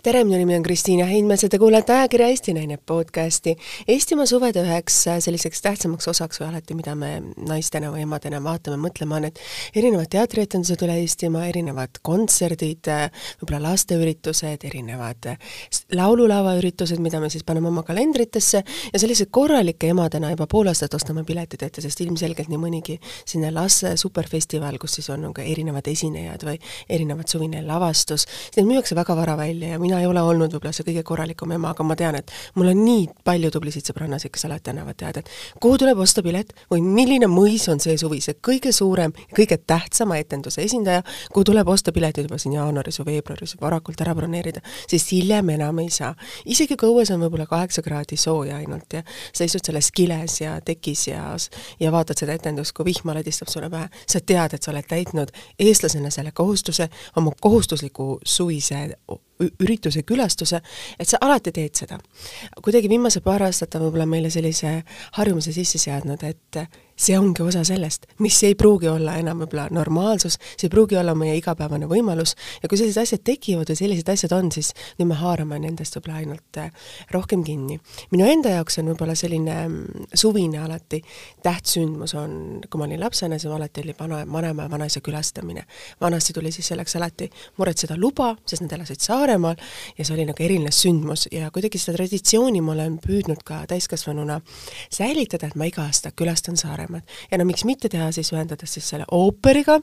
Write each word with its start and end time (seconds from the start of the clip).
tere, 0.00 0.22
minu 0.24 0.38
nimi 0.40 0.54
on 0.56 0.62
Kristiina 0.64 1.04
Heinmets 1.04 1.42
ja 1.44 1.48
te 1.52 1.58
kuulate 1.60 1.92
ajakirja 1.92 2.30
Eesti 2.32 2.54
Naine 2.56 2.78
podcasti. 2.88 3.52
Eestimaa 3.88 4.24
suvede 4.26 4.62
üheks 4.64 4.94
selliseks 5.20 5.60
tähtsamaks 5.60 6.08
osaks 6.08 6.40
või 6.40 6.46
alati, 6.46 6.76
mida 6.78 6.94
me 6.96 7.10
naistena 7.36 7.90
või 7.92 8.06
emadena 8.06 8.38
vaatame, 8.40 8.78
mõtleme, 8.80 9.18
on 9.18 9.26
need 9.26 9.40
erinevad 9.76 10.08
teatrietendused 10.14 10.84
üle 10.86 10.96
Eestimaa, 11.02 11.42
erinevad 11.50 12.00
kontserdid, 12.06 12.88
võib-olla 13.42 13.60
lasteüritused, 13.66 14.64
erinevad 14.70 15.34
laululavaüritused, 16.00 17.02
mida 17.04 17.20
me 17.20 17.28
siis 17.32 17.44
paneme 17.44 17.68
oma 17.68 17.84
kalendritesse 17.84 18.64
ja 18.64 19.02
selliseid 19.02 19.28
korralikke 19.28 19.92
emadena 19.92 20.32
juba 20.32 20.48
pool 20.48 20.72
aastat 20.72 20.96
ostame 20.96 21.26
piletid 21.28 21.66
ette, 21.68 21.84
sest 21.84 22.00
ilmselgelt 22.06 22.48
nii 22.48 22.62
mõnigi 22.62 22.96
selline 23.18 23.52
laste 23.52 23.92
superfestival, 24.00 24.80
kus 24.80 24.96
siis 24.96 25.12
on 25.12 25.26
nagu 25.28 25.44
erinevad 25.44 25.92
esinejad 25.92 26.48
või 26.48 26.56
erinevad 26.88 27.28
suvine 27.28 27.60
lavastus, 27.68 28.24
neid 28.56 28.72
müüakse 28.72 28.96
väga 28.96 29.20
vara 29.20 29.36
välja 29.36 29.74
ja 29.74 29.78
mina 29.78 29.89
ei 29.98 30.06
ole 30.06 30.22
olnud 30.22 30.52
võib-olla 30.54 30.72
see 30.74 30.86
kõige 30.86 31.02
korralikum 31.06 31.52
ema, 31.56 31.72
aga 31.74 31.84
ma 31.86 31.96
tean, 31.98 32.18
et 32.20 32.30
mul 32.54 32.70
on 32.72 32.82
nii 32.84 33.06
palju 33.26 33.50
tublisid 33.54 33.90
sõbrannasid, 33.90 34.32
kes 34.34 34.46
alati 34.48 34.72
annavad 34.72 34.98
teada, 35.00 35.22
et 35.22 35.60
kuhu 35.62 35.78
tuleb 35.80 35.98
osta 36.02 36.22
pilet 36.22 36.52
või 36.70 36.82
milline 36.84 37.28
mõis 37.30 37.66
on 37.72 37.80
see 37.82 37.96
suvi, 38.00 38.20
see 38.24 38.38
kõige 38.46 38.72
suurem, 38.76 39.14
kõige 39.36 39.58
tähtsama 39.58 40.18
etenduse 40.20 40.62
esindaja, 40.64 41.02
kuhu 41.32 41.48
tuleb 41.50 41.68
osta 41.68 41.92
piletid 41.92 42.28
juba 42.28 42.38
siin 42.38 42.56
jaanuaris 42.58 43.00
või 43.00 43.16
veebruaris 43.16 43.56
varakult 43.60 44.00
ära 44.04 44.14
broneerida, 44.16 44.62
sest 44.90 45.12
hiljem 45.14 45.54
enam 45.56 45.78
ei 45.82 45.90
saa. 45.94 46.14
isegi 46.44 46.76
kui 46.76 46.90
õues 46.90 47.12
on 47.14 47.22
võib-olla 47.24 47.46
kaheksa 47.50 47.82
kraadi 47.82 48.16
sooja 48.20 48.60
ainult 48.60 48.98
ja 48.98 49.02
sa 49.32 49.44
istud 49.44 49.64
selles 49.66 49.90
kiles 49.94 50.40
ja 50.40 50.58
tekis 50.64 51.06
ja, 51.08 51.24
ja 51.80 51.92
vaatad 51.92 52.18
seda 52.18 52.36
etendust, 52.36 52.74
kui 52.76 52.90
vihma 52.90 53.14
ladistab 53.18 53.48
sulle 53.52 53.70
pähe, 53.70 53.88
sa 54.06 54.20
tead, 54.20 54.54
et 54.54 54.62
sa 54.62 54.72
oled 54.74 54.86
täitnud 54.88 55.32
eestlasena 55.58 56.10
selle 56.10 56.32
kohustuse, 56.36 56.88
oma 57.16 57.32
kohustusliku 57.40 58.18
suvise 58.24 58.88
ürituse 59.40 60.02
külastuse, 60.06 60.60
et 60.98 61.08
sa 61.08 61.20
alati 61.20 61.52
teed 61.52 61.74
seda. 61.82 61.98
kuidagi 62.62 62.88
viimased 62.88 63.24
paar 63.24 63.42
aastat 63.46 63.74
on 63.74 63.86
võib-olla 63.86 64.06
meile 64.06 64.30
sellise 64.30 64.82
harjumuse 65.18 65.52
sisse 65.52 65.78
seadnud, 65.78 66.22
et 66.22 66.62
see 67.00 67.16
ongi 67.18 67.42
osa 67.42 67.62
sellest, 67.64 68.06
mis 68.20 68.36
ei 68.44 68.54
pruugi 68.58 68.88
olla 68.90 69.14
enam 69.20 69.40
võib-olla 69.40 69.68
normaalsus, 69.72 70.36
see 70.52 70.68
ei 70.68 70.72
pruugi 70.72 70.98
olla 71.00 71.14
meie 71.16 71.36
igapäevane 71.38 71.88
võimalus 71.88 72.34
ja 72.60 72.68
kui 72.68 72.76
sellised 72.76 73.00
asjad 73.00 73.22
tekivad 73.24 73.70
või 73.72 73.78
sellised 73.78 74.10
asjad 74.12 74.34
on, 74.36 74.50
siis 74.52 74.72
nüüd 74.98 75.08
me 75.08 75.16
haarame 75.20 75.58
nendest 75.62 75.96
võib-olla 75.96 76.18
ainult 76.20 76.60
äh, 76.60 76.68
rohkem 77.14 77.44
kinni. 77.46 77.78
minu 78.12 78.26
enda 78.28 78.52
jaoks 78.58 78.78
on 78.82 78.90
võib-olla 78.92 79.16
selline 79.16 79.56
mm, 79.62 80.10
suvine 80.12 80.60
alati 80.60 81.00
tähtsündmus 81.42 82.14
on, 82.20 82.34
kui 82.68 82.82
ma 82.82 82.88
olin 82.88 83.00
lapsena, 83.00 83.38
siis 83.40 83.52
alati 83.52 83.84
oli 83.84 83.96
vana, 83.98 84.20
vanaema 84.32 84.68
ja 84.68 84.74
vanaisa 84.74 85.00
külastamine. 85.00 85.64
vanasti 86.00 86.36
tuli 86.36 86.52
siis 86.52 86.68
selleks 86.68 86.96
alati 87.00 87.30
muretseda 87.56 87.96
luba, 87.96 88.34
sest 88.44 88.66
nad 88.66 88.76
elasid 88.76 89.00
Saaremaal 89.00 89.56
ja 89.96 90.04
see 90.04 90.14
oli 90.18 90.28
nagu 90.28 90.44
eriline 90.44 90.70
sündmus 90.74 91.30
ja 91.32 91.48
kuidagi 91.50 91.80
seda 91.80 91.96
traditsiooni 91.96 92.60
ma 92.60 92.76
olen 92.76 93.00
püüdnud 93.00 93.40
ka 93.44 93.62
täiskasvanuna 93.70 94.40
säilitada, 94.92 95.48
et 95.48 95.56
ma 95.56 95.70
iga 95.70 95.86
aasta 95.88 96.12
külastan 96.12 96.60
Saaremaad 96.60 96.89
paremad. 96.90 97.02
ja 97.30 97.38
no 97.38 97.44
miks 97.44 97.64
mitte 97.64 97.88
teha 97.88 98.10
siis, 98.12 98.32
ühendades 98.32 98.74
siis 98.74 98.88
selle 98.92 99.04
ooperiga, 99.12 99.80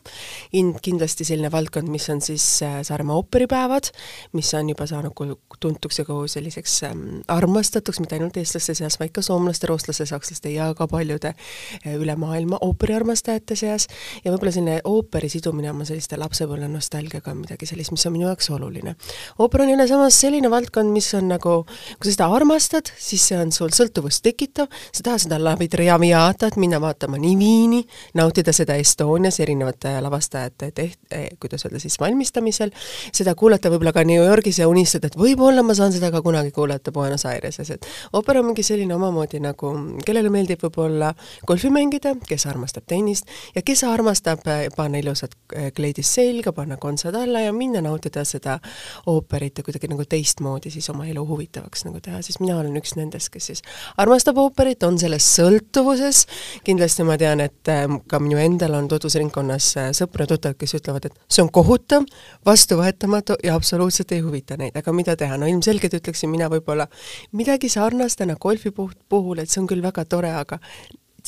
kindlasti 0.84 1.26
selline 1.28 1.52
valdkond, 1.52 1.90
mis 1.90 2.08
on 2.10 2.22
siis 2.22 2.46
äh, 2.64 2.82
Saaremaa 2.84 3.16
ooperipäevad, 3.16 3.92
mis 4.34 4.54
on 4.54 4.70
juba 4.70 4.88
saanud 4.88 5.14
tuntuks 5.60 6.00
ja 6.00 6.06
kogu 6.06 6.28
selliseks 6.28 6.84
ähm, 6.84 7.04
armastatuks, 7.28 8.00
mitte 8.00 8.18
ainult 8.18 8.38
eestlaste 8.38 8.76
seas, 8.78 9.00
vaid 9.00 9.14
ka 9.16 9.22
soomlaste, 9.22 9.68
rootslaste, 9.68 10.06
sakslaste 10.06 10.52
ja 10.54 10.70
ka 10.78 10.88
paljude 10.88 11.34
äh, 11.34 11.96
üle 11.96 12.16
maailma 12.20 12.60
ooperiarmastajate 12.62 13.56
seas, 13.56 13.88
ja 14.24 14.32
võib-olla 14.32 14.54
selline 14.54 14.80
ooperi 14.88 15.30
sidumine 15.32 15.72
oma 15.72 15.88
selliste 15.88 16.20
lapsepõlve 16.20 16.70
nostalgiaga 16.72 17.34
on 17.34 17.44
midagi 17.46 17.70
sellist, 17.70 17.94
mis 17.96 18.06
on 18.08 18.16
minu 18.18 18.28
jaoks 18.30 18.52
oluline. 18.54 18.96
ooper 19.40 19.64
on 19.66 19.74
jälle 19.74 19.88
samas 19.88 20.20
selline 20.22 20.52
valdkond, 20.52 20.92
mis 20.94 21.10
on 21.18 21.32
nagu, 21.32 21.60
kui 21.98 22.12
sa 22.12 22.16
seda 22.18 22.30
armastad, 22.36 22.92
siis 22.98 23.26
see 23.30 23.40
on 23.40 23.52
sul 23.56 23.73
sõltuvust 23.73 24.23
tekitav, 24.26 24.70
sa 24.92 25.04
tahad 25.04 25.26
seda 25.26 25.40
La 25.42 25.56
Traviatat 25.78 26.58
minna 26.58 26.80
vaatama, 26.82 26.97
vaatama 26.98 27.18
nii 27.18 27.38
Viini, 27.38 27.84
nautida 28.14 28.52
seda 28.54 28.76
Estonias 28.76 29.40
erinevate 29.40 29.92
lavastajate 30.02 30.72
teht-, 30.72 31.00
eh, 31.12 31.30
kuidas 31.40 31.66
öelda 31.66 31.80
siis 31.80 32.00
valmistamisel, 32.00 32.72
seda 33.14 33.36
kuulata 33.36 33.70
võib-olla 33.70 33.94
ka 33.94 34.04
New 34.04 34.24
Yorgis 34.24 34.58
ja 34.60 34.68
unistada, 34.68 35.08
et 35.08 35.18
võib-olla 35.18 35.62
ma 35.64 35.76
saan 35.78 35.94
seda 35.94 36.10
ka 36.12 36.24
kunagi 36.26 36.52
kuulata 36.52 36.92
Buenos 36.92 37.26
Aireses, 37.30 37.70
et 37.70 37.86
ooper 38.14 38.40
on 38.42 38.50
mingi 38.50 38.66
selline 38.66 38.96
omamoodi 38.96 39.40
nagu, 39.44 39.74
kellele 40.06 40.32
meeldib 40.34 40.64
võib-olla 40.66 41.12
golfi 41.48 41.70
mängida, 41.70 42.16
kes 42.28 42.48
armastab 42.50 42.88
tennist 42.90 43.30
ja 43.56 43.62
kes 43.62 43.84
armastab 43.86 44.42
eh, 44.50 44.68
panna 44.76 44.98
ilusad 45.04 45.38
eh, 45.54 45.70
kleidis 45.78 46.16
selga, 46.18 46.56
panna 46.58 46.80
kontsad 46.82 47.16
alla 47.16 47.46
ja 47.46 47.54
minna 47.54 47.84
nautida 47.86 48.26
seda 48.26 48.58
ooperit 49.06 49.62
ja 49.62 49.68
kuidagi 49.68 49.92
nagu 49.92 50.08
teistmoodi 50.10 50.74
siis 50.74 50.90
oma 50.90 51.06
elu 51.06 51.26
huvitavaks 51.30 51.86
nagu 51.86 52.02
teha, 52.02 52.24
siis 52.26 52.42
mina 52.42 52.58
olen 52.58 52.82
üks 52.82 52.98
nendest, 52.98 53.30
kes 53.34 53.52
siis 53.52 53.64
armastab 54.02 54.42
ooperit, 54.42 54.82
on 54.88 54.98
selles 54.98 55.30
sõltuvuses, 55.38 56.26
kindlasti 56.66 56.86
kindlasti 56.87 57.03
ma 57.03 57.17
tean, 57.20 57.42
et 57.43 57.67
ähm, 57.67 57.99
ka 58.08 58.20
minu 58.20 58.37
endal 58.39 58.77
on 58.77 58.87
tutvusringkonnas 58.87 59.65
äh, 59.77 59.87
sõpru 59.95 60.23
ja 60.23 60.31
tuttavad, 60.31 60.58
kes 60.58 60.77
ütlevad, 60.80 61.08
et 61.09 61.17
see 61.27 61.43
on 61.43 61.49
kohutav, 61.52 62.05
vastuvõetamatu 62.48 63.36
ja 63.43 63.55
absoluutselt 63.55 64.11
ei 64.15 64.21
huvita 64.23 64.58
neid, 64.58 64.75
aga 64.77 64.93
mida 64.95 65.17
teha, 65.20 65.37
no 65.37 65.49
ilmselgelt 65.52 65.98
ütleksin 65.99 66.31
mina 66.31 66.48
võib-olla 66.48 66.87
midagi 67.36 67.70
sarnast 67.70 68.21
täna 68.21 68.37
golfi 68.39 68.71
puhul, 68.71 69.43
et 69.43 69.52
see 69.52 69.61
on 69.61 69.67
küll 69.67 69.83
väga 69.83 70.05
tore, 70.08 70.31
aga 70.31 70.61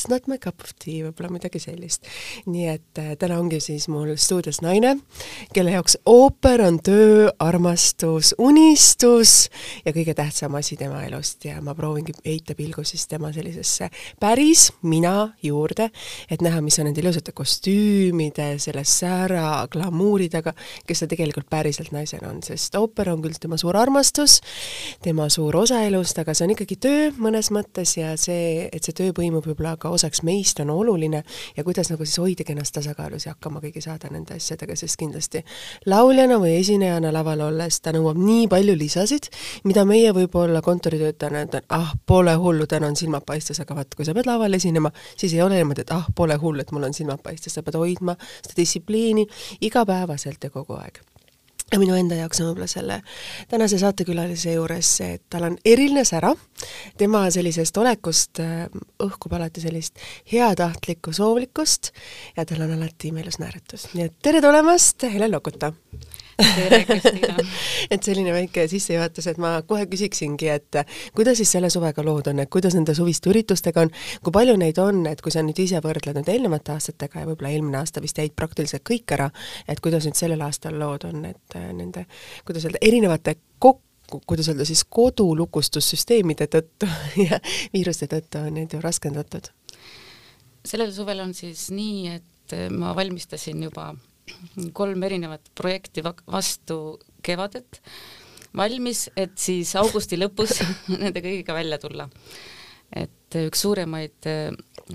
it's 0.00 0.08
not 0.08 0.26
my 0.26 0.38
cup 0.38 0.62
of 0.64 0.72
tea, 0.80 1.02
võib-olla 1.04 1.28
midagi 1.34 1.60
sellist. 1.60 2.06
nii 2.48 2.68
et 2.72 2.98
äh, 3.00 3.12
täna 3.20 3.36
ongi 3.40 3.58
siis 3.60 3.84
mul 3.92 4.14
stuudios 4.16 4.62
naine, 4.64 4.94
kelle 5.52 5.74
jaoks 5.74 5.98
ooper 6.08 6.62
on 6.64 6.78
töö, 6.84 7.28
armastus, 7.42 8.32
unistus 8.40 9.50
ja 9.84 9.92
kõige 9.92 10.14
tähtsam 10.16 10.56
asi 10.56 10.78
tema 10.80 11.02
elust 11.04 11.44
ja 11.44 11.60
ma 11.64 11.74
proovingi 11.76 12.14
heita 12.24 12.56
pilgu 12.56 12.84
siis 12.88 13.04
tema 13.10 13.32
sellisesse 13.36 13.90
päris 14.20 14.70
mina 14.80 15.34
juurde, 15.44 15.90
et 16.30 16.40
näha, 16.40 16.62
mis 16.64 16.80
on 16.80 16.88
nende 16.88 17.04
ilusate 17.04 17.36
kostüümide, 17.36 18.54
selle 18.62 18.86
säära, 18.88 19.66
glamuuri 19.72 20.30
taga, 20.32 20.54
kes 20.88 21.04
ta 21.04 21.10
tegelikult 21.12 21.50
päriselt 21.52 21.92
naisena 21.92 22.30
on, 22.32 22.40
sest 22.46 22.78
ooper 22.80 23.12
on 23.12 23.20
küll 23.26 23.36
tema 23.40 23.60
suur 23.60 23.76
armastus, 23.76 24.38
tema 25.04 25.28
suur 25.28 25.60
osa 25.60 25.84
elust, 25.84 26.24
aga 26.24 26.32
see 26.32 26.48
on 26.48 26.56
ikkagi 26.56 26.80
töö 26.80 27.12
mõnes 27.20 27.52
mõttes 27.52 27.98
ja 27.98 28.16
see, 28.20 28.64
et 28.72 28.86
see 28.86 28.96
töö 28.96 29.12
põimub 29.16 29.44
võib-olla 29.44 29.76
ka 29.80 29.89
osaks 29.90 30.22
meist, 30.26 30.60
on 30.60 30.70
oluline 30.70 31.22
ja 31.56 31.64
kuidas 31.64 31.90
nagu 31.90 32.04
siis 32.06 32.18
hoidagi 32.22 32.54
ennast 32.54 32.74
tasakaalus 32.76 33.26
ja 33.26 33.34
hakkama 33.34 33.62
kõige 33.64 33.82
saada 33.84 34.10
nende 34.12 34.36
asjadega, 34.38 34.76
sest 34.78 34.98
kindlasti 35.00 35.42
lauljana 35.90 36.38
või 36.42 36.56
esinejana 36.60 37.12
laval 37.14 37.46
olles 37.48 37.80
ta 37.80 37.94
nõuab 37.96 38.18
nii 38.20 38.48
palju 38.52 38.76
lisasid, 38.78 39.30
mida 39.64 39.84
meie 39.88 40.14
võib-olla 40.16 40.62
kontoritöötajana 40.64 41.44
ütlen, 41.48 41.68
ah, 41.76 41.94
pole 42.06 42.34
hullu, 42.40 42.66
täna 42.70 42.90
on 42.90 42.98
silmad 42.98 43.26
paistes, 43.26 43.60
aga 43.60 43.76
vaat, 43.80 43.94
kui 43.96 44.08
sa 44.08 44.14
pead 44.16 44.30
laval 44.30 44.58
esinema, 44.58 44.92
siis 45.16 45.34
ei 45.36 45.44
ole 45.44 45.60
niimoodi, 45.60 45.86
et 45.86 45.94
ah, 45.96 46.08
pole 46.16 46.38
hullu, 46.40 46.64
et 46.64 46.74
mul 46.74 46.88
on 46.90 46.96
silmad 46.96 47.22
paistes, 47.24 47.54
sa 47.54 47.66
pead 47.66 47.78
hoidma 47.80 48.16
seda 48.40 48.56
distsipliini 48.56 49.26
igapäevaselt 49.66 50.44
ja 50.44 50.52
kogu 50.54 50.78
aeg 50.80 51.02
ja 51.72 51.78
minu 51.78 51.94
enda 51.94 52.18
jaoks 52.18 52.40
on 52.40 52.50
võib-olla 52.50 52.68
selle 52.70 53.00
tänase 53.50 53.78
saatekülalise 53.80 54.54
juures 54.56 54.94
see, 55.00 55.16
et 55.18 55.24
tal 55.30 55.46
on 55.50 55.58
eriline 55.64 56.04
sära, 56.08 56.32
tema 56.98 57.24
sellisest 57.30 57.76
olekust 57.82 58.42
äh, 58.42 58.66
õhkub 59.02 59.36
alati 59.38 59.62
sellist 59.62 60.00
heatahtlikku 60.32 61.14
soovlikkust 61.16 61.92
ja 62.36 62.46
tal 62.46 62.66
on 62.66 62.74
alati 62.78 63.12
meelus 63.14 63.40
naeratus. 63.42 63.90
nii 63.94 64.10
et 64.10 64.18
tere 64.22 64.42
tulemast, 64.44 65.06
Helen 65.12 65.32
Lokuta! 65.32 65.72
et 67.92 68.02
selline 68.04 68.32
väike 68.34 68.66
sissejuhatus, 68.70 69.28
et 69.30 69.40
ma 69.42 69.52
kohe 69.66 69.86
küsiksingi, 69.90 70.48
et 70.52 70.80
kuidas 71.16 71.40
siis 71.40 71.52
selle 71.56 71.70
suvega 71.72 72.04
lood 72.06 72.30
on, 72.32 72.42
et 72.42 72.50
kuidas 72.52 72.76
nende 72.76 72.94
suviste 72.96 73.30
üritustega 73.32 73.84
on, 73.84 73.92
kui 74.24 74.34
palju 74.34 74.56
neid 74.60 74.80
on, 74.82 75.04
et 75.10 75.20
kui 75.24 75.34
sa 75.34 75.44
nüüd 75.46 75.60
ise 75.62 75.82
võrdled 75.84 76.20
nüüd 76.20 76.32
eelnevate 76.32 76.74
aastatega 76.76 77.22
ja 77.22 77.28
võib-olla 77.28 77.52
eelmine 77.54 77.80
aasta 77.80 78.02
vist 78.04 78.18
jäid 78.20 78.34
praktiliselt 78.36 78.84
kõik 78.86 79.16
ära, 79.16 79.30
et 79.68 79.80
kuidas 79.84 80.08
nüüd 80.08 80.18
sellel 80.18 80.42
aastal 80.46 80.78
lood 80.80 81.06
on, 81.08 81.24
et 81.30 81.58
äh, 81.58 81.70
nende, 81.76 82.06
kuidas 82.48 82.66
öelda, 82.68 82.82
erinevate 82.82 83.36
kokku 83.58 83.86
kuidas 84.26 84.48
öelda 84.50 84.64
siis 84.66 84.82
kodulukustussüsteemide 84.90 86.48
tõttu 86.50 86.88
ja 87.28 87.38
viiruste 87.70 88.08
tõttu 88.10 88.42
on 88.42 88.56
neid 88.58 88.74
ju 88.74 88.82
raskendatud? 88.82 89.52
sellel 90.66 90.90
suvel 90.92 91.22
on 91.22 91.30
siis 91.34 91.68
nii, 91.72 92.16
et 92.18 92.56
ma 92.74 92.90
valmistasin 92.96 93.62
juba 93.68 93.92
kolm 94.72 95.02
erinevat 95.06 95.50
projekti 95.58 96.04
vastu 96.04 96.98
kevadet 97.22 97.80
valmis, 98.56 99.06
et 99.16 99.36
siis 99.38 99.74
augusti 99.78 100.18
lõpus 100.18 100.58
nende 101.02 101.22
kõigiga 101.22 101.54
välja 101.54 101.78
tulla. 101.82 102.08
et 102.90 103.36
üks 103.46 103.60
suuremaid 103.62 104.26
äh, 104.26 104.50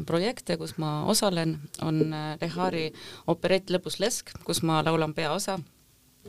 projekte, 0.06 0.58
kus 0.60 0.76
ma 0.82 1.06
osalen, 1.08 1.56
on 1.82 2.02
Lehari 2.42 2.90
äh, 2.90 3.06
operett 3.32 3.72
Lõbus 3.72 4.02
lesk, 4.04 4.34
kus 4.44 4.62
ma 4.64 4.82
laulan 4.84 5.14
peaosa. 5.16 5.60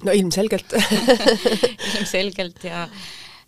no 0.04 0.12
ilmselgelt 0.12 0.76
ilmselgelt 1.96 2.64
ja 2.64 2.86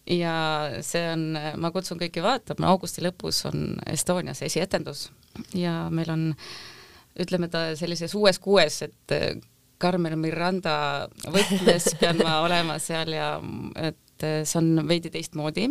ja 0.08 0.34
see 0.80 1.04
on, 1.12 1.36
ma 1.60 1.70
kutsun 1.70 2.00
kõiki 2.00 2.22
vaatama, 2.24 2.72
augusti 2.72 3.04
lõpus 3.04 3.44
on 3.46 3.76
Estonias 3.86 4.42
esietendus 4.42 5.10
ja 5.54 5.86
meil 5.92 6.10
on 6.10 6.30
äh, 6.32 6.48
ütleme 7.18 7.48
ta 7.52 7.70
sellises 7.78 8.14
uues 8.18 8.38
kuues, 8.42 8.82
et 8.86 9.14
äh, 9.14 9.30
Carmen 9.80 10.18
Miranda 10.18 11.08
võtmes 11.30 11.92
pean 12.00 12.20
ma 12.22 12.40
olema 12.44 12.78
seal 12.82 13.14
ja 13.14 13.36
et 13.76 14.26
äh, 14.26 14.42
see 14.48 14.60
on 14.60 14.84
veidi 14.88 15.12
teistmoodi 15.14 15.68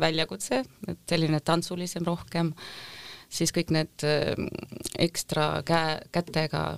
väljakutse, 0.00 0.62
et 0.88 1.02
selline 1.08 1.40
tantsulisem 1.44 2.06
rohkem, 2.06 2.52
siis 3.28 3.54
kõik 3.54 3.72
need 3.74 4.06
äh, 4.06 4.34
ekstra 4.98 5.62
käe, 5.66 5.98
kätega 6.14 6.68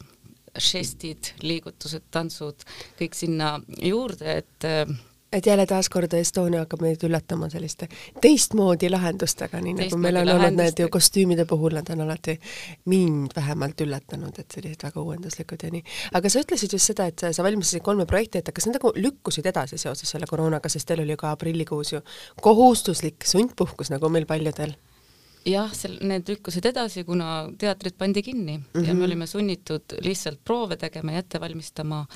žestid, 0.58 1.34
liigutused, 1.44 2.08
tantsud, 2.10 2.64
kõik 2.98 3.14
sinna 3.16 3.56
juurde, 3.84 4.40
et 4.42 4.66
äh, 4.66 4.90
et 5.32 5.46
jälle 5.46 5.66
taaskord 5.66 6.12
Estonia 6.16 6.62
hakkab 6.64 6.82
meid 6.82 7.02
üllatama 7.04 7.50
selliste 7.52 7.88
teistmoodi 8.22 8.90
lahendustega, 8.90 9.60
nii 9.60 9.74
nagu 9.76 10.00
meil 10.00 10.20
on 10.22 10.32
olnud 10.34 10.56
need 10.56 10.80
ju 10.80 10.88
kostüümide 10.92 11.44
puhul, 11.48 11.76
nad 11.76 11.90
on 11.92 12.00
alati 12.06 12.38
mind 12.88 13.36
vähemalt 13.36 13.80
üllatanud, 13.84 14.40
et 14.40 14.56
sellised 14.56 14.86
väga 14.88 15.02
uuenduslikud 15.02 15.66
ja 15.66 15.70
nii. 15.74 15.84
aga 16.20 16.32
sa 16.32 16.42
ütlesid 16.44 16.72
just 16.72 16.92
seda, 16.92 17.10
et 17.12 17.26
sa 17.28 17.44
valmistasid 17.44 17.84
kolme 17.84 18.08
projekti, 18.08 18.40
et 18.40 18.52
kas 18.54 18.66
need 18.66 18.80
nagu 18.80 18.92
lükkusid 18.96 19.46
edasi 19.52 19.78
seoses 19.78 20.16
selle 20.16 20.26
koroonaga, 20.30 20.72
sest 20.72 20.88
teil 20.88 21.04
oli 21.04 21.16
ju 21.16 21.20
ka 21.20 21.36
aprillikuus 21.36 21.92
ju 21.92 22.02
kohustuslik 22.40 23.28
sundpuhkus, 23.28 23.92
nagu 23.92 24.08
meil 24.12 24.26
paljudel 24.26 24.76
jah, 25.48 25.72
sel-, 25.76 26.00
need 26.08 26.28
lükkusid 26.28 26.72
edasi, 26.72 27.04
kuna 27.04 27.48
teatrid 27.58 27.96
pandi 27.98 28.22
kinni 28.22 28.58
mm 28.58 28.64
-hmm. 28.72 28.86
ja 28.86 28.94
me 28.94 28.94
mhm. 28.94 29.04
olime 29.04 29.26
sunnitud 29.26 30.00
lihtsalt 30.00 30.40
proove 30.44 30.76
tegema 30.76 31.12
ja 31.12 31.18
ette 31.18 31.40
valmistama 31.40 32.06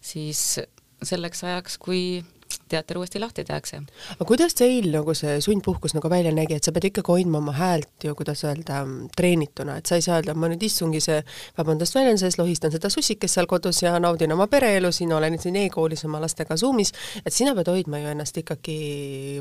siis 0.00 0.60
selleks 1.02 1.44
ajaks, 1.44 1.78
kui 1.78 2.22
teater 2.70 2.98
uuesti 2.98 3.20
lahti 3.20 3.44
tehakse. 3.44 3.80
aga 4.14 4.26
kuidas 4.26 4.54
teil 4.58 4.90
nagu 4.92 5.14
see 5.16 5.38
sundpuhkus 5.44 5.94
nagu 5.96 6.10
välja 6.10 6.32
nägi, 6.34 6.56
et 6.58 6.66
sa 6.66 6.72
pead 6.72 6.88
ikkagi 6.90 7.12
hoidma 7.12 7.38
oma 7.38 7.54
häält 7.56 8.06
ju, 8.06 8.14
kuidas 8.18 8.44
öelda, 8.46 8.82
treenituna, 9.16 9.78
et 9.80 9.90
sa 9.90 9.98
ei 9.98 10.04
saa 10.06 10.20
öelda, 10.20 10.34
ma 10.38 10.50
nüüd 10.52 10.62
istungi 10.66 11.02
see, 11.04 11.20
vabandust 11.58 11.96
väljenduses, 11.96 12.38
lohistan 12.40 12.74
seda 12.74 12.90
sussikest 12.92 13.38
seal 13.38 13.48
kodus 13.50 13.82
ja 13.82 13.96
naudin 14.02 14.32
oma 14.34 14.46
pereelu, 14.50 14.92
siin 14.94 15.12
olen 15.16 15.38
siin 15.40 15.58
e-koolis 15.64 16.04
oma 16.08 16.20
lastega 16.22 16.56
Zoomis, 16.60 16.92
et 17.24 17.34
sina 17.34 17.54
pead 17.58 17.70
hoidma 17.72 18.02
ju 18.02 18.12
ennast 18.14 18.38
ikkagi 18.42 18.78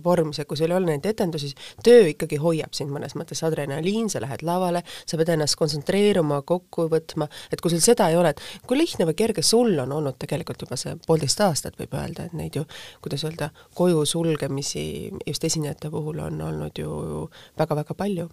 vormis 0.05 0.41
ja 0.41 0.47
kui 0.49 0.59
sul 0.59 0.71
ei 0.71 0.77
ole 0.77 0.93
neid 0.93 1.05
etendusi, 1.09 1.51
töö 1.85 2.09
ikkagi 2.13 2.39
hoiab 2.41 2.73
sind 2.77 2.93
mõnes 2.93 3.15
mõttes, 3.19 3.43
adrenaliin, 3.45 4.09
sa 4.11 4.23
lähed 4.23 4.43
lavale, 4.47 4.83
sa 5.05 5.19
pead 5.19 5.33
ennast 5.35 5.59
kontsentreeruma, 5.59 6.41
kokku 6.47 6.89
võtma, 6.91 7.29
et 7.53 7.61
kui 7.61 7.73
sul 7.73 7.83
seda 7.83 8.09
ei 8.09 8.17
ole, 8.19 8.33
et 8.33 8.67
kui 8.67 8.79
lihtne 8.79 9.07
või 9.09 9.17
kerge 9.19 9.45
sul 9.45 9.75
on 9.79 9.93
olnud 9.99 10.17
tegelikult 10.21 10.65
juba 10.65 10.77
see 10.79 10.95
poolteist 11.05 11.41
aastat, 11.45 11.77
võib 11.79 11.93
öelda, 11.97 12.27
et 12.29 12.37
neid 12.37 12.57
ju 12.57 12.65
kuidas 13.01 13.18
öelda, 13.27 13.49
koju 13.75 14.05
sulgemisi 14.05 15.11
just 15.27 15.43
esinejate 15.43 15.89
puhul 15.89 16.19
on 16.19 16.41
olnud 16.41 16.79
ju 16.79 17.27
väga-väga 17.57 17.93
palju. 17.93 18.29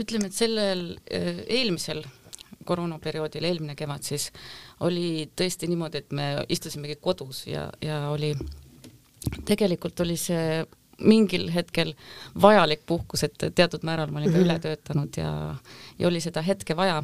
ütleme, 0.00 0.26
et 0.26 0.34
sellel 0.34 0.98
äh, 1.06 1.44
eelmisel 1.46 2.02
koroonaperioodil, 2.64 3.44
eelmine 3.44 3.76
kevad 3.78 4.02
siis, 4.02 4.30
oli 4.80 5.28
tõesti 5.36 5.68
niimoodi, 5.70 6.00
et 6.00 6.12
me 6.16 6.28
istusimegi 6.48 6.96
kodus 7.00 7.44
ja, 7.46 7.68
ja 7.84 8.08
oli, 8.10 8.32
tegelikult 9.46 10.00
oli 10.00 10.16
see 10.20 10.64
mingil 11.04 11.48
hetkel 11.54 11.92
vajalik 12.42 12.84
puhkus, 12.86 13.24
et 13.26 13.46
teatud 13.54 13.84
määral 13.86 14.12
ma 14.12 14.20
olin 14.20 14.30
ka 14.30 14.38
mm 14.38 14.42
-hmm. 14.42 14.50
üle 14.50 14.58
töötanud 14.58 15.16
ja, 15.16 15.54
ja 15.98 16.08
oli 16.08 16.20
seda 16.20 16.42
hetke 16.42 16.76
vaja. 16.76 17.02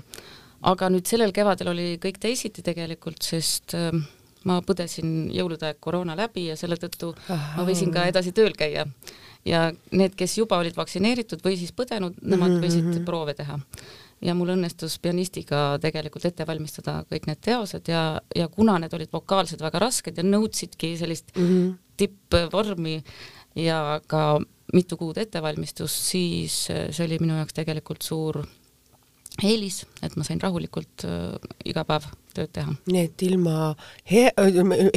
aga 0.63 0.89
nüüd 0.89 1.07
sellel 1.07 1.33
kevadel 1.33 1.69
oli 1.69 1.99
kõik 2.03 2.19
teisiti 2.21 2.63
tegelikult, 2.63 3.23
sest 3.23 3.75
äh, 3.75 3.93
ma 4.49 4.61
põdesin 4.65 5.31
jõulude 5.35 5.69
aeg 5.69 5.81
koroona 5.85 6.17
läbi 6.19 6.47
ja 6.49 6.57
selle 6.59 6.79
tõttu 6.81 7.13
ma 7.29 7.65
võisin 7.67 7.93
ka 7.93 8.07
edasi 8.09 8.33
tööl 8.37 8.55
käia. 8.57 8.87
ja 9.45 9.71
need, 9.97 10.15
kes 10.17 10.37
juba 10.39 10.59
olid 10.61 10.77
vaktsineeritud 10.77 11.41
või 11.45 11.57
siis 11.57 11.73
põdenud, 11.73 12.19
nemad 12.23 12.51
mhm, 12.51 12.63
võisid 12.65 12.85
mm 12.85 12.93
-hmm. 12.93 13.05
proove 13.05 13.35
teha. 13.35 13.59
ja 14.21 14.35
mul 14.35 14.55
õnnestus 14.57 14.99
pianistiga 14.99 15.79
tegelikult 15.81 16.25
ette 16.25 16.47
valmistada 16.47 17.05
kõik 17.11 17.27
need 17.27 17.41
teosed 17.41 17.89
ja, 17.89 18.21
ja 18.37 18.49
kuna 18.49 18.79
need 18.79 18.95
olid 18.95 19.13
vokaalsed 19.13 19.61
väga 19.61 19.79
rasked 19.79 20.17
ja 20.17 20.23
nõudsidki 20.23 20.97
sellist 20.97 21.37
mm 21.37 21.47
-hmm. 21.47 21.77
tippvormi 21.97 23.03
ja 23.55 24.01
ka 24.07 24.41
mitu 24.73 24.97
kuud 24.97 25.19
ettevalmistust, 25.19 26.03
siis 26.11 26.67
see 26.91 27.05
oli 27.07 27.19
minu 27.19 27.35
jaoks 27.37 27.53
tegelikult 27.53 28.03
suur 28.03 28.45
eelis, 29.39 29.85
et 30.03 30.17
ma 30.19 30.25
sain 30.27 30.41
rahulikult 30.43 31.07
äh, 31.09 31.37
iga 31.69 31.85
päev 31.89 32.09
tööd 32.35 32.51
teha. 32.55 32.73
nii 32.91 33.03
et 33.09 33.23
ilma 33.27 33.73
hea, 34.11 34.31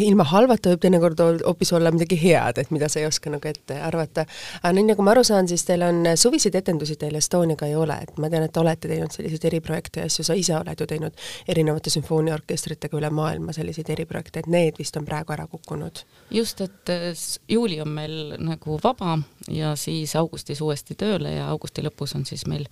ilma 0.03 0.25
halvata 0.29 0.73
võib 0.73 0.81
teinekord 0.83 1.21
hoopis 1.45 1.73
olla 1.73 1.91
midagi 1.93 2.17
head, 2.21 2.59
et 2.61 2.71
mida 2.73 2.89
sa 2.91 3.01
ei 3.01 3.07
oska 3.07 3.31
nagu 3.33 3.47
ette 3.49 3.77
arvata. 3.81 4.25
aga 4.61 4.73
nii 4.77 4.89
nagu 4.91 5.05
ma 5.05 5.13
aru 5.15 5.23
saan, 5.27 5.47
siis 5.49 5.65
teil 5.67 5.85
on 5.87 6.03
suviseid 6.19 6.55
etendusi 6.59 6.97
teil 6.99 7.15
Estoniaga 7.19 7.69
ei 7.69 7.77
ole, 7.79 7.97
et 8.05 8.17
ma 8.21 8.29
tean, 8.29 8.45
et 8.47 8.59
olete 8.61 8.91
teinud 8.91 9.13
selliseid 9.15 9.47
eriprojekte 9.51 10.03
ja 10.03 10.09
asju, 10.11 10.27
sa 10.27 10.37
ise 10.37 10.57
oled 10.57 10.83
ju 10.83 10.89
teinud 10.89 11.23
erinevate 11.49 11.93
sümfooniaorkestritega 11.93 12.99
üle 12.99 13.13
maailma 13.13 13.55
selliseid 13.55 13.89
eriprojekte, 13.95 14.43
et 14.43 14.51
need 14.51 14.81
vist 14.81 14.97
on 14.99 15.07
praegu 15.07 15.33
ära 15.37 15.47
kukkunud? 15.49 16.03
just, 16.33 16.61
et 16.61 16.93
äh, 16.93 17.09
juuli 17.49 17.79
on 17.81 17.89
meil 17.95 18.37
nagu 18.41 18.77
vaba 18.83 19.17
ja 19.49 19.73
siis 19.79 20.15
augustis 20.19 20.61
uuesti 20.61 20.97
tööle 20.99 21.37
ja 21.37 21.49
augusti 21.53 21.85
lõpus 21.85 22.15
on 22.17 22.27
siis 22.29 22.45
meil 22.49 22.69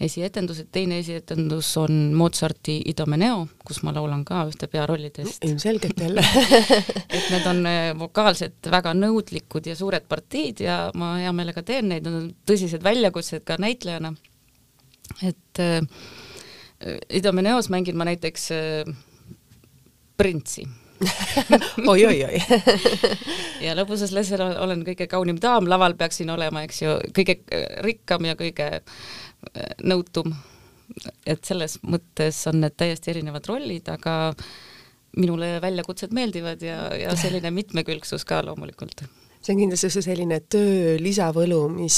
esietendused, 0.00 0.68
teine 0.72 0.98
esietendus 1.02 1.76
on 1.80 1.92
Mozarti 2.16 2.78
Idomeneo, 2.92 3.46
kus 3.66 3.82
ma 3.86 3.94
laulan 3.94 4.24
ka 4.24 4.44
ühte 4.48 4.68
pearollidest. 4.72 5.42
No,. 5.44 5.50
ilmselgelt 5.50 6.00
jälle. 6.00 6.24
Et 7.16 7.30
need 7.30 7.46
on 7.46 7.66
äh, 7.66 7.92
vokaalselt 7.98 8.70
väga 8.70 8.94
nõudlikud 8.98 9.68
ja 9.68 9.76
suured 9.78 10.08
partiid 10.08 10.64
ja 10.64 10.78
ma 10.98 11.14
hea 11.20 11.32
meelega 11.36 11.62
teen 11.66 11.90
neid, 11.92 12.06
need 12.06 12.18
on 12.22 12.28
tõsised 12.48 12.82
väljakutsed 12.84 13.46
ka 13.48 13.58
näitlejana. 13.62 14.14
et 15.22 15.60
äh, 15.60 15.80
Idomeneos 17.10 17.68
mängin 17.70 17.96
ma 17.96 18.04
näiteks 18.08 18.50
äh, 18.56 18.94
printsi. 20.16 20.66
Oi-oi-oi. 21.92 22.38
Ja 23.62 23.76
lõbuses 23.78 24.10
lesel 24.10 24.40
olen 24.42 24.80
kõige 24.82 25.06
kaunim 25.06 25.36
daam, 25.38 25.68
laval 25.70 25.94
peaksin 25.94 26.30
olema, 26.34 26.64
eks 26.66 26.80
ju, 26.82 26.96
kõige 27.14 27.36
rikkam 27.86 28.26
ja 28.26 28.34
kõige 28.38 28.66
nõutum. 29.84 30.34
et 31.26 31.40
selles 31.44 31.78
mõttes 31.88 32.36
on 32.50 32.60
need 32.60 32.74
täiesti 32.76 33.10
erinevad 33.14 33.46
rollid, 33.48 33.86
aga 33.88 34.34
minule 35.16 35.54
väljakutsed 35.62 36.12
meeldivad 36.12 36.62
ja, 36.62 36.90
ja 36.96 37.16
selline 37.16 37.50
mitmekülgsus 37.60 38.26
ka 38.28 38.42
loomulikult 38.44 39.04
see 39.42 39.54
on 39.54 39.62
kindlasti 39.62 39.90
see 39.90 40.04
selline 40.06 40.38
töö 40.52 40.96
lisavõlu, 41.02 41.64
mis, 41.74 41.96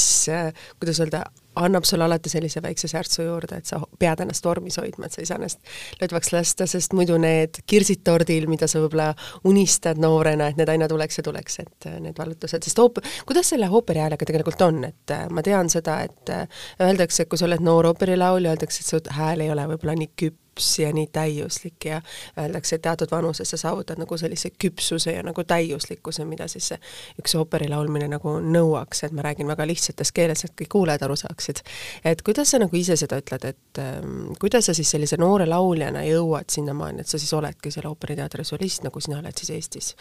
kuidas 0.81 1.01
öelda, 1.03 1.25
annab 1.57 1.87
sulle 1.89 2.05
alati 2.05 2.31
sellise 2.33 2.63
väikse 2.63 2.89
särtsu 2.91 3.23
juurde, 3.27 3.59
et 3.61 3.69
sa 3.69 3.81
pead 3.99 4.23
ennast 4.25 4.45
vormis 4.45 4.79
hoidma, 4.81 5.07
et 5.07 5.17
sa 5.17 5.23
ei 5.23 5.29
saa 5.29 5.39
ennast 5.39 5.75
lõdvaks 6.01 6.33
lasta, 6.35 6.67
sest 6.71 6.95
muidu 6.97 7.19
need 7.21 7.61
kirsid 7.71 8.05
tordil, 8.07 8.49
mida 8.51 8.69
sa 8.71 8.83
võib-olla 8.83 9.11
unistad 9.49 10.01
noorena, 10.03 10.51
et 10.51 10.61
need 10.61 10.73
aina 10.75 10.89
tuleks 10.91 11.21
ja 11.21 11.27
tuleks, 11.27 11.59
et 11.65 11.89
äh, 11.91 11.99
need 12.05 12.19
vallutused, 12.19 12.67
sest 12.67 12.83
oop-, 12.83 13.03
kuidas 13.29 13.53
selle 13.55 13.71
ooperihäälega 13.71 14.29
tegelikult 14.29 14.63
on, 14.67 14.85
et 14.91 15.15
äh, 15.15 15.27
ma 15.31 15.45
tean 15.47 15.71
seda, 15.73 16.01
et 16.07 16.33
äh, 16.35 16.65
öeldakse, 16.83 17.25
et 17.25 17.33
kui 17.33 17.41
sa 17.41 17.49
oled 17.49 17.65
noor 17.65 17.93
ooperilaulja, 17.93 18.55
öeldakse, 18.55 18.85
et 18.85 18.93
su 18.93 19.19
hääl 19.19 19.45
ei 19.45 19.53
ole 19.55 19.69
võib-olla 19.75 19.99
nii 20.01 20.13
küp, 20.15 20.39
küps 20.55 20.79
ja 20.79 20.93
nii 20.93 21.07
täiuslik 21.13 21.85
ja 21.85 22.01
öeldakse, 22.39 22.77
et 22.77 22.83
teatud 22.83 23.11
vanuses 23.11 23.51
sa 23.51 23.57
saavutad 23.57 23.99
nagu 23.99 24.17
sellise 24.17 24.51
küpsuse 24.51 25.13
ja 25.13 25.23
nagu 25.23 25.45
täiuslikkuse, 25.45 26.25
mida 26.25 26.49
siis 26.49 26.69
see 26.69 26.79
üks 27.19 27.35
ooperi 27.39 27.69
laulmine 27.69 28.09
nagu 28.09 28.39
nõuaks, 28.41 29.05
et 29.05 29.13
ma 29.13 29.23
räägin 29.23 29.49
väga 29.51 29.67
lihtsates 29.67 30.13
keeles, 30.13 30.45
et 30.45 30.55
kõik 30.61 30.71
kuulajad 30.77 31.03
aru 31.03 31.17
saaksid. 31.17 31.63
et 32.05 32.23
kuidas 32.23 32.51
sa 32.51 32.59
nagu 32.59 32.77
ise 32.77 32.97
seda 32.97 33.19
ütled, 33.19 33.45
et 33.45 33.79
ähm, 33.79 34.33
kuidas 34.41 34.67
sa 34.67 34.75
siis 34.75 34.91
sellise 34.91 35.17
noore 35.17 35.47
lauljana 35.47 36.05
jõuad 36.05 36.51
sinnamaani, 36.51 37.01
et 37.01 37.09
sa 37.09 37.19
siis 37.19 37.33
oledki 37.33 37.71
selle 37.71 37.89
ooperiteatri 37.89 38.45
solist, 38.45 38.83
nagu 38.83 39.01
sina 39.01 39.19
oled 39.19 39.37
siis 39.37 39.51
Eestis? 39.51 39.95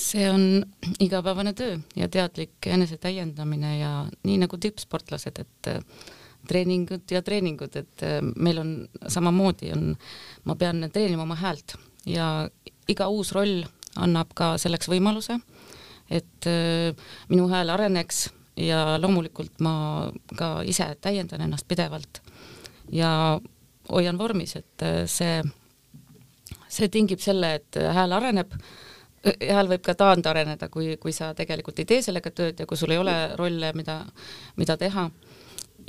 see 0.00 0.30
on 0.30 0.64
igapäevane 1.00 1.52
töö 1.52 1.76
ja 1.96 2.08
teadlik 2.08 2.66
enesetäiendamine 2.66 3.78
ja 3.78 4.06
nii 4.24 4.38
nagu 4.40 4.56
tippsportlased, 4.56 5.42
et 5.42 5.68
treeningud 6.48 7.10
ja 7.10 7.22
treeningud, 7.22 7.76
et 7.76 8.04
äh, 8.06 8.18
meil 8.36 8.60
on 8.62 8.72
samamoodi 9.08 9.72
on, 9.76 9.92
ma 10.44 10.56
pean 10.56 10.88
treenima 10.92 11.26
oma 11.26 11.38
häält 11.40 11.76
ja 12.08 12.48
iga 12.88 13.08
uus 13.12 13.32
roll 13.36 13.62
annab 14.00 14.34
ka 14.38 14.54
selleks 14.60 14.88
võimaluse, 14.90 15.38
et 16.10 16.50
äh, 16.50 16.92
minu 17.28 17.48
hääl 17.50 17.72
areneks 17.74 18.28
ja 18.60 18.98
loomulikult 19.00 19.60
ma 19.64 20.10
ka 20.36 20.60
ise 20.68 20.90
täiendan 21.00 21.46
ennast 21.46 21.68
pidevalt 21.68 22.22
ja 22.92 23.40
hoian 23.90 24.18
vormis, 24.18 24.56
et 24.56 24.86
äh, 24.86 25.02
see, 25.10 25.40
see 26.68 26.88
tingib 26.88 27.22
selle, 27.22 27.54
et 27.60 27.80
hääl 27.94 28.16
areneb, 28.16 28.54
hääl 29.24 29.68
võib 29.68 29.82
ka 29.84 29.94
taandareneda, 29.98 30.70
kui, 30.72 30.94
kui 31.00 31.12
sa 31.12 31.34
tegelikult 31.36 31.82
ei 31.82 31.88
tee 31.88 32.02
sellega 32.02 32.32
tööd 32.32 32.60
ja 32.62 32.66
kui 32.66 32.78
sul 32.80 32.94
ei 32.94 33.00
ole 33.00 33.16
rolle, 33.36 33.74
mida, 33.76 34.00
mida 34.56 34.78
teha 34.80 35.10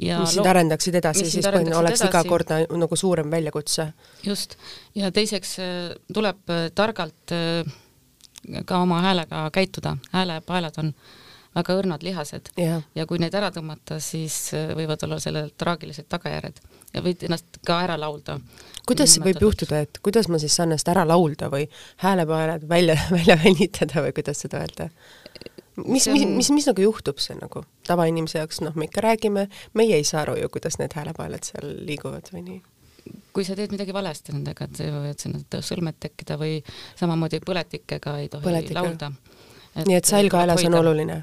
mis 0.02 0.36
sind 0.36 0.50
arendaksid 0.50 0.98
edasi, 1.02 1.26
siis 1.30 1.46
põhimõtteliselt 1.46 1.80
oleks 1.82 2.02
edasi. 2.02 2.10
iga 2.10 2.24
kord 2.30 2.54
nagu 2.84 3.00
suurem 3.00 3.32
väljakutse. 3.32 3.88
just, 4.26 4.58
ja 4.96 5.12
teiseks 5.12 5.58
äh, 5.60 5.96
tuleb 6.14 6.50
äh, 6.50 6.68
targalt 6.76 7.36
äh, 7.36 7.74
ka 8.66 8.82
oma 8.82 9.02
häälega 9.06 9.50
käituda, 9.54 9.98
häälepaelad 10.12 10.80
on 10.82 10.94
väga 11.56 11.76
õrnad 11.82 12.04
lihased 12.06 12.52
jah, 12.60 12.84
ja 12.96 13.06
kui 13.08 13.20
neid 13.22 13.36
ära 13.36 13.52
tõmmata, 13.54 14.00
siis 14.04 14.54
äh, 14.56 14.72
võivad 14.78 15.04
olla 15.08 15.20
sellel 15.24 15.52
traagilised 15.60 16.08
tagajärjed 16.12 16.62
ja 16.96 17.04
võid 17.04 17.26
ennast 17.28 17.60
ka 17.68 17.82
ära 17.86 17.98
laulda. 18.00 18.40
kuidas 18.88 19.16
see 19.16 19.26
võib 19.26 19.42
juhtuda, 19.44 19.84
et 19.86 20.00
kuidas 20.04 20.32
ma 20.32 20.40
siis 20.42 20.56
saan 20.56 20.72
ennast 20.72 20.92
ära 20.92 21.04
laulda 21.08 21.52
või 21.52 21.68
häälepaelad 22.04 22.68
välja, 22.70 22.98
välja 23.18 23.38
venitada 23.44 24.06
või 24.08 24.16
kuidas 24.16 24.46
seda 24.46 24.64
öelda? 24.64 24.90
mis, 25.76 26.04
See 26.04 26.14
mis, 26.14 26.26
mis, 26.28 26.52
mis 26.52 26.68
nagu 26.68 26.84
juhtub 26.84 27.22
see 27.24 27.38
nagu 27.40 27.64
tavainimese 27.88 28.42
jaoks, 28.42 28.62
noh, 28.66 28.76
me 28.76 28.88
ikka 28.90 29.04
räägime, 29.06 29.48
meie 29.78 29.98
ei 29.98 30.06
saa 30.08 30.26
aru 30.26 30.38
ju, 30.42 30.50
kuidas 30.54 30.78
need 30.82 30.96
häälepaelad 30.98 31.48
seal 31.48 31.74
liiguvad 31.88 32.32
või 32.34 32.46
nii. 32.48 32.62
kui 33.34 33.46
sa 33.48 33.56
teed 33.58 33.72
midagi 33.74 33.94
valesti 33.96 34.36
nendega, 34.36 34.68
et 34.68 34.82
võivad 34.84 35.22
sinna 35.24 35.62
sõlmed 35.66 35.98
tekkida 36.00 36.38
või 36.42 36.60
samamoodi 37.00 37.42
põletikega 37.46 38.18
ei 38.22 38.30
tohi 38.30 38.46
Põletik, 38.46 38.76
jah. 38.76 38.84
laulda. 38.84 39.12
nii 39.88 39.98
et 39.98 40.10
sall 40.10 40.30
kaelas 40.30 40.64
on. 40.68 40.76
oluline. 40.82 41.22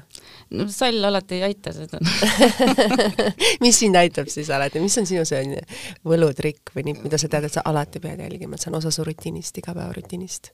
no 0.57 0.67
sall 0.73 1.05
alati 1.11 1.39
ei 1.39 1.45
aita 1.51 1.73
seda. 1.75 2.01
mis 3.63 3.79
sind 3.79 3.95
aitab 4.01 4.31
siis 4.33 4.49
alati, 4.49 4.81
mis 4.83 4.97
on 4.97 5.07
sinu 5.09 5.25
selline 5.29 5.61
võlutrikk 6.05 6.73
või 6.75 6.89
nii, 6.89 7.03
mida 7.05 7.21
sa 7.21 7.29
tead, 7.31 7.47
et 7.47 7.59
sa 7.59 7.63
alati 7.69 8.01
pead 8.03 8.25
jälgima, 8.25 8.57
et 8.57 8.65
see 8.65 8.73
on 8.73 8.81
osa 8.81 8.91
su 8.91 9.05
rutiinist, 9.07 9.61
igapäevarutiinist? 9.61 10.51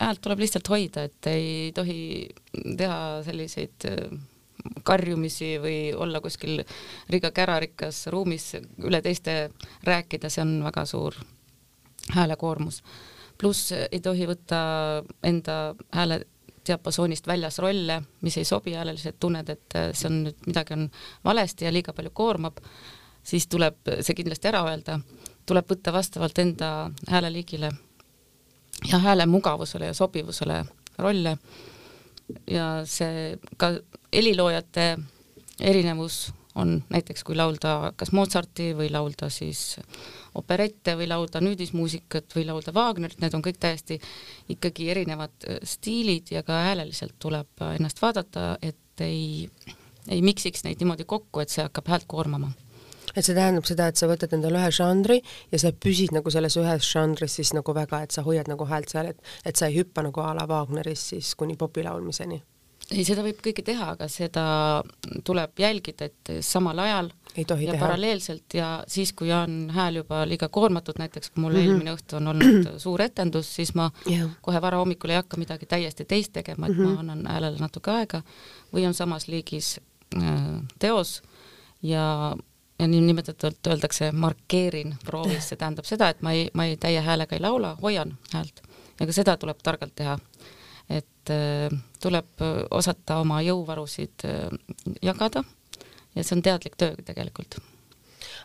Häält 0.00 0.20
tuleb 0.24 0.42
lihtsalt 0.44 0.68
hoida, 0.72 1.06
et 1.08 1.26
ei 1.30 1.72
tohi 1.74 2.28
teha 2.76 3.00
selliseid 3.26 3.86
äh, 3.88 4.18
karjumisi 4.84 5.54
või 5.62 5.78
olla 5.96 6.20
kuskil 6.20 6.62
riga 7.10 7.30
kärarikas 7.34 8.06
ruumis 8.12 8.52
üle 8.84 9.00
teiste 9.02 9.50
rääkida, 9.86 10.30
see 10.30 10.44
on 10.44 10.58
väga 10.64 10.84
suur 10.88 11.16
häälekoormus. 12.16 12.82
pluss 13.38 13.72
ei 13.72 14.00
tohi 14.00 14.26
võtta 14.28 14.60
enda 15.24 15.74
hääle 15.96 16.20
diapasoonist 16.66 17.26
väljas 17.26 17.58
rolle, 17.58 18.02
mis 18.20 18.36
ei 18.36 18.44
sobi 18.44 18.74
hääleliselt, 18.76 19.16
tunned, 19.20 19.48
et 19.48 19.76
äh, 19.76 19.90
see 19.92 20.10
on 20.10 20.24
nüüd 20.26 20.46
midagi 20.46 20.76
on 20.76 20.88
valesti 21.24 21.64
ja 21.64 21.72
liiga 21.72 21.92
palju 21.92 22.10
koormab, 22.14 22.60
siis 23.22 23.46
tuleb 23.48 23.80
see 24.00 24.14
kindlasti 24.14 24.48
ära 24.48 24.64
öelda, 24.68 25.00
tuleb 25.46 25.70
võtta 25.72 25.92
vastavalt 25.92 26.38
enda 26.38 26.90
hääleliigile 27.08 27.72
ja 28.88 28.98
hääle 28.98 29.26
mugavusele 29.26 29.90
ja 29.90 29.94
sobivusele 29.94 30.64
rolle. 30.98 31.38
Ja 32.50 32.82
see 32.86 33.38
ka 33.56 33.72
heliloojate 34.14 34.98
erinevus 35.60 36.30
on 36.54 36.82
näiteks 36.90 37.24
kui 37.24 37.36
laulda 37.36 37.92
kas 37.96 38.12
Mozarti 38.12 38.70
või 38.76 38.90
laulda 38.90 39.28
siis 39.30 39.76
operette 40.34 40.96
või 40.98 41.08
laulda 41.10 41.40
nüüdismuusikat 41.42 42.34
või 42.36 42.46
laulda 42.46 42.74
Wagnerit, 42.74 43.20
need 43.22 43.34
on 43.34 43.42
kõik 43.42 43.58
täiesti 43.62 44.00
ikkagi 44.50 44.90
erinevad 44.90 45.46
äh, 45.46 45.60
stiilid 45.64 46.32
ja 46.34 46.42
ka 46.46 46.64
hääleliselt 46.70 47.18
tuleb 47.18 47.66
ennast 47.74 48.02
vaadata, 48.02 48.56
et 48.62 49.04
ei, 49.04 49.48
ei 50.08 50.22
miksiks 50.22 50.64
neid 50.66 50.82
niimoodi 50.82 51.06
kokku, 51.06 51.42
et 51.42 51.50
see 51.50 51.66
hakkab 51.66 51.90
häält 51.90 52.10
koormama 52.10 52.52
et 53.16 53.24
see 53.24 53.34
tähendab 53.34 53.64
seda, 53.68 53.88
et 53.88 53.96
sa 53.96 54.06
võtad 54.10 54.32
endale 54.36 54.58
ühe 54.58 54.70
žanri 54.70 55.22
ja 55.52 55.58
sa 55.58 55.72
püsid 55.72 56.12
nagu 56.16 56.30
selles 56.30 56.56
ühes 56.56 56.92
žanris 56.92 57.34
siis 57.40 57.52
nagu 57.56 57.74
väga, 57.74 58.02
et 58.02 58.10
sa 58.10 58.22
hoiad 58.22 58.48
nagu 58.48 58.64
häält 58.64 58.88
seal, 58.88 59.06
et 59.06 59.18
et 59.44 59.56
sa 59.56 59.66
ei 59.66 59.78
hüppa 59.80 60.02
nagu 60.02 60.20
a 60.20 60.34
la 60.34 60.46
Wagnerist 60.46 61.14
siis 61.14 61.34
kuni 61.34 61.56
popi 61.56 61.82
laulmiseni. 61.82 62.42
ei, 62.90 63.04
seda 63.04 63.22
võib 63.22 63.38
kõike 63.44 63.62
teha, 63.62 63.92
aga 63.94 64.08
seda 64.08 64.44
tuleb 65.24 65.50
jälgida, 65.58 66.04
et 66.04 66.30
samal 66.42 66.78
ajal 66.78 67.10
ei 67.36 67.44
tohi 67.44 67.66
ja 67.66 67.72
teha. 67.72 67.84
paralleelselt 67.86 68.54
ja 68.54 68.84
siis, 68.88 69.12
kui 69.12 69.30
on 69.32 69.70
hääl 69.70 70.00
juba 70.00 70.24
liiga 70.26 70.48
koormatud, 70.48 70.98
näiteks 70.98 71.30
kui 71.30 71.42
mul 71.42 71.52
mm 71.52 71.58
Mhm. 71.58 71.66
-hmm. 71.66 71.70
eelmine 71.70 71.94
õhtu 71.94 72.16
on 72.16 72.26
olnud 72.28 72.70
suur 72.84 73.02
etendus, 73.02 73.54
siis 73.54 73.74
ma 73.74 73.90
jah, 74.06 74.28
kohe 74.42 74.60
varahommikul 74.62 75.10
ei 75.10 75.16
hakka 75.16 75.36
midagi 75.36 75.66
täiesti 75.66 76.04
teist 76.04 76.32
tegema, 76.32 76.66
et 76.66 76.76
mm 76.76 76.84
-hmm. 76.84 76.94
ma 76.94 77.00
annan 77.00 77.26
häälele 77.26 77.58
natuke 77.58 77.90
aega 77.90 78.22
või 78.74 78.86
on 78.86 78.94
samas 78.94 79.28
liigis 79.28 79.80
äh, 80.16 80.62
teos 80.78 81.22
ja 81.82 82.36
ja 82.80 82.88
niinimetatult 82.88 83.66
öeldakse 83.66 84.12
markeerin 84.12 84.94
proovis, 85.04 85.50
see 85.50 85.60
tähendab 85.60 85.88
seda, 85.88 86.08
et 86.10 86.22
ma 86.24 86.32
ei, 86.36 86.48
ma 86.56 86.64
ei 86.64 86.78
täie 86.80 87.02
häälega 87.04 87.36
ei 87.36 87.42
laula, 87.44 87.74
hoian 87.82 88.16
häält. 88.32 88.62
Ja 89.00 89.08
ka 89.08 89.16
seda 89.16 89.36
tuleb 89.40 89.60
targalt 89.62 89.94
teha. 89.96 90.18
et 90.90 91.30
äh, 91.30 91.80
tuleb 92.02 92.42
äh, 92.42 92.64
osata 92.70 93.20
oma 93.22 93.42
jõuvarusid 93.46 94.24
äh, 94.26 94.48
jagada. 95.02 95.44
Ja 96.14 96.24
see 96.24 96.34
on 96.38 96.42
teadlik 96.42 96.74
töö 96.76 96.96
tegelikult 97.06 97.60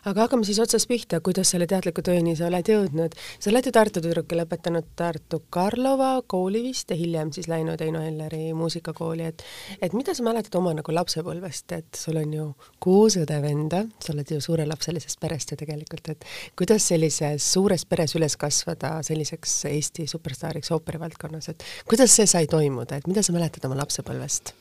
aga 0.06 0.26
hakkame 0.26 0.46
siis 0.46 0.58
otsast 0.62 0.86
pihta, 0.86 1.18
kuidas 1.24 1.50
selle 1.50 1.66
teadliku 1.70 2.02
tööni 2.04 2.36
sa 2.38 2.46
oled 2.46 2.68
jõudnud. 2.70 3.14
sa 3.38 3.50
oled 3.50 3.66
ju 3.66 3.72
Tartu 3.74 4.02
tüdruk 4.02 4.32
ja 4.32 4.38
lõpetanud 4.42 4.90
Tartu 4.96 5.40
Karlova 5.50 6.10
kooli 6.26 6.62
vist 6.62 6.90
ja 6.90 6.96
hiljem 6.98 7.32
siis 7.34 7.48
läinud 7.50 7.80
Heino 7.82 8.02
Elleri 8.06 8.52
muusikakooli, 8.54 9.26
et 9.26 9.42
et 9.82 9.96
mida 9.98 10.14
sa 10.14 10.22
mäletad 10.26 10.54
oma 10.58 10.74
nagu 10.78 10.94
lapsepõlvest, 10.94 11.72
et 11.72 11.98
sul 11.98 12.20
on 12.22 12.34
ju 12.34 12.46
kuus 12.80 13.18
õde-venda, 13.18 13.82
sa 14.00 14.12
oled 14.14 14.30
ju 14.30 14.40
suurelapselisest 14.40 15.20
perest 15.20 15.50
ju 15.52 15.58
tegelikult, 15.62 16.12
et 16.14 16.28
kuidas 16.58 16.86
sellises 16.92 17.52
suures 17.52 17.84
peres 17.84 18.14
üles 18.18 18.36
kasvada 18.38 19.00
selliseks 19.06 19.64
Eesti 19.72 20.06
superstaariks 20.10 20.70
ooperivaldkonnas, 20.76 21.50
et 21.50 21.66
kuidas 21.88 22.14
see 22.14 22.30
sai 22.30 22.46
toimuda, 22.46 23.00
et 23.00 23.10
mida 23.10 23.26
sa 23.26 23.34
mäletad 23.34 23.66
oma 23.66 23.82
lapsepõlvest? 23.82 24.54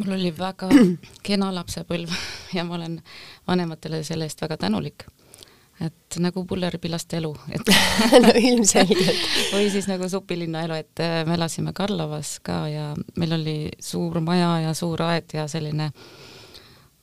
Mul 0.00 0.14
oli 0.16 0.32
väga 0.36 0.68
kena 1.26 1.50
lapsepõlv 1.54 2.14
ja 2.56 2.64
ma 2.68 2.78
olen 2.78 3.00
vanematele 3.48 4.02
selle 4.06 4.28
eest 4.28 4.42
väga 4.42 4.56
tänulik. 4.66 5.06
et 5.82 6.16
nagu 6.22 6.44
Pullerbi 6.46 6.90
laste 6.92 7.16
elu, 7.18 7.32
et 7.50 7.70
no 8.24 8.32
ilmselgelt. 8.38 9.22
või 9.54 9.70
siis 9.72 9.88
nagu 9.90 10.08
supilinna 10.08 10.66
elu, 10.66 10.76
et 10.84 11.02
äh, 11.02 11.22
me 11.26 11.34
elasime 11.34 11.72
Karlovas 11.74 12.36
ka 12.44 12.66
ja 12.70 12.92
meil 13.18 13.38
oli 13.38 13.56
suur 13.80 14.20
maja 14.20 14.60
ja 14.68 14.74
suur 14.78 15.02
aed 15.02 15.34
ja 15.34 15.48
selline 15.50 15.90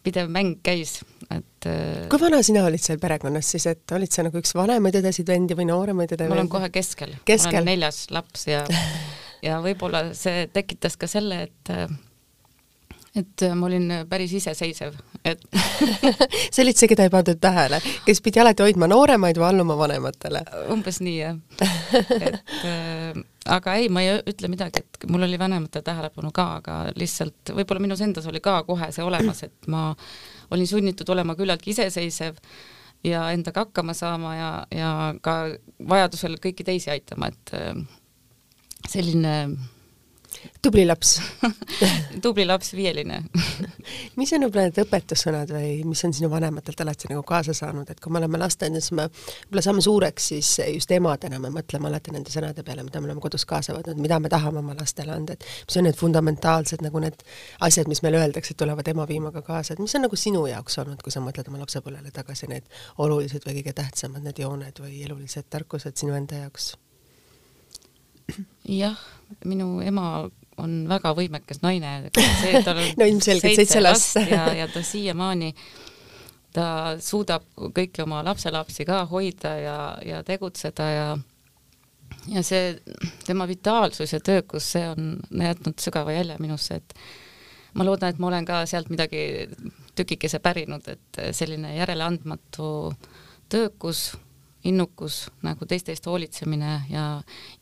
pidev 0.04 0.30
mäng 0.32 0.62
käis, 0.64 1.02
et 1.28 1.68
äh, 1.68 2.08
kui 2.10 2.22
vana 2.22 2.40
sina 2.46 2.64
olid 2.70 2.82
seal 2.82 3.02
perekonnas 3.02 3.52
siis, 3.52 3.68
et 3.68 3.98
olid 3.98 4.14
sa 4.16 4.24
nagu 4.24 4.40
üks 4.40 4.56
vanemaid 4.56 5.02
õdesid 5.02 5.28
vendi 5.28 5.58
või 5.60 5.68
nooremaid 5.70 6.16
õde 6.16 6.30
ma 6.30 6.40
olen 6.40 6.52
kohe 6.52 6.70
keskel, 6.72 7.18
Keskel. 7.28 7.60
olen 7.60 7.74
neljas 7.74 8.06
laps 8.16 8.48
ja 8.48 8.64
ja 9.44 9.60
võib-olla 9.64 10.10
see 10.18 10.48
tekitas 10.54 10.96
ka 11.00 11.10
selle, 11.10 11.44
et 11.50 11.74
äh, 11.74 11.90
et 13.18 13.46
ma 13.58 13.66
olin 13.66 13.92
päris 14.10 14.34
iseseisev, 14.38 14.94
et 15.26 15.42
sa 15.56 16.62
olid 16.64 16.78
see, 16.78 16.90
keda 16.92 17.08
ei 17.08 17.14
pandud 17.14 17.40
tähele, 17.42 17.80
kes 18.06 18.22
pidi 18.26 18.42
alati 18.42 18.66
hoidma 18.66 18.90
nooremaid 18.92 19.40
või 19.42 19.48
alluma 19.50 19.78
vanematele. 19.80 20.44
umbes 20.74 21.02
nii 21.06 21.18
jah. 21.18 21.38
et 22.20 22.42
äh, 22.70 23.22
aga 23.50 23.76
ei, 23.82 23.90
ma 23.94 24.04
ei 24.06 24.20
ütle 24.30 24.52
midagi, 24.52 24.84
et 24.84 25.08
mul 25.10 25.26
oli 25.26 25.40
vanemate 25.42 25.82
tähelepanu 25.86 26.32
ka, 26.36 26.50
aga 26.62 26.80
lihtsalt 27.00 27.54
võib-olla 27.58 27.84
minus 27.88 28.04
endas 28.06 28.28
oli 28.30 28.42
ka 28.44 28.62
kohe 28.68 28.92
see 28.96 29.06
olemas, 29.06 29.44
et 29.48 29.72
ma 29.72 29.90
olin 30.54 30.70
sunnitud 30.70 31.10
olema 31.10 31.36
küllaltki 31.40 31.74
iseseisev 31.74 32.38
ja 33.06 33.30
endaga 33.34 33.66
hakkama 33.66 33.96
saama 33.98 34.36
ja, 34.36 34.52
ja 34.76 34.94
ka 35.26 35.40
vajadusel 35.90 36.38
kõiki 36.44 36.68
teisi 36.68 36.92
aitama, 36.94 37.32
et 37.32 37.58
äh, 37.58 37.74
selline 38.90 39.36
tubli 40.62 40.86
laps. 40.86 41.20
tubli 42.24 42.46
laps, 42.46 42.74
viieline. 42.76 43.22
mis 44.20 44.34
on 44.36 44.46
võib-olla 44.46 44.68
need 44.68 44.80
õpetussõnad 44.84 45.52
või 45.54 45.72
mis 45.88 46.04
on 46.08 46.14
sinu 46.16 46.30
vanematelt 46.32 46.82
alati 46.84 47.10
nagu 47.12 47.24
kaasa 47.28 47.56
saanud, 47.58 47.90
et 47.90 48.00
kui 48.04 48.14
me 48.14 48.22
oleme 48.22 48.42
lasteaias, 48.42 48.92
me 48.92 49.08
võib-olla 49.10 49.66
saame 49.66 49.84
suureks, 49.86 50.30
siis 50.34 50.52
just 50.76 50.92
emadena 50.96 51.40
me 51.42 51.52
mõtleme 51.54 51.90
alati 51.90 52.14
nende 52.16 52.34
sõnade 52.34 52.66
peale, 52.68 52.84
mida 52.88 53.02
me 53.02 53.10
oleme 53.10 53.24
kodus 53.24 53.46
kaasa 53.50 53.76
võtnud, 53.78 54.02
mida 54.02 54.20
me 54.20 54.32
tahame 54.32 54.64
oma 54.64 54.76
lastele 54.80 55.16
anda, 55.16 55.38
et 55.38 55.48
mis 55.68 55.80
on 55.80 55.88
need 55.90 56.00
fundamentaalsed 56.00 56.84
nagu 56.86 57.04
need 57.04 57.24
asjad, 57.66 57.90
mis 57.92 58.04
meile 58.06 58.22
öeldakse, 58.24 58.58
tulevad 58.60 58.88
ema 58.92 59.08
viimaga 59.10 59.44
kaasa, 59.46 59.76
et 59.76 59.84
mis 59.84 59.96
on 59.96 60.06
nagu 60.08 60.20
sinu 60.20 60.46
jaoks 60.50 60.82
olnud, 60.84 61.02
kui 61.06 61.16
sa 61.16 61.24
mõtled 61.24 61.50
oma 61.52 61.64
lapsepõlvele 61.64 62.14
tagasi, 62.16 62.52
need 62.52 62.70
olulised 62.98 63.48
või 63.48 63.60
kõige 63.62 63.76
tähtsamad 63.82 64.26
need 64.26 64.44
jooned 64.44 64.84
või 64.84 65.02
elulised 65.08 65.50
tarkused 65.50 65.98
sinu 66.00 66.18
enda 66.18 66.46
jaoks? 66.46 66.74
jah, 68.68 68.98
minu 69.46 69.80
ema 69.86 70.30
on 70.60 70.82
väga 70.90 71.14
võimekas 71.16 71.62
naine, 71.64 72.10
see, 72.16 72.62
tal 72.66 72.82
on 72.82 72.90
No 73.00 73.08
ilmselgelt 73.08 73.56
seitse 73.62 73.82
last. 73.82 74.20
ja, 74.30 74.50
ja 74.58 74.68
ta 74.72 74.84
siiamaani, 74.84 75.54
ta 76.56 76.68
suudab 77.04 77.46
kõiki 77.76 78.04
oma 78.04 78.24
lapselapsi 78.28 78.86
ka 78.90 79.04
hoida 79.12 79.56
ja, 79.60 79.80
ja 80.06 80.24
tegutseda 80.28 80.90
ja 80.92 81.10
ja 82.30 82.44
see 82.44 82.74
tema 83.26 83.48
vitaalsus 83.48 84.14
ja 84.14 84.20
töökus, 84.20 84.72
see 84.74 84.86
on 84.90 85.20
jätnud 85.42 85.80
sügava 85.82 86.14
jälje 86.14 86.38
minusse, 86.42 86.80
et 86.82 86.96
ma 87.78 87.86
loodan, 87.86 88.14
et 88.14 88.20
ma 88.20 88.28
olen 88.32 88.48
ka 88.48 88.64
sealt 88.70 88.90
midagi 88.90 89.22
tükikese 89.98 90.42
pärinud, 90.44 90.88
et 90.90 91.22
selline 91.36 91.76
järeleandmatu 91.78 92.70
töökus, 93.50 94.10
innukus 94.68 95.28
nagu 95.46 95.66
teiste 95.66 95.94
eest 95.94 96.08
hoolitsemine 96.10 96.72
ja, 96.90 97.06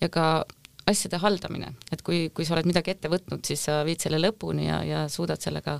ja 0.01 0.09
ka 0.09 0.45
asjade 0.87 1.19
haldamine, 1.21 1.73
et 1.91 2.01
kui, 2.05 2.27
kui 2.33 2.45
sa 2.47 2.55
oled 2.55 2.69
midagi 2.69 2.93
ette 2.93 3.11
võtnud, 3.11 3.43
siis 3.45 3.65
sa 3.67 3.81
viid 3.87 4.01
selle 4.03 4.21
lõpuni 4.21 4.69
ja, 4.69 4.79
ja 4.87 5.01
suudad 5.11 5.41
sellega, 5.43 5.77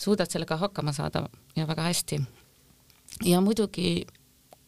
suudad 0.00 0.32
sellega 0.32 0.56
hakkama 0.62 0.94
saada 0.96 1.26
ja 1.56 1.66
väga 1.68 1.84
hästi. 1.90 2.20
ja 3.28 3.40
muidugi 3.40 4.06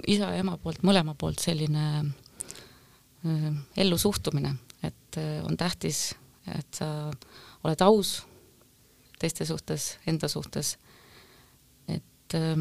isa 0.07 0.29
ja 0.35 0.43
ema 0.43 0.59
poolt, 0.61 0.83
mõlema 0.85 1.15
poolt 1.19 1.41
selline 1.41 1.87
äh, 3.25 3.49
ellu 3.77 3.99
suhtumine, 3.99 4.55
et 4.83 5.19
äh, 5.19 5.41
on 5.45 5.57
tähtis, 5.57 6.15
et 6.59 6.77
sa 6.77 7.11
oled 7.65 7.81
aus 7.81 8.19
teiste 9.19 9.47
suhtes, 9.49 9.95
enda 10.07 10.29
suhtes. 10.29 10.77
et 11.89 12.35
äh, 12.35 12.59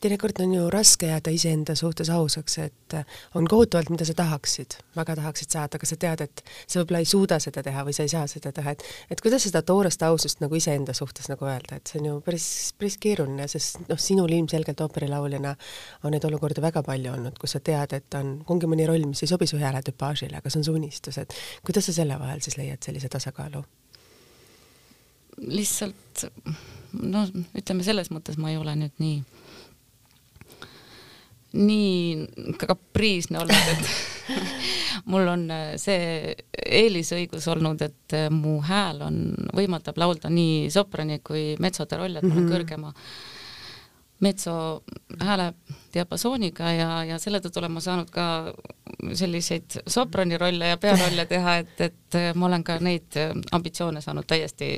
teinekord 0.00 0.40
on 0.40 0.54
ju 0.54 0.70
raske 0.72 1.08
jääda 1.10 1.32
iseenda 1.34 1.74
suhtes 1.76 2.08
ausaks, 2.10 2.56
et 2.58 2.94
on 3.34 3.48
kohutavalt, 3.48 3.90
mida 3.92 4.04
sa 4.08 4.14
tahaksid, 4.16 4.78
väga 4.96 5.16
tahaksid 5.18 5.52
saada, 5.52 5.76
aga 5.76 5.88
sa 5.88 5.96
tead, 6.00 6.22
et 6.24 6.42
sa 6.64 6.80
võib-olla 6.80 7.02
ei 7.02 7.08
suuda 7.08 7.38
seda 7.42 7.62
teha 7.66 7.84
või 7.84 7.94
sa 7.96 8.06
ei 8.06 8.12
saa 8.12 8.26
seda 8.30 8.52
teha, 8.56 8.72
et 8.72 8.84
et 9.12 9.20
kuidas 9.20 9.44
seda 9.44 9.62
toorest 9.66 10.02
ausust 10.06 10.40
nagu 10.40 10.56
iseenda 10.56 10.94
suhtes 10.96 11.28
nagu 11.28 11.44
öelda, 11.44 11.76
et 11.76 11.92
see 11.92 12.00
on 12.00 12.08
ju 12.08 12.14
päris, 12.24 12.46
päris 12.80 12.96
keeruline, 13.02 13.48
sest 13.52 13.82
noh, 13.88 14.00
sinul 14.00 14.32
ilmselgelt 14.38 14.80
ooperilauljana 14.86 15.52
on 16.04 16.16
neid 16.16 16.24
olukordi 16.24 16.64
väga 16.64 16.82
palju 16.86 17.12
olnud, 17.12 17.36
kus 17.40 17.56
sa 17.56 17.60
tead, 17.64 17.92
et 17.96 18.18
on, 18.20 18.38
ongi 18.48 18.70
mõni 18.70 18.88
roll, 18.88 19.04
mis 19.10 19.20
ei 19.24 19.30
sobi 19.30 19.48
su 19.50 19.60
hääletüpaažile, 19.60 20.40
aga 20.40 20.52
see 20.52 20.62
on 20.62 20.68
su 20.70 20.76
unistus, 20.80 21.20
et 21.20 21.36
kuidas 21.66 21.90
sa 21.90 21.96
selle 22.00 22.16
vahel 22.20 22.40
siis 22.44 22.56
leiad 22.60 22.80
sellise 22.84 23.12
tasakaalu? 23.12 23.64
lihtsalt 25.40 26.24
no 27.00 27.22
ütleme, 27.56 27.84
selles 27.86 28.10
mõttes 28.12 28.36
ma 28.40 28.50
ei 28.50 28.58
ole 28.60 28.74
nüüd 28.76 28.98
nii 29.00 29.20
nii 31.52 32.54
kapriisne 32.60 33.40
olnud, 33.40 33.72
et 33.72 34.30
mul 35.10 35.28
on 35.32 35.44
äh, 35.50 35.74
see 35.80 36.34
eelisõigus 36.54 37.48
olnud, 37.50 37.82
et 37.82 38.16
äh, 38.16 38.28
mu 38.30 38.58
hääl 38.64 39.02
on, 39.06 39.20
võimaldab 39.56 39.98
laulda 39.98 40.30
nii 40.30 40.70
soprani 40.70 41.20
kui 41.24 41.54
metsode 41.62 41.98
rolle, 41.98 42.20
et 42.20 42.28
mul 42.28 42.38
on 42.38 42.46
mhm. 42.46 42.54
kõrgema 42.54 42.94
metso 44.20 44.54
hääle 45.24 45.54
diapasooniga 45.94 46.72
ja, 46.76 46.88
ja 47.08 47.16
selle 47.18 47.40
tõttu 47.40 47.62
olen 47.62 47.72
ma 47.72 47.80
saanud 47.80 48.10
ka 48.12 48.26
selliseid 49.16 49.80
soprani 49.88 50.36
rolle 50.38 50.74
ja 50.74 50.80
pearolle 50.80 51.24
teha, 51.26 51.56
et, 51.62 51.78
et 51.88 52.18
äh, 52.20 52.32
ma 52.36 52.50
olen 52.50 52.66
ka 52.66 52.78
neid 52.84 53.16
ambitsioone 53.56 54.04
saanud 54.04 54.28
täiesti 54.28 54.70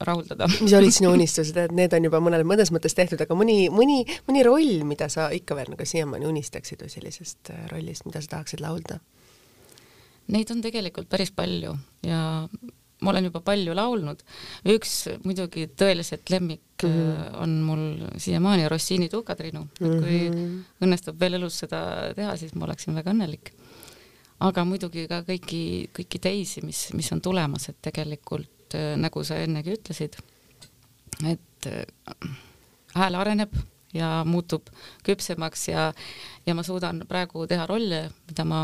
rahuldada. 0.00 0.48
mis 0.60 0.72
olid 0.76 0.94
sinu 0.94 1.12
unistused, 1.16 1.56
et 1.56 1.74
need 1.74 1.94
on 1.96 2.08
juba 2.08 2.20
mõnel 2.22 2.44
mõnes 2.46 2.72
mõttes 2.74 2.94
tehtud, 2.96 3.20
aga 3.24 3.36
mõni, 3.38 3.66
mõni, 3.74 4.00
mõni 4.28 4.44
roll, 4.46 4.82
mida 4.88 5.08
sa 5.12 5.28
ikka 5.34 5.56
veel 5.58 5.72
nagu 5.74 5.86
siiamaani 5.86 6.28
unistaksid 6.28 6.82
või 6.84 6.92
sellisest 6.92 7.52
äh, 7.54 7.68
rollist, 7.72 8.06
mida 8.08 8.22
sa 8.22 8.36
tahaksid 8.36 8.62
laulda? 8.64 9.00
Neid 10.28 10.50
on 10.52 10.60
tegelikult 10.64 11.08
päris 11.08 11.32
palju 11.32 11.72
ja 12.04 12.20
ma 13.00 13.12
olen 13.12 13.28
juba 13.28 13.40
palju 13.46 13.74
laulnud. 13.76 14.22
üks 14.74 14.94
muidugi 15.24 15.68
tõeliselt 15.78 16.30
lemmik 16.30 16.82
mm 16.82 16.90
-hmm. 16.90 17.38
on 17.42 17.60
mul 17.62 17.84
siiamaani 18.16 18.68
Rossini 18.68 19.08
Tukatrinu, 19.08 19.68
et 19.80 20.00
kui 20.00 20.28
mm 20.28 20.34
-hmm. 20.34 20.60
õnnestub 20.84 21.20
veel 21.20 21.34
elus 21.34 21.58
seda 21.58 22.12
teha, 22.14 22.36
siis 22.36 22.54
ma 22.54 22.64
oleksin 22.64 22.94
väga 22.94 23.10
õnnelik. 23.10 23.52
aga 24.40 24.64
muidugi 24.64 25.08
ka 25.08 25.22
kõiki, 25.22 25.90
kõiki 25.98 26.18
teisi, 26.20 26.60
mis, 26.62 26.92
mis 26.94 27.12
on 27.12 27.20
tulemas, 27.20 27.68
et 27.68 27.76
tegelikult 27.82 28.57
et 28.68 28.76
äh, 28.76 28.96
nagu 29.00 29.24
sa 29.24 29.38
ennegi 29.40 29.72
ütlesid, 29.78 30.18
et 31.24 31.66
äh, 31.66 31.84
hääl 32.94 33.16
areneb 33.16 33.54
ja 33.96 34.22
muutub 34.28 34.68
küpsemaks 35.06 35.68
ja, 35.70 35.88
ja 36.46 36.54
ma 36.54 36.62
suudan 36.62 37.00
praegu 37.08 37.46
teha 37.48 37.64
rolle, 37.66 38.08
mida 38.28 38.44
ma 38.44 38.60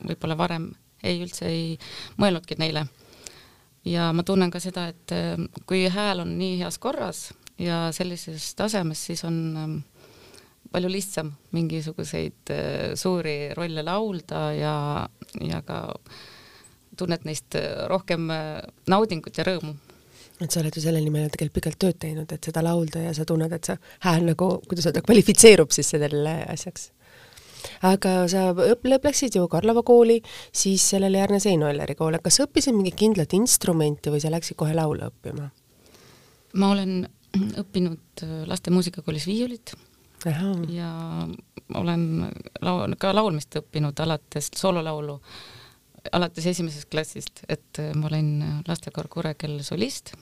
võib-olla 0.00 0.38
varem 0.38 0.70
ei 1.04 1.20
üldse 1.20 1.50
ei 1.50 1.78
mõelnudki 2.16 2.56
neile. 2.58 2.86
ja 3.84 4.12
ma 4.14 4.22
tunnen 4.22 4.50
ka 4.50 4.60
seda, 4.60 4.88
et 4.88 5.12
äh, 5.12 5.36
kui 5.66 5.84
hääl 5.88 6.24
on 6.24 6.36
nii 6.38 6.58
heas 6.62 6.78
korras 6.78 7.32
ja 7.58 7.90
sellises 7.92 8.54
tasemes, 8.56 9.04
siis 9.04 9.24
on 9.28 9.38
ähm, 9.56 9.78
palju 10.72 10.88
lihtsam 10.88 11.34
mingisuguseid 11.52 12.48
suuri 12.96 13.52
rolle 13.52 13.82
laulda 13.84 14.52
ja, 14.56 14.76
ja 15.44 15.60
ka 15.60 15.82
tunned 16.98 17.24
neist 17.28 17.56
äh, 17.58 17.86
rohkem 17.90 18.30
äh, 18.32 18.60
naudingut 18.90 19.38
ja 19.38 19.46
rõõmu 19.48 19.74
et 20.42 20.50
sa 20.50 20.60
oled 20.62 20.74
ju 20.74 20.82
selle 20.82 21.00
nimel 21.02 21.28
tegelikult 21.30 21.58
pikalt 21.60 21.78
tööd 21.82 21.98
teinud, 22.02 22.32
et 22.34 22.48
seda 22.48 22.62
laulda 22.64 23.04
ja 23.04 23.12
sa 23.14 23.26
tunned, 23.28 23.52
et 23.54 23.68
see 23.68 23.76
hääl 24.06 24.26
nagu, 24.26 24.48
kuidas 24.68 24.88
öelda, 24.88 25.04
kvalifitseerub 25.06 25.70
siis 25.74 25.92
sellele 25.94 26.34
asjaks. 26.50 26.90
aga 27.86 28.14
sa 28.28 28.50
läksid 28.56 29.36
ju 29.38 29.46
Karlova 29.48 29.84
kooli, 29.86 30.20
siis 30.52 30.88
sellele 30.94 31.22
järgnes 31.22 31.46
Heino 31.46 31.68
Elleri 31.70 31.94
kool, 31.94 32.18
kas 32.22 32.40
sa 32.40 32.48
õppisid 32.48 32.74
mingit 32.74 32.98
kindlat 32.98 33.32
instrumenti 33.38 34.10
või 34.10 34.22
sa 34.24 34.32
läksid 34.34 34.58
kohe 34.58 34.74
laule 34.74 35.10
õppima? 35.12 35.50
ma 36.52 36.74
olen 36.74 37.06
õppinud 37.62 38.26
äh, 38.26 38.42
laste 38.48 38.70
muusikakoolis 38.74 39.26
viiulit 39.26 39.74
Aha. 40.26 40.52
ja 40.70 40.90
olen 41.74 42.04
lau-, 42.62 42.84
ka 42.98 43.14
laulmist 43.14 43.56
õppinud 43.62 43.98
alates 44.04 44.50
soololaulu 44.56 45.20
alates 46.12 46.46
esimesest 46.50 46.90
klassist, 46.90 47.44
et 47.48 47.80
äh, 47.80 47.94
ma 47.94 48.10
olin 48.10 48.34
äh, 48.42 48.60
lastekoor 48.68 49.08
Kurekell 49.12 49.60
solist. 49.66 50.14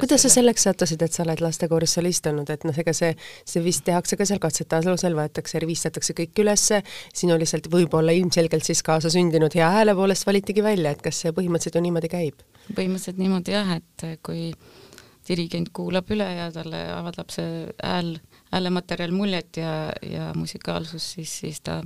kuidas 0.00 0.24
sa 0.24 0.28
selleks 0.32 0.64
sattusid, 0.66 1.02
et 1.04 1.14
sa 1.14 1.22
oled 1.22 1.38
lastekooris 1.44 1.92
solist 1.98 2.26
olnud, 2.26 2.48
et 2.50 2.64
noh, 2.66 2.74
ega 2.82 2.94
see, 2.96 3.12
see 3.46 3.62
vist 3.62 3.84
tehakse 3.86 4.18
ka 4.18 4.26
seal 4.26 4.40
katsete 4.42 4.80
alusel, 4.80 5.14
võetakse, 5.14 5.60
revistatakse 5.62 6.16
kõik 6.18 6.42
ülesse, 6.42 6.80
sinu 7.14 7.36
lihtsalt 7.38 7.68
võib-olla 7.70 8.16
ilmselgelt 8.18 8.66
siis 8.66 8.82
kaasasündinud 8.82 9.54
hea 9.54 9.70
hääle 9.76 9.94
poolest 9.94 10.26
valitigi 10.26 10.64
välja, 10.64 10.90
et 10.90 11.04
kas 11.04 11.22
see 11.22 11.34
põhimõtteliselt 11.36 11.78
ju 11.78 11.86
niimoodi 11.86 12.10
käib? 12.10 12.42
põhimõtteliselt 12.74 13.22
niimoodi 13.22 13.54
jah, 13.54 13.76
et 13.78 14.06
äh, 14.08 14.18
kui 14.26 14.50
dirigent 15.28 15.70
kuulab 15.76 16.08
üle 16.14 16.26
ja 16.26 16.50
talle 16.52 16.80
avaldab 16.96 17.30
see 17.30 17.66
hääl, 17.84 18.14
häälematerjal 18.50 19.12
muljet 19.14 19.60
ja, 19.60 19.74
ja 20.02 20.32
musikaalsus, 20.34 21.12
siis, 21.14 21.34
siis 21.44 21.60
ta 21.62 21.82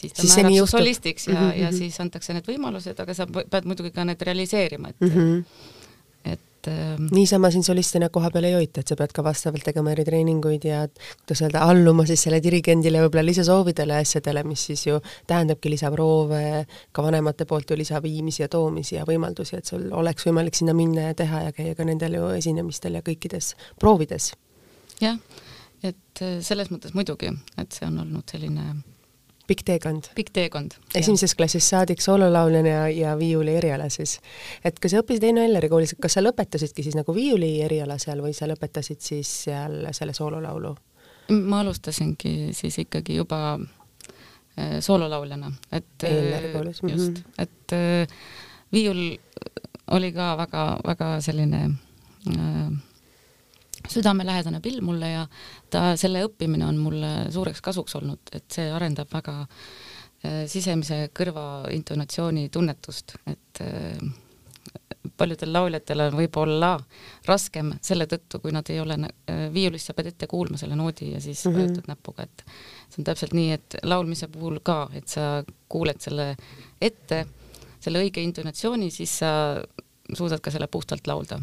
siis 0.00 0.12
ta 0.12 0.22
siis 0.22 0.36
määrab 0.36 0.58
su 0.58 0.66
solistiks 0.66 1.26
ja 1.28 1.34
mm, 1.34 1.40
-hmm. 1.40 1.56
ja 1.62 1.70
mhm. 1.70 1.78
siis 1.78 2.00
antakse 2.00 2.36
need 2.36 2.46
võimalused, 2.46 3.02
aga 3.02 3.14
sa 3.14 3.26
pead 3.26 3.66
muidugi 3.66 3.90
ka 3.94 4.04
need 4.04 4.22
realiseerima, 4.22 4.88
et 4.88 5.00
mm 5.00 5.08
-hmm. 5.08 5.42
et 6.24 6.68
ähm, 6.68 7.06
niisama 7.10 7.50
siin 7.50 7.64
solistina 7.64 8.08
koha 8.08 8.30
peal 8.30 8.44
ei 8.44 8.54
hoita, 8.54 8.80
et 8.80 8.88
sa 8.88 8.96
pead 8.96 9.12
ka 9.14 9.24
vastavalt 9.24 9.64
tegema 9.64 9.90
eritreeninguid 9.90 10.64
ja 10.64 10.88
kuidas 10.88 11.42
öelda, 11.42 11.60
alluma 11.60 12.06
siis 12.06 12.22
selle 12.22 12.42
dirigendile 12.42 13.02
võib-olla 13.02 13.24
lisasoovidele 13.24 13.92
ja 13.92 13.98
asjadele, 14.06 14.44
mis 14.44 14.66
siis 14.66 14.86
ju 14.86 15.00
tähendabki 15.26 15.70
lisaproove, 15.70 16.66
ka 16.92 17.02
vanemate 17.02 17.44
poolt 17.44 17.70
ju 17.70 17.76
lisaviimisi 17.76 18.42
ja 18.42 18.48
toomisi 18.48 18.94
ja 18.94 19.04
võimaldusi, 19.04 19.56
et 19.56 19.64
sul 19.64 19.88
oleks 19.92 20.26
võimalik 20.26 20.54
sinna 20.54 20.74
minna 20.74 21.00
ja 21.00 21.14
teha 21.14 21.42
ja 21.42 21.52
käia 21.52 21.74
ka 21.74 21.84
nendel 21.84 22.14
ju 22.14 22.28
esinemistel 22.28 22.94
ja 22.94 23.02
kõikides 23.02 23.54
proovides. 23.80 24.32
jah, 25.00 25.18
et 25.82 26.22
äh, 26.22 26.38
selles 26.40 26.70
mõttes 26.70 26.94
muidugi, 26.94 27.34
et 27.58 27.72
see 27.72 27.86
on 27.86 27.98
olnud 27.98 28.30
selline 28.30 28.74
pikk 29.48 29.64
teekond. 29.64 30.10
pikk 30.14 30.30
teekond. 30.32 30.76
esimesest 30.94 31.36
klassist 31.36 31.72
saadik 31.72 32.02
soololauljana 32.04 32.68
ja, 32.68 32.88
ja 32.88 33.14
viiuli 33.18 33.56
eriala 33.56 33.88
siis. 33.92 34.18
et 34.64 34.78
kui 34.80 34.90
sa 34.92 35.02
õppisid 35.02 35.24
Heino 35.28 35.44
Elleri 35.44 35.70
koolis, 35.72 35.94
kas 36.00 36.18
sa 36.18 36.24
lõpetasidki 36.24 36.84
siis 36.86 36.98
nagu 36.98 37.14
viiuli 37.14 37.54
eriala 37.64 37.98
seal 37.98 38.22
või 38.24 38.34
sa 38.36 38.48
lõpetasid 38.50 39.00
siis 39.04 39.32
seal 39.48 39.80
selle 39.96 40.16
soololaulu? 40.16 40.74
ma 41.48 41.62
alustasingi 41.64 42.52
siis 42.56 42.78
ikkagi 42.84 43.18
juba 43.18 43.40
äh, 43.58 44.78
soololauljana, 44.84 45.52
et 45.72 46.04
Elleri 46.04 46.52
koolis. 46.52 46.82
-hmm. 46.82 46.92
just, 46.96 47.24
et 47.38 47.72
äh, 47.72 48.18
viiul 48.72 49.18
oli 49.90 50.12
ka 50.12 50.36
väga-väga 50.36 51.20
selline 51.24 51.64
äh, 52.36 52.72
südamelähedane 53.88 54.60
pill 54.64 54.80
mulle 54.84 55.10
ja 55.10 55.26
ta, 55.70 55.92
selle 55.96 56.24
õppimine 56.28 56.66
on 56.68 56.78
mulle 56.82 57.12
suureks 57.34 57.62
kasuks 57.64 57.96
olnud, 57.98 58.32
et 58.32 58.46
see 58.52 58.70
arendab 58.74 59.10
väga 59.12 59.40
äh, 59.42 60.44
sisemise 60.50 61.06
kõrva 61.16 61.68
intonatsiooni 61.74 62.48
tunnetust, 62.54 63.16
et 63.30 63.62
äh, 63.64 64.00
paljudel 65.18 65.52
lauljatel 65.52 66.04
on 66.06 66.16
võib-olla 66.18 66.72
raskem 67.26 67.72
selle 67.84 68.06
tõttu, 68.10 68.40
kui 68.42 68.52
nad 68.54 68.68
ei 68.70 68.80
ole 68.82 68.98
äh, 69.00 69.46
viiulist, 69.54 69.90
sa 69.90 69.96
pead 69.96 70.12
ette 70.12 70.28
kuulma 70.30 70.60
selle 70.60 70.78
noodi 70.78 71.12
ja 71.14 71.20
siis 71.20 71.44
mm 71.44 71.52
-hmm. 71.52 71.58
vajutad 71.58 71.92
näpuga, 71.94 72.28
et 72.28 72.44
see 72.88 73.02
on 73.02 73.08
täpselt 73.10 73.34
nii, 73.34 73.52
et 73.52 73.78
laulmise 73.82 74.28
puhul 74.28 74.60
ka, 74.62 74.88
et 74.92 75.08
sa 75.08 75.44
kuuled 75.68 76.00
selle 76.00 76.34
ette, 76.80 77.26
selle 77.80 78.02
õige 78.02 78.20
intonatsiooni, 78.20 78.90
siis 78.90 79.18
sa 79.18 79.30
suudad 80.14 80.40
ka 80.40 80.50
selle 80.50 80.66
puhtalt 80.66 81.06
laulda 81.06 81.40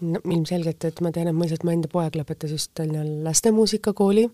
no 0.00 0.20
ilmselgelt, 0.24 0.84
et 0.84 1.00
ma 1.04 1.12
tean, 1.14 1.30
et 1.30 1.36
mõisalt 1.36 1.64
mu 1.66 1.72
enda 1.74 1.88
poeg 1.90 2.16
lõpetas 2.18 2.52
just 2.54 2.72
Tallinna 2.74 3.04
lastemuusikakooli 3.26 4.26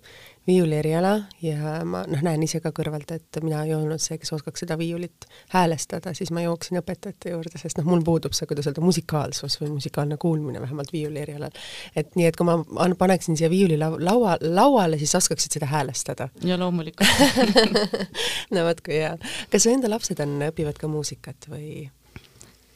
viiuli 0.47 0.77
eriala 0.79 1.13
ja 1.43 1.81
ma 1.89 2.05
noh, 2.07 2.23
näen 2.23 2.45
ise 2.47 2.61
ka 2.63 2.71
kõrvalt, 2.75 3.11
et 3.17 3.39
mina 3.43 3.65
ei 3.67 3.75
olnud 3.75 4.01
see, 4.03 4.19
kes 4.23 4.31
oskaks 4.37 4.63
seda 4.63 4.77
viiulit 4.79 5.27
häälestada, 5.55 6.13
siis 6.15 6.31
ma 6.35 6.45
jooksin 6.45 6.79
õpetajate 6.81 7.33
juurde, 7.35 7.59
sest 7.59 7.81
noh, 7.81 7.89
mul 7.91 8.05
puudub 8.07 8.37
see, 8.37 8.47
kuidas 8.51 8.69
öelda, 8.71 8.85
musikaalsus 8.85 9.59
või 9.63 9.73
musikaalne 9.75 10.19
kuulmine 10.23 10.63
vähemalt 10.63 10.93
viiuli 10.95 11.25
erialal. 11.25 11.55
et 11.97 12.15
nii, 12.15 12.29
et 12.31 12.39
kui 12.39 12.47
ma 12.47 12.59
paneksin 12.99 13.39
siia 13.39 13.51
viiuli 13.51 13.79
laua, 13.81 14.37
lauale, 14.41 14.99
siis 15.03 15.15
oskaksid 15.19 15.59
seda 15.59 15.71
häälestada. 15.73 16.29
ja 16.45 16.59
loomulikult 16.61 17.11
no 18.55 18.67
vot 18.69 18.81
kui 18.87 19.03
hea. 19.03 19.17
kas 19.51 19.67
su 19.67 19.75
enda 19.75 19.91
lapsed 19.91 20.23
on, 20.23 20.39
õpivad 20.53 20.79
ka 20.79 20.91
muusikat 20.91 21.51
või? 21.51 21.89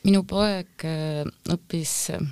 minu 0.04 0.24
poeg 0.24 0.88
äh, 0.88 1.22
õppis 1.52 1.94
äh, 2.16 2.30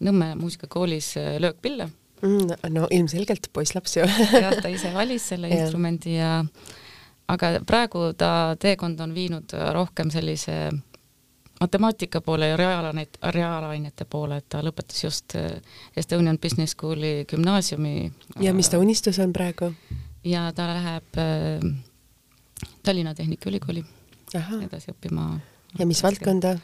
Nõmme 0.00 0.34
muusikakoolis 0.36 1.14
äh, 1.20 1.36
löökpille 1.40 1.88
mm,. 2.22 2.72
no 2.74 2.88
ilmselgelt 2.90 3.48
poisslaps 3.52 3.96
ju 3.96 4.04
jah, 4.06 4.56
ta 4.62 4.68
ise 4.72 4.92
valis 4.94 5.28
selle 5.32 5.48
instrumendi 5.56 6.18
ja 6.18 6.42
aga 7.32 7.56
praegu 7.66 8.12
ta 8.18 8.56
teekond 8.60 9.00
on 9.00 9.14
viinud 9.14 9.56
rohkem 9.74 10.10
sellise 10.14 10.70
matemaatika 11.60 12.20
poole 12.20 12.48
ja 12.48 12.56
reaalainete, 12.56 13.18
reaalainete 13.22 14.04
poole, 14.04 14.36
et 14.36 14.48
ta 14.48 14.60
lõpetas 14.64 15.02
just 15.04 15.36
äh, 15.36 15.60
Estonian 15.96 16.38
Business 16.38 16.76
School'i 16.76 17.24
gümnaasiumi. 17.30 18.12
ja 18.40 18.54
mis 18.54 18.68
ta 18.68 18.78
unistus 18.78 19.18
on 19.18 19.32
praegu? 19.32 19.72
ja 20.24 20.52
ta 20.52 20.66
läheb 20.74 21.20
äh, 21.20 21.70
Tallinna 22.82 23.14
Tehnikaülikooli 23.14 23.84
edasi 24.34 24.92
õppima. 24.92 25.40
ja 25.78 25.86
mis 25.86 26.02
valdkonda? 26.02 26.58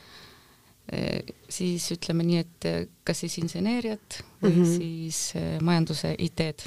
Siis 1.49 1.85
ütleme 1.95 2.25
nii, 2.27 2.39
et 2.43 2.67
kas 3.07 3.23
siis 3.23 3.39
inseneeriat 3.39 4.19
või 4.43 4.51
mm 4.51 4.63
-hmm. 4.63 4.77
siis 4.77 5.21
majanduse 5.63 6.15
IT-d 6.19 6.67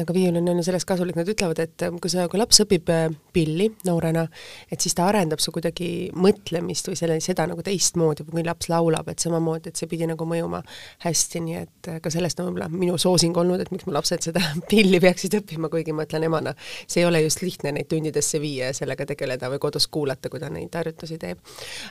aga 0.00 0.14
viiulin 0.14 0.48
on 0.48 0.56
ju 0.60 0.64
sellest 0.64 0.86
kasulik, 0.88 1.16
nad 1.18 1.28
ütlevad, 1.28 1.58
et 1.60 1.84
kui 2.00 2.10
sa, 2.10 2.24
kui 2.30 2.40
laps 2.40 2.62
õpib 2.64 2.88
äh, 2.92 3.06
pilli 3.34 3.68
noorena, 3.84 4.24
et 4.72 4.80
siis 4.80 4.94
ta 4.96 5.04
arendab 5.10 5.42
su 5.42 5.52
kuidagi 5.52 5.88
mõtlemist 6.16 6.88
või 6.88 6.96
selle, 6.98 7.18
seda 7.24 7.44
nagu 7.50 7.64
teistmoodi, 7.66 8.24
kui 8.28 8.44
laps 8.46 8.70
laulab, 8.72 9.10
et 9.12 9.20
samamoodi, 9.22 9.72
et 9.72 9.80
see 9.80 9.90
pidi 9.90 10.08
nagu 10.08 10.24
mõjuma 10.28 10.62
hästi, 11.04 11.42
nii 11.44 11.58
et 11.60 11.90
äh, 11.92 11.98
ka 12.04 12.12
sellest 12.12 12.40
on 12.40 12.48
võib-olla 12.48 12.70
minu 12.72 12.96
soosing 13.00 13.36
olnud, 13.36 13.60
et 13.60 13.72
miks 13.74 13.84
mu 13.88 13.92
lapsed 13.96 14.24
seda 14.30 14.40
pilli 14.70 15.00
peaksid 15.02 15.36
õppima, 15.42 15.68
kuigi 15.72 15.92
ma 15.96 16.06
ütlen 16.08 16.24
emana, 16.28 16.54
see 16.86 17.02
ei 17.04 17.08
ole 17.10 17.22
just 17.26 17.44
lihtne 17.44 17.74
neid 17.76 17.90
tundidesse 17.92 18.40
viia 18.40 18.70
ja 18.70 18.76
sellega 18.76 19.06
tegeleda 19.12 19.52
või 19.52 19.60
kodus 19.62 19.88
kuulata, 19.92 20.32
kui 20.32 20.40
ta 20.40 20.48
neid 20.52 20.72
harjutusi 20.72 21.20
teeb. 21.20 21.42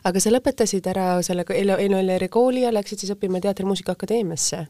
aga 0.10 0.24
sa 0.24 0.34
lõpetasid 0.34 0.90
ära 0.90 1.08
sellega 1.26 1.54
Elo-Eleri 1.54 2.32
kooli 2.34 2.66
ja 2.66 2.74
läksid 2.74 3.06
siis 3.06 3.14
õppima 3.14 3.42
Teatri- 3.42 3.66
ja 3.66 3.70
Muusikaakadeemiasse. 3.70 4.66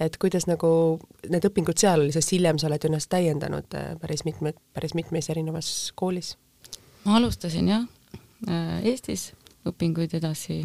et 0.00 0.16
kuidas 0.22 0.46
nagu 0.46 1.00
need 1.28 1.50
õpingud 1.50 1.78
seal 1.78 2.06
oli, 2.06 2.14
sest 2.14 2.32
hiljem 2.36 2.58
sa 2.62 2.68
oled 2.70 2.75
ju 2.84 2.90
ennast 2.90 3.10
täiendanud 3.12 3.74
äh, 3.74 3.94
päris 4.00 4.24
mitme, 4.24 4.54
päris 4.74 4.94
mitmes 4.94 5.30
erinevas 5.30 5.92
koolis? 5.94 6.36
ma 7.04 7.16
alustasin 7.16 7.68
jah, 7.68 7.84
äh, 8.48 8.80
Eestis 8.84 9.32
õpinguid 9.66 10.14
edasi 10.18 10.64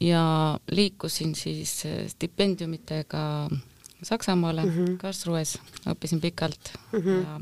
ja 0.00 0.24
liikusin 0.70 1.34
siis 1.34 1.84
äh, 1.86 2.06
stipendiumitega 2.08 3.50
Saksamaale 4.02 4.64
mm 4.64 4.70
-hmm. 4.70 4.96
Karlsruhes, 4.98 5.58
õppisin 5.86 6.20
pikalt 6.20 6.72
mm 6.92 6.98
-hmm. 6.98 7.22
ja 7.22 7.40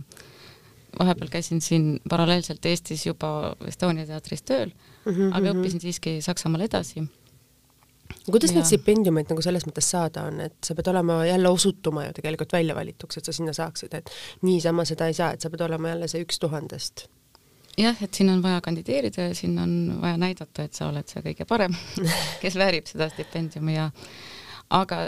vahepeal 0.98 1.28
käisin 1.28 1.60
siin 1.60 2.00
paralleelselt 2.08 2.66
Eestis 2.66 3.06
juba 3.06 3.56
Estonia 3.66 4.06
teatris 4.06 4.42
tööl 4.42 4.70
mm, 5.04 5.12
-hmm. 5.12 5.36
aga 5.36 5.52
mhm. 5.52 5.58
õppisin 5.58 5.80
siiski 5.80 6.22
Saksamaal 6.22 6.60
edasi 6.60 7.04
kuidas 8.30 8.54
neid 8.54 8.68
stipendiumeid 8.68 9.30
nagu 9.32 9.44
selles 9.44 9.66
mõttes 9.68 9.90
saada 9.92 10.26
on, 10.30 10.40
et 10.46 10.56
sa 10.66 10.76
pead 10.78 10.90
olema 10.92 11.20
jälle 11.28 11.52
osutuma 11.52 12.06
ju 12.06 12.16
tegelikult 12.18 12.52
väljavalituks, 12.56 13.20
et 13.20 13.30
sa 13.30 13.34
sinna 13.36 13.54
saaksid, 13.56 13.94
et 13.98 14.12
niisama 14.46 14.86
seda 14.88 15.10
ei 15.10 15.16
saa, 15.16 15.32
et 15.34 15.40
sa 15.42 15.50
pead 15.52 15.64
olema 15.66 15.94
jälle 15.94 16.10
see 16.10 16.26
üks 16.26 16.42
tuhandest? 16.42 17.08
jah, 17.80 17.96
et 18.02 18.14
siin 18.14 18.28
on 18.32 18.42
vaja 18.42 18.60
kandideerida 18.60 19.30
ja 19.30 19.34
siin 19.34 19.58
on 19.58 19.72
vaja 20.02 20.18
näidata, 20.20 20.66
et 20.66 20.76
sa 20.76 20.90
oled 20.90 21.08
see 21.08 21.22
kõige 21.24 21.46
parem, 21.48 21.74
kes 22.42 22.58
väärib 22.60 22.90
seda 22.90 23.08
stipendiumi 23.12 23.76
ja 23.76 23.88
aga 24.76 25.06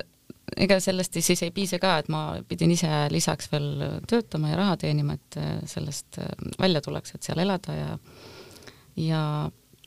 ega 0.57 0.79
sellest 0.83 1.17
siis 1.21 1.43
ei 1.45 1.53
piisa 1.55 1.79
ka, 1.83 1.97
et 2.03 2.09
ma 2.13 2.23
pidin 2.49 2.73
ise 2.75 2.91
lisaks 3.13 3.51
veel 3.53 4.03
töötama 4.09 4.53
ja 4.53 4.61
raha 4.61 4.77
teenima, 4.85 5.17
et 5.19 5.41
sellest 5.71 6.21
välja 6.61 6.83
tuleks, 6.85 7.15
et 7.17 7.29
seal 7.29 7.43
elada 7.45 7.77
ja 7.77 7.91
ja 8.97 9.23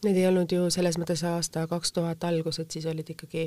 Need 0.03 0.17
ei 0.19 0.25
olnud 0.27 0.51
ju 0.51 0.65
selles 0.73 0.97
mõttes 0.99 1.21
aasta 1.25 1.63
kaks 1.71 1.93
tuhat 1.95 2.23
algused, 2.27 2.67
siis 2.69 2.83
olid 2.91 3.07
ikkagi 3.13 3.45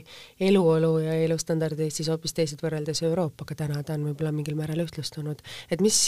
eluolu 0.48 0.94
ja 1.04 1.12
elustandardid 1.26 1.84
Eestis 1.84 2.08
hoopis 2.08 2.32
teised 2.34 2.62
võrreldes 2.64 3.02
Euroopaga, 3.04 3.54
täna 3.58 3.82
ta 3.84 3.98
on 3.98 4.06
võib-olla 4.08 4.32
mingil 4.32 4.56
määral 4.58 4.80
ühtlustunud. 4.86 5.42
et 5.70 5.84
mis, 5.84 5.98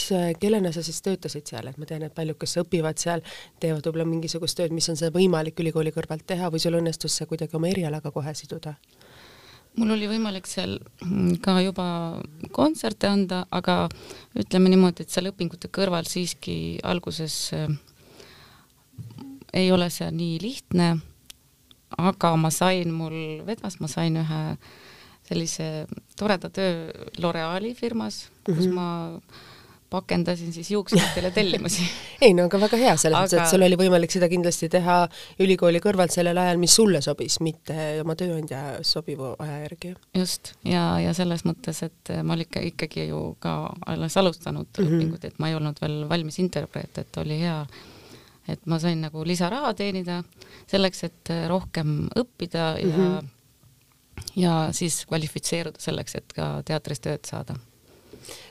kellena 0.41 0.73
sa 0.73 0.83
siis 0.83 1.01
töötasid 1.05 1.45
seal, 1.53 1.69
et 1.69 1.77
ma 1.77 1.85
tean, 1.85 2.03
et 2.07 2.15
paljud, 2.15 2.39
kes 2.41 2.57
õpivad 2.63 2.97
seal, 2.99 3.21
teevad 3.61 3.85
võib-olla 3.85 4.07
mingisugust 4.09 4.57
tööd, 4.57 4.73
mis 4.73 4.89
on 4.89 4.97
see 4.97 5.13
võimalik 5.13 5.59
ülikooli 5.61 5.93
kõrvalt 5.93 6.25
teha 6.27 6.49
või 6.49 6.63
sul 6.63 6.79
õnnestus 6.81 7.21
see 7.21 7.29
kuidagi 7.29 7.55
oma 7.55 7.69
erialaga 7.69 8.11
kohe 8.11 8.33
siduda? 8.33 8.75
mul 9.79 9.93
oli 9.95 10.07
võimalik 10.09 10.49
seal 10.51 10.79
ka 11.43 11.61
juba 11.63 11.85
kontserte 12.51 13.07
anda, 13.07 13.45
aga 13.55 13.85
ütleme 14.35 14.73
niimoodi, 14.73 15.05
et 15.05 15.13
seal 15.13 15.29
õpingute 15.31 15.69
kõrval 15.71 16.09
siiski 16.09 16.55
alguses 16.83 17.53
ei 19.53 19.71
ole 19.71 19.89
see 19.89 20.09
nii 20.11 20.39
lihtne, 20.41 20.93
aga 21.97 22.35
ma 22.39 22.51
sain, 22.53 22.91
mul 22.95 23.41
vedas, 23.47 23.79
ma 23.83 23.89
sain 23.91 24.19
ühe 24.21 24.41
sellise 25.27 25.87
toreda 26.19 26.49
töö 26.49 26.91
L'Oreali 27.21 27.73
firmas 27.75 28.25
mm, 28.27 28.31
-hmm. 28.31 28.55
kus 28.55 28.67
mhm. 28.67 28.75
ma 28.75 29.21
pakendasin 29.91 30.53
siis 30.53 30.71
juuksuritele 30.71 31.31
tellimusi 31.37 31.83
ei 32.21 32.33
no 32.33 32.45
aga 32.47 32.59
väga 32.59 32.77
hea, 32.79 32.95
selles 32.97 33.17
mõttes 33.19 33.35
aga..., 33.35 33.43
et 33.43 33.51
sul 33.51 33.65
oli 33.67 33.77
võimalik 33.79 34.13
seda 34.13 34.29
kindlasti 34.31 34.69
teha 34.71 34.97
ülikooli 35.43 35.81
kõrvalt 35.83 36.15
sellel 36.15 36.37
ajal, 36.37 36.61
mis 36.61 36.75
sulle 36.79 37.01
sobis, 37.03 37.39
mitte 37.43 37.75
oma 38.03 38.15
tööandja 38.15 38.61
sobiva 38.87 39.33
aja 39.43 39.57
järgi. 39.65 39.93
just, 40.15 40.53
ja, 40.63 40.85
ja 41.03 41.13
selles 41.17 41.43
mõttes, 41.47 41.83
et 41.83 42.13
ma 42.23 42.37
olin 42.37 42.47
ikka, 42.47 42.63
ikkagi 42.71 43.09
ju 43.09 43.23
ka 43.43 43.55
alles 43.85 44.17
alustanud 44.17 44.67
mm 44.67 44.85
-hmm. 44.85 44.99
õpingut, 45.01 45.25
et 45.27 45.39
ma 45.39 45.51
ei 45.51 45.59
olnud 45.59 45.81
veel 45.81 46.05
valmis 46.09 46.39
interpreet, 46.39 46.97
et 46.97 47.17
oli 47.17 47.41
hea 47.43 47.65
et 48.47 48.65
ma 48.65 48.79
sain 48.79 49.01
nagu 49.01 49.25
lisaraha 49.27 49.73
teenida 49.77 50.21
selleks, 50.67 51.03
et 51.03 51.33
rohkem 51.47 52.07
õppida 52.17 52.75
ja 52.79 52.87
mm 52.87 52.93
-hmm. 52.93 53.27
ja 54.35 54.69
siis 54.71 55.05
kvalifitseeruda 55.05 55.79
selleks, 55.79 56.15
et 56.15 56.33
ka 56.33 56.61
teatris 56.65 56.99
tööd 56.99 57.25
saada 57.25 57.55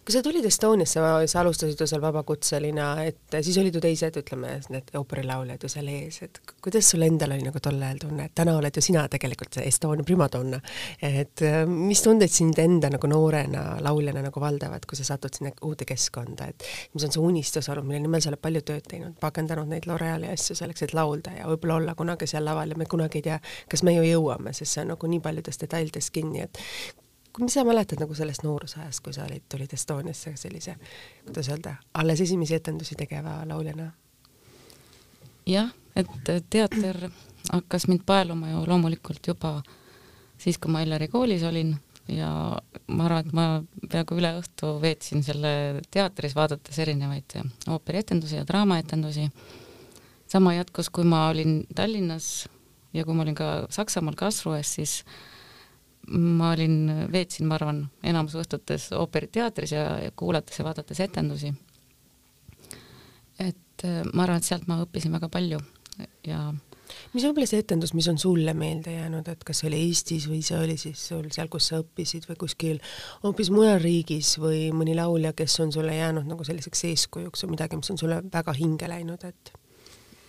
kui 0.05 0.15
sa 0.15 0.23
tulid 0.25 0.45
Estoniasse, 0.47 1.03
sa 1.31 1.41
alustasid 1.41 1.81
ju 1.81 1.87
seal 1.89 2.03
vabakutselina, 2.03 2.89
et 3.07 3.37
siis 3.41 3.59
olid 3.61 3.77
ju 3.77 3.83
teised, 3.85 4.17
ütleme, 4.21 4.57
need 4.73 4.91
ooperilauljad 4.99 5.65
ju 5.65 5.71
seal 5.73 5.89
ees, 5.93 6.21
et 6.27 6.41
kuidas 6.63 6.91
sul 6.93 7.05
endal 7.07 7.35
oli 7.37 7.47
nagu 7.47 7.63
tol 7.63 7.81
ajal 7.81 8.03
tunne, 8.07 8.29
et 8.29 8.35
täna 8.37 8.57
oled 8.59 8.77
ju 8.77 8.85
sina 8.85 9.07
tegelikult 9.13 9.59
see 9.59 9.67
Estonia 9.71 10.07
primadonna, 10.07 10.61
et 11.03 11.45
äh, 11.47 11.63
mis 11.69 12.03
tunded 12.05 12.33
sind 12.33 12.59
enda 12.63 12.91
nagu 12.93 13.11
noorena 13.11 13.65
lauljana 13.85 14.25
nagu 14.27 14.43
valdavad, 14.43 14.87
kui 14.89 14.99
sa 14.99 15.07
satud 15.13 15.37
sinna 15.37 15.53
uude 15.67 15.87
keskkonda, 15.89 16.51
et 16.51 16.67
mis 16.95 17.07
on 17.07 17.15
see 17.15 17.23
unistus 17.25 17.71
olnud, 17.73 17.89
mille 17.89 18.03
nimel 18.05 18.25
sa 18.25 18.33
oled 18.33 18.43
palju 18.43 18.65
tööd 18.67 18.89
teinud, 18.91 19.17
pakendanud 19.21 19.71
neid 19.71 19.89
L'Oreali 19.91 20.31
asju 20.33 20.59
selleks, 20.59 20.87
et 20.87 20.97
laulda 20.97 21.35
ja 21.39 21.49
võib-olla 21.51 21.81
olla 21.81 21.97
kunagi 21.99 22.29
seal 22.31 22.47
laval 22.47 22.75
ja 22.75 22.81
me 22.81 22.89
kunagi 22.91 23.21
ei 23.21 23.29
tea, 23.31 23.39
kas 23.71 23.85
me 23.87 23.95
ju 23.97 24.07
jõuame, 24.07 24.55
sest 24.57 24.77
see 24.77 24.85
on 24.85 24.95
nagu 24.95 25.13
nii 25.15 25.23
paljudes 25.25 25.61
detailides 25.61 26.11
kinni, 26.15 26.47
et 26.47 26.61
mis 27.39 27.55
sa 27.55 27.65
mäletad 27.65 28.01
nagu 28.03 28.15
sellest 28.15 28.43
noorusajast, 28.43 29.03
kui 29.05 29.13
sa 29.15 29.25
olid, 29.25 29.45
tulid 29.49 29.73
Estoniasse 29.75 30.35
sellise, 30.37 30.77
kuidas 31.25 31.49
öelda, 31.49 31.77
alles 31.95 32.21
esimesi 32.21 32.55
etendusi 32.55 32.99
tegeva 32.99 33.41
lauljana? 33.47 33.91
jah, 35.47 35.71
et 35.97 36.33
teater 36.51 37.09
hakkas 37.53 37.87
mind 37.89 38.03
paeluma 38.07 38.51
ju 38.51 38.65
loomulikult 38.67 39.27
juba 39.27 39.61
siis, 40.39 40.59
kui 40.59 40.73
ma 40.73 40.83
Elleri 40.85 41.09
koolis 41.09 41.43
olin 41.47 41.75
ja 42.11 42.31
ma 42.91 43.07
arvan, 43.07 43.27
et 43.27 43.35
ma 43.37 43.47
peaaegu 43.91 44.19
üle 44.19 44.33
õhtu 44.41 44.75
veetsin 44.83 45.25
selle 45.27 45.53
teatris, 45.91 46.35
vaadates 46.37 46.79
erinevaid 46.83 47.37
ooperietendusi 47.69 48.41
ja 48.41 48.47
draamaetendusi. 48.47 49.31
sama 50.27 50.55
jätkus, 50.55 50.91
kui 50.91 51.05
ma 51.05 51.29
olin 51.29 51.65
Tallinnas 51.75 52.49
ja 52.93 53.05
kui 53.05 53.15
ma 53.15 53.23
olin 53.23 53.35
ka 53.35 53.67
Saksamaal 53.71 54.15
Karlsruhes, 54.17 54.75
siis 54.75 55.05
ma 56.09 56.53
olin, 56.55 57.09
veetsin, 57.13 57.47
ma 57.47 57.59
arvan, 57.59 57.85
enamus 58.07 58.39
õhtutes 58.41 58.91
ooperiteatris 58.97 59.75
ja, 59.77 59.85
kuulates 60.17 60.59
ja 60.59 60.65
vaadates 60.67 61.01
etendusi. 61.01 61.53
et 63.39 63.85
äh, 63.85 64.03
ma 64.13 64.25
arvan, 64.25 64.41
et 64.41 64.49
sealt 64.49 64.67
ma 64.69 64.81
õppisin 64.85 65.13
väga 65.13 65.29
palju 65.33 65.61
ja 66.27 66.51
mis 67.15 67.25
võib-olla 67.25 67.47
see 67.47 67.63
etendus, 67.63 67.93
mis 67.95 68.09
on 68.11 68.19
sulle 68.19 68.55
meelde 68.57 68.95
jäänud, 68.95 69.29
et 69.31 69.45
kas 69.47 69.63
see 69.63 69.71
oli 69.71 69.81
Eestis 69.87 70.27
või 70.31 70.41
see 70.47 70.59
oli 70.59 70.77
siis 70.81 71.05
sul 71.13 71.29
seal, 71.35 71.51
kus 71.53 71.71
sa 71.71 71.81
õppisid 71.83 72.27
või 72.31 72.39
kuskil 72.41 72.83
hoopis 73.25 73.53
mujal 73.55 73.81
riigis 73.83 74.35
või 74.43 74.69
mõni 74.75 74.97
laulja, 74.99 75.33
kes 75.37 75.61
on 75.65 75.73
sulle 75.75 75.95
jäänud 75.97 76.29
nagu 76.31 76.47
selliseks 76.47 76.85
eeskujuks 76.91 77.45
või 77.45 77.57
midagi, 77.57 77.81
mis 77.81 77.93
on 77.95 78.01
sulle 78.01 78.23
väga 78.33 78.57
hinge 78.59 78.91
läinud, 78.91 79.25
et 79.29 79.57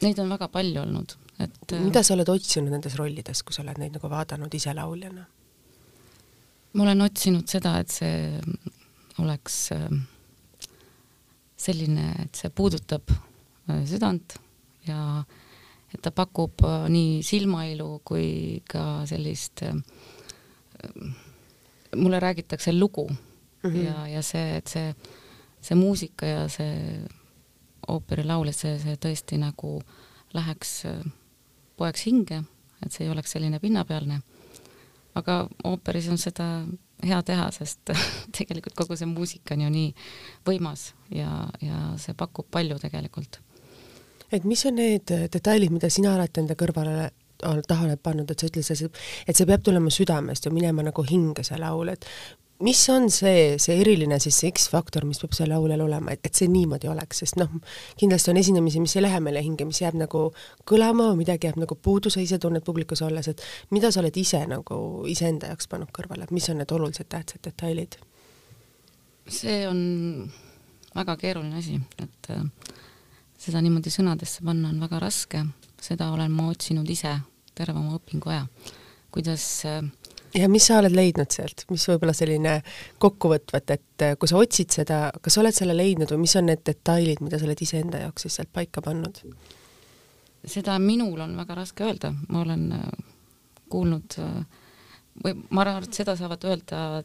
Neid 0.02 0.18
on 0.18 0.32
väga 0.34 0.48
palju 0.50 0.82
olnud, 0.82 1.14
et 1.44 1.74
mida 1.78 2.02
sa 2.02 2.16
oled 2.16 2.30
otsinud 2.34 2.74
nendes 2.74 2.96
rollides, 2.98 3.44
kui 3.46 3.54
sa 3.54 3.62
oled 3.62 3.78
neid 3.78 3.94
nagu 3.94 4.10
vaadanud 4.10 4.54
ise 4.58 4.74
lauljana? 4.74 5.28
Ma 6.74 6.84
olen 6.84 7.02
otsinud 7.02 7.48
seda, 7.52 7.76
et 7.82 7.92
see 7.92 8.40
oleks 9.22 9.58
ähm, 9.76 10.04
selline, 11.60 12.12
et 12.24 12.38
see 12.38 12.52
puudutab 12.56 13.12
äh, 13.12 13.84
südant 13.90 14.38
ja 14.88 15.24
et 15.92 16.02
ta 16.04 16.14
pakub 16.16 16.64
äh, 16.66 16.88
nii 16.92 17.20
silmailu 17.26 18.02
kui 18.08 18.62
ka 18.70 19.04
sellist, 19.10 19.66
ähm, 19.68 19.84
mulle 21.96 22.20
räägitakse 22.20 22.74
lugu 22.74 23.10
mm 23.10 23.70
-hmm. 23.70 23.86
ja, 23.86 24.08
ja 24.08 24.22
see, 24.22 24.58
et 24.58 24.68
see, 24.68 24.96
see 25.62 25.76
muusika 25.76 26.26
ja 26.26 26.48
see 26.50 27.02
ooperilaul, 27.88 28.48
et 28.48 28.56
see, 28.56 28.80
see 28.80 28.96
tõesti 28.96 29.38
nagu 29.38 29.82
läheks, 30.34 30.86
äh, 30.86 31.12
poeks 31.78 32.06
hinge, 32.06 32.44
et 32.86 32.92
see 32.92 33.06
ei 33.06 33.12
oleks 33.12 33.32
selline 33.32 33.60
pinnapealne 33.60 34.22
aga 35.20 35.44
ooperis 35.68 36.10
on 36.12 36.20
seda 36.22 36.48
hea 37.04 37.22
teha, 37.26 37.48
sest 37.56 37.94
tegelikult 38.38 38.76
kogu 38.78 38.98
see 38.98 39.10
muusika 39.10 39.56
on 39.56 39.66
ju 39.66 39.72
nii 39.74 39.94
võimas 40.48 40.92
ja, 41.14 41.48
ja 41.62 41.88
see 42.02 42.18
pakub 42.18 42.50
palju 42.52 42.80
tegelikult. 42.82 43.42
et 44.32 44.46
mis 44.48 44.66
on 44.66 44.78
need 44.80 45.12
detailid, 45.34 45.74
mida 45.74 45.90
sina 45.90 46.16
alati 46.16 46.44
enda 46.44 46.56
kõrvale 46.56 47.10
taha 47.42 47.88
oled 47.88 48.02
pannud, 48.04 48.30
et 48.30 48.40
sa 48.40 48.48
ütlesid, 48.48 49.02
et 49.28 49.38
see 49.38 49.48
peab 49.50 49.64
tulema 49.66 49.90
südamest 49.90 50.46
ja 50.46 50.52
minema 50.54 50.86
nagu 50.86 51.04
hinge, 51.08 51.44
see 51.44 51.58
laul, 51.58 51.90
et 51.90 52.06
mis 52.62 52.82
on 52.90 53.10
see, 53.14 53.58
see 53.62 53.78
eriline 53.82 54.18
siis 54.22 54.38
see 54.42 54.52
X-faktor, 54.54 55.06
mis 55.10 55.22
peab 55.22 55.34
seal 55.36 55.52
laulel 55.52 55.82
olema, 55.86 56.14
et, 56.14 56.24
et 56.28 56.38
see 56.38 56.50
niimoodi 56.52 56.90
oleks, 56.92 57.24
sest 57.24 57.40
noh, 57.42 57.52
kindlasti 58.00 58.32
on 58.34 58.40
esinemisi, 58.42 58.82
mis 58.84 58.96
ei 58.98 59.06
lähe 59.06 59.22
meile 59.24 59.44
hinge, 59.44 59.66
mis 59.68 59.82
jääb 59.82 59.98
nagu 60.00 60.28
kõlama, 60.70 61.12
midagi 61.20 61.50
jääb 61.50 61.60
nagu 61.62 61.78
puudu, 61.78 62.12
sa 62.14 62.24
ise 62.24 62.40
tunned 62.42 62.66
publikus 62.68 63.04
olles, 63.06 63.32
et 63.32 63.44
mida 63.74 63.92
sa 63.92 64.02
oled 64.04 64.18
ise 64.22 64.44
nagu 64.50 64.78
iseenda 65.12 65.52
jaoks 65.52 65.70
pannud 65.72 65.92
kõrvale, 65.96 66.28
et 66.28 66.36
mis 66.36 66.50
on 66.54 66.62
need 66.62 66.76
olulised 66.78 67.10
tähtsad 67.12 67.44
detailid? 67.48 68.00
see 69.32 69.62
on 69.70 69.78
väga 70.96 71.16
keeruline 71.22 71.60
asi, 71.60 71.78
et 72.02 72.32
äh, 72.34 72.44
seda 73.40 73.62
niimoodi 73.64 73.94
sõnadesse 73.94 74.44
panna 74.44 74.72
on 74.74 74.82
väga 74.82 75.00
raske, 75.00 75.46
seda 75.82 76.10
olen 76.12 76.34
ma 76.36 76.50
otsinud 76.52 76.90
ise 76.90 77.14
terve 77.56 77.80
oma 77.80 77.96
õpingu 78.00 78.34
aja, 78.34 78.48
kuidas 79.14 79.46
äh, 79.70 79.86
ja 80.36 80.50
mis 80.50 80.68
sa 80.68 80.80
oled 80.80 80.96
leidnud 80.96 81.32
sealt, 81.34 81.66
mis 81.72 81.86
võib-olla 81.90 82.14
selline 82.16 82.58
kokkuvõtvat, 83.02 83.74
et 83.76 84.06
äh, 84.06 84.18
kui 84.20 84.30
sa 84.32 84.40
otsid 84.40 84.74
seda, 84.74 85.02
kas 85.22 85.36
sa 85.36 85.44
oled 85.44 85.56
selle 85.56 85.76
leidnud 85.78 86.12
või 86.14 86.24
mis 86.26 86.36
on 86.40 86.48
need 86.52 86.64
detailid, 86.68 87.24
mida 87.24 87.40
sa 87.40 87.48
oled 87.48 87.64
iseenda 87.64 88.04
jaoks 88.06 88.28
siis 88.28 88.40
sealt 88.40 88.54
paika 88.54 88.84
pannud? 88.86 89.24
seda 90.52 90.80
minul 90.82 91.20
on 91.22 91.36
väga 91.38 91.56
raske 91.60 91.86
öelda, 91.86 92.14
ma 92.34 92.42
olen 92.42 92.64
äh, 92.74 92.88
kuulnud 93.70 94.18
äh, 94.22 94.40
või 95.24 95.36
ma 95.50 95.66
arvan, 95.66 95.86
et 95.86 96.00
seda 96.02 96.16
saavad 96.18 96.48
öelda 96.50 97.04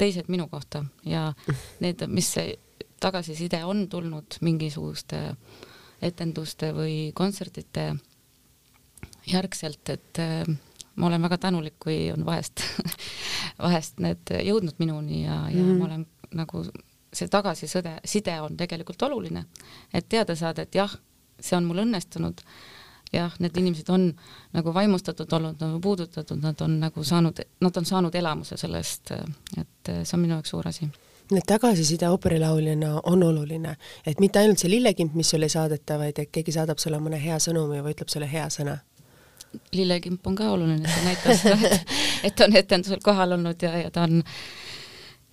teised 0.00 0.26
minu 0.32 0.48
kohta. 0.50 0.82
Ja 1.06 1.28
need, 1.84 2.02
mis 2.10 2.32
tagasiside 3.00 3.60
on 3.68 3.86
tulnud 3.92 4.40
mingisuguste 4.42 5.20
etenduste 6.02 6.72
või 6.74 7.12
kontsertide 7.14 7.92
järgselt, 9.30 9.88
et 9.92 10.20
ma 10.96 11.06
olen 11.06 11.22
väga 11.22 11.38
tänulik, 11.38 11.78
kui 11.82 12.12
on 12.12 12.26
vahest 12.26 12.62
vahest 13.66 14.00
need 14.02 14.34
jõudnud 14.40 14.78
minuni 14.78 15.24
ja, 15.24 15.44
ja 15.50 15.62
mm 15.62 15.70
-hmm. 15.70 15.78
ma 15.78 15.84
olen 15.84 16.06
nagu 16.34 16.64
see 17.14 17.28
tagasiside, 17.28 17.98
side 18.04 18.40
on 18.40 18.56
tegelikult 18.56 19.02
oluline, 19.02 19.44
et 19.94 20.08
teada 20.08 20.34
saada, 20.36 20.62
et 20.62 20.74
jah, 20.74 20.96
see 21.40 21.56
on 21.56 21.64
mul 21.64 21.84
õnnestunud, 21.84 22.40
jah, 23.12 23.32
need 23.38 23.56
inimesed 23.56 23.88
on 23.88 24.08
nagu 24.52 24.74
vaimustatud 24.74 25.32
olnud, 25.32 25.60
nagu 25.60 25.80
puudutatud, 25.80 26.40
nad 26.42 26.60
on 26.60 26.80
nagu 26.80 27.04
saanud, 27.04 27.40
nad 27.60 27.76
on 27.76 27.84
saanud 27.84 28.14
elamuse 28.14 28.56
sellest, 28.56 29.10
et 29.60 29.92
see 30.02 30.16
on 30.16 30.20
minu 30.20 30.34
jaoks 30.34 30.50
suur 30.50 30.68
asi 30.68 30.90
Need 31.30 31.46
tagasiside 31.48 32.08
ooperilauljana 32.08 33.00
on 33.08 33.22
oluline, 33.22 33.76
et 34.06 34.18
mitte 34.20 34.38
ainult 34.38 34.60
see 34.60 34.68
lillekimp, 34.70 35.14
mis 35.14 35.30
sulle 35.30 35.48
ei 35.48 35.54
saadeta, 35.54 35.96
vaid 35.98 36.18
et 36.20 36.28
keegi 36.30 36.52
saadab 36.52 36.78
sulle 36.78 36.98
mõne 37.00 37.16
hea 37.16 37.38
sõnumi 37.40 37.80
või 37.80 37.94
ütleb 37.94 38.12
sulle 38.12 38.28
hea 38.28 38.44
sõna 38.52 38.76
lillekimp 39.72 40.26
on 40.26 40.36
ka 40.38 40.50
oluline, 40.54 40.84
see 40.88 41.06
näitab 41.08 41.40
seda, 41.40 41.70
et, 41.70 41.96
et 42.30 42.44
on 42.46 42.60
etendusel 42.60 43.02
kohal 43.04 43.38
olnud 43.38 43.62
ja, 43.62 43.76
ja 43.84 43.90
ta 43.94 44.06
on 44.08 44.22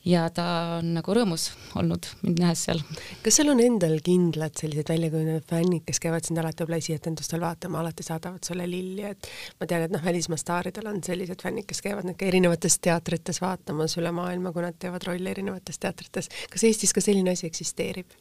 ja 0.05 0.23
ta 0.33 0.45
on 0.79 0.93
nagu 0.95 1.13
rõõmus 1.13 1.49
olnud 1.77 2.07
mind 2.25 2.41
nähes 2.41 2.63
seal. 2.65 2.81
kas 3.23 3.37
sul 3.37 3.51
on 3.53 3.61
endal 3.61 3.99
kindlad 4.03 4.57
sellised 4.57 4.89
väljakujunenud 4.89 5.45
fännid, 5.49 5.85
kes 5.85 6.01
käivad 6.01 6.25
sind 6.25 6.41
alati 6.41 6.63
võib-olla 6.63 6.81
esietendustel 6.81 7.43
vaatama, 7.43 7.81
alati 7.83 8.05
saadavad 8.05 8.41
sulle 8.47 8.65
lilli, 8.69 9.05
et 9.11 9.29
ma 9.59 9.69
tean, 9.69 9.85
et 9.85 9.93
noh, 9.93 10.03
välismaa 10.05 10.41
staaridel 10.41 10.89
on 10.89 11.01
sellised 11.05 11.45
fännid, 11.45 11.69
kes 11.69 11.85
käivad 11.85 12.09
ka 12.17 12.27
erinevates 12.27 12.79
teatrites 12.81 13.41
vaatamas 13.43 13.97
üle 14.01 14.13
maailma, 14.15 14.53
kui 14.55 14.65
nad 14.65 14.77
teevad 14.81 15.05
rolle 15.07 15.35
erinevates 15.35 15.81
teatrites. 15.81 16.31
kas 16.49 16.67
Eestis 16.69 16.97
ka 16.97 17.03
selline 17.03 17.37
asi 17.37 17.49
eksisteerib? 17.51 18.17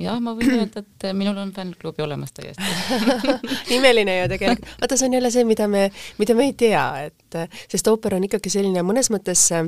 Jah, 0.00 0.18
ma 0.22 0.32
võin 0.34 0.50
öelda, 0.56 0.82
et 0.82 1.06
minul 1.14 1.36
on 1.38 1.52
fännklubi 1.54 2.02
olemas 2.02 2.32
täiesti 2.34 2.64
imeline 3.76 4.16
ju 4.18 4.30
tegelikult. 4.32 4.70
vaata, 4.80 4.96
see 4.98 5.06
on 5.06 5.16
jälle 5.18 5.30
see, 5.30 5.44
mida 5.46 5.68
me, 5.70 5.84
mida 6.18 6.34
me 6.34 6.48
ei 6.48 6.54
tea, 6.58 6.84
et 7.06 7.38
sest 7.70 7.88
ooper 7.90 8.16
on 8.16 8.26
ikkagi 8.26 8.50
selline 8.50 8.82
mõnes 8.86 9.10
mõttes 9.14 9.42
äh, 9.54 9.62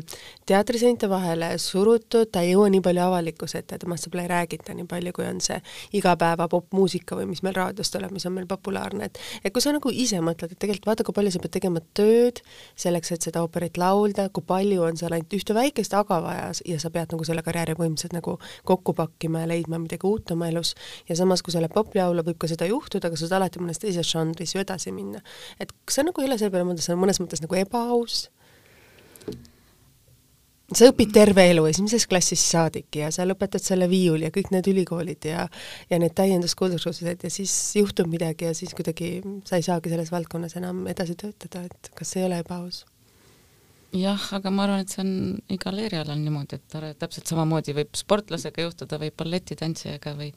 teatriseinte 0.46 1.08
vahele 1.10 1.52
surutud, 1.62 2.30
ta 2.32 2.42
ei 2.42 2.54
jõua 2.54 2.70
nii 2.74 2.82
palju 2.82 3.04
avalikkuse 3.06 3.62
ette, 3.62 3.78
temast 3.82 4.08
võib-olla 4.08 4.26
ei 4.26 4.32
räägita 4.32 4.74
nii 4.74 4.88
palju, 4.90 5.14
kui 5.14 5.28
on 5.28 5.38
see 5.44 5.60
igapäeva 5.98 6.48
popmuusika 6.50 7.18
või 7.18 7.28
mis 7.30 7.44
meil 7.46 7.54
raadios 7.58 7.94
tuleb, 7.94 8.14
mis 8.14 8.26
on 8.26 8.34
meil 8.34 8.50
populaarne, 8.50 9.10
et 9.10 9.22
et 9.44 9.54
kui 9.54 9.62
sa 9.62 9.74
nagu 9.74 9.94
ise 9.94 10.18
mõtled, 10.24 10.56
et 10.56 10.58
tegelikult 10.58 10.90
vaata, 10.90 11.06
kui 11.06 11.14
palju 11.16 11.36
sa 11.36 11.42
pead 11.44 11.54
tegema 11.58 11.82
tööd 11.94 12.42
selleks, 12.74 13.14
et 13.14 13.30
seda 13.30 13.44
ooperit 13.46 13.78
laulda, 13.78 14.26
kui 14.34 14.42
palju 14.46 14.82
on 14.90 14.98
seal 14.98 15.14
ainult 15.14 15.38
ühte 15.38 15.54
väikest 15.54 15.94
aga 15.94 16.20
vaja 16.24 16.50
ja 16.66 16.82
sa 16.82 16.90
pead 16.90 17.14
nagu 17.14 17.26
selle 17.26 17.46
karjääri 17.46 17.78
põhimõtteliselt 17.78 18.16
nagu 18.16 18.38
kokku 18.66 18.94
pakkima 18.96 19.44
ja 19.44 19.50
leidma 19.54 19.78
midagi 19.82 20.06
uut 20.06 20.15
uut 20.16 20.34
oma 20.34 20.50
elus 20.52 20.74
ja 21.08 21.18
samas, 21.18 21.44
kui 21.44 21.54
sa 21.54 21.62
lähed 21.62 21.74
poplaulu, 21.76 22.24
võib 22.26 22.40
ka 22.40 22.50
seda 22.50 22.68
juhtuda, 22.70 23.10
aga 23.10 23.18
sa 23.18 23.26
saad 23.26 23.40
alati 23.40 23.62
mõnes 23.62 23.82
teises 23.82 24.08
žanris 24.08 24.56
ju 24.56 24.62
edasi 24.62 24.94
minna. 24.96 25.22
et 25.60 25.72
kas 25.84 26.00
sa 26.00 26.06
nagu 26.06 26.22
ei 26.22 26.30
ole 26.30 26.40
selle 26.40 26.54
peale 26.54 26.68
mõelnud, 26.68 26.84
see 26.84 26.96
on 26.96 27.04
mõnes 27.04 27.22
mõttes 27.22 27.44
nagu 27.44 27.60
ebaaus? 27.60 28.26
sa 30.74 30.88
õpid 30.90 31.12
terve 31.14 31.44
elu 31.52 31.62
esimesest 31.70 32.08
klassist 32.10 32.50
saadik 32.50 32.98
ja 32.98 33.12
sa 33.14 33.26
lõpetad 33.26 33.62
selle 33.62 33.86
viiuli 33.90 34.26
ja 34.26 34.32
kõik 34.34 34.50
need 34.54 34.66
ülikoolid 34.72 35.28
ja 35.28 35.46
ja 35.90 36.00
need 36.02 36.16
täienduskursused 36.18 37.22
ja 37.22 37.30
siis 37.30 37.54
juhtub 37.78 38.10
midagi 38.10 38.48
ja 38.48 38.54
siis 38.56 38.74
kuidagi 38.74 39.20
sa 39.46 39.60
ei 39.60 39.66
saagi 39.66 39.92
selles 39.92 40.10
valdkonnas 40.10 40.58
enam 40.58 40.82
edasi 40.90 41.14
töötada, 41.14 41.66
et 41.70 41.92
kas 41.94 42.10
see 42.10 42.24
ei 42.24 42.30
ole 42.30 42.42
ebaaus? 42.42 42.82
Jah, 43.94 44.28
aga 44.38 44.50
ma 44.50 44.66
arvan, 44.66 44.84
et 44.84 44.92
see 44.92 45.02
on 45.02 45.12
igal 45.54 45.78
erialal 45.78 46.18
niimoodi, 46.20 46.58
et 46.58 46.98
täpselt 46.98 47.26
samamoodi 47.30 47.74
võib 47.76 47.98
sportlasega 47.98 48.66
juhtuda 48.66 48.98
või 49.02 49.12
balletitantsijaga 49.16 50.16
või 50.18 50.32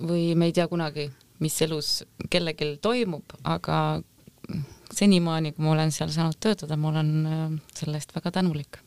või 0.00 0.34
me 0.34 0.48
ei 0.48 0.54
tea 0.56 0.64
kunagi, 0.68 1.10
mis 1.44 1.58
elus 1.60 1.90
kellelgi 2.32 2.78
toimub, 2.80 3.34
aga 3.44 4.00
senimaani, 4.96 5.52
kui 5.52 5.64
ma 5.64 5.74
olen 5.74 5.92
seal 5.94 6.08
saanud 6.14 6.38
töötada, 6.40 6.78
ma 6.80 6.88
olen 6.88 7.10
äh, 7.26 7.42
selle 7.76 8.00
eest 8.00 8.14
väga 8.16 8.32
tänulik 8.40 8.80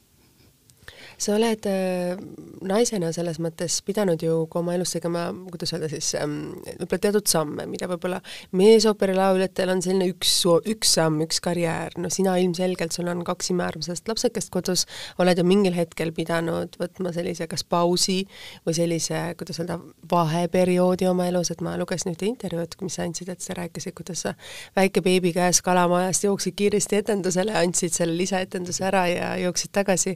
sa 1.18 1.36
oled 1.36 1.68
äh, 1.70 2.20
naisena 2.64 3.12
selles 3.16 3.40
mõttes 3.44 3.80
pidanud 3.86 4.22
ju 4.24 4.44
ka 4.52 4.62
oma 4.62 4.76
elus 4.78 4.96
tegema, 4.96 5.28
kuidas 5.52 5.74
öelda 5.76 5.90
siis 5.92 6.14
ähm,, 6.20 6.54
võib-olla 6.80 7.02
teatud 7.06 7.30
samme, 7.30 7.66
mida 7.70 7.88
võib-olla 7.92 8.20
meesooperilauljateel 8.56 9.74
on 9.74 9.84
selline 9.86 10.10
üks, 10.14 10.36
üks 10.70 10.94
samm, 10.98 11.22
üks 11.26 11.42
karjäär, 11.44 11.96
no 12.02 12.12
sina 12.14 12.36
ilmselgelt, 12.42 12.96
sul 12.96 13.10
on 13.12 13.24
kaks 13.28 13.52
imearmsast 13.54 14.10
lapsekest 14.10 14.52
kodus, 14.54 14.86
oled 15.22 15.40
ju 15.40 15.46
mingil 15.48 15.76
hetkel 15.78 16.14
pidanud 16.16 16.78
võtma 16.82 17.14
sellise 17.16 17.48
kas 17.52 17.66
pausi 17.68 18.24
või 18.68 18.78
sellise, 18.78 19.22
kuidas 19.40 19.62
öelda, 19.62 19.80
vaheperioodi 20.12 21.08
oma 21.10 21.28
elus, 21.32 21.52
et 21.54 21.64
ma 21.66 21.76
lugesin 21.80 22.14
ühte 22.14 22.28
intervjuud, 22.30 22.78
mis 22.84 22.98
sa 22.98 23.08
andsid, 23.08 23.32
et 23.34 23.44
sa 23.44 23.58
rääkisid, 23.58 23.96
kuidas 23.98 24.26
sa 24.28 24.36
väike 24.78 25.04
beebi 25.06 25.34
käes 25.36 25.62
kalamajast 25.66 26.28
jooksid 26.28 26.58
kiiresti 26.60 27.02
etendusele, 27.02 27.56
andsid 27.58 27.96
selle 27.96 28.16
lisaetenduse 28.18 28.86
ära 28.88 29.06
ja 29.12 29.34
jooksid 29.42 29.74
tagasi, 29.76 30.16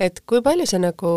et 0.00 0.22
kui 0.28 0.37
kui 0.38 0.46
palju 0.46 0.68
sa 0.70 0.78
nagu 0.78 1.10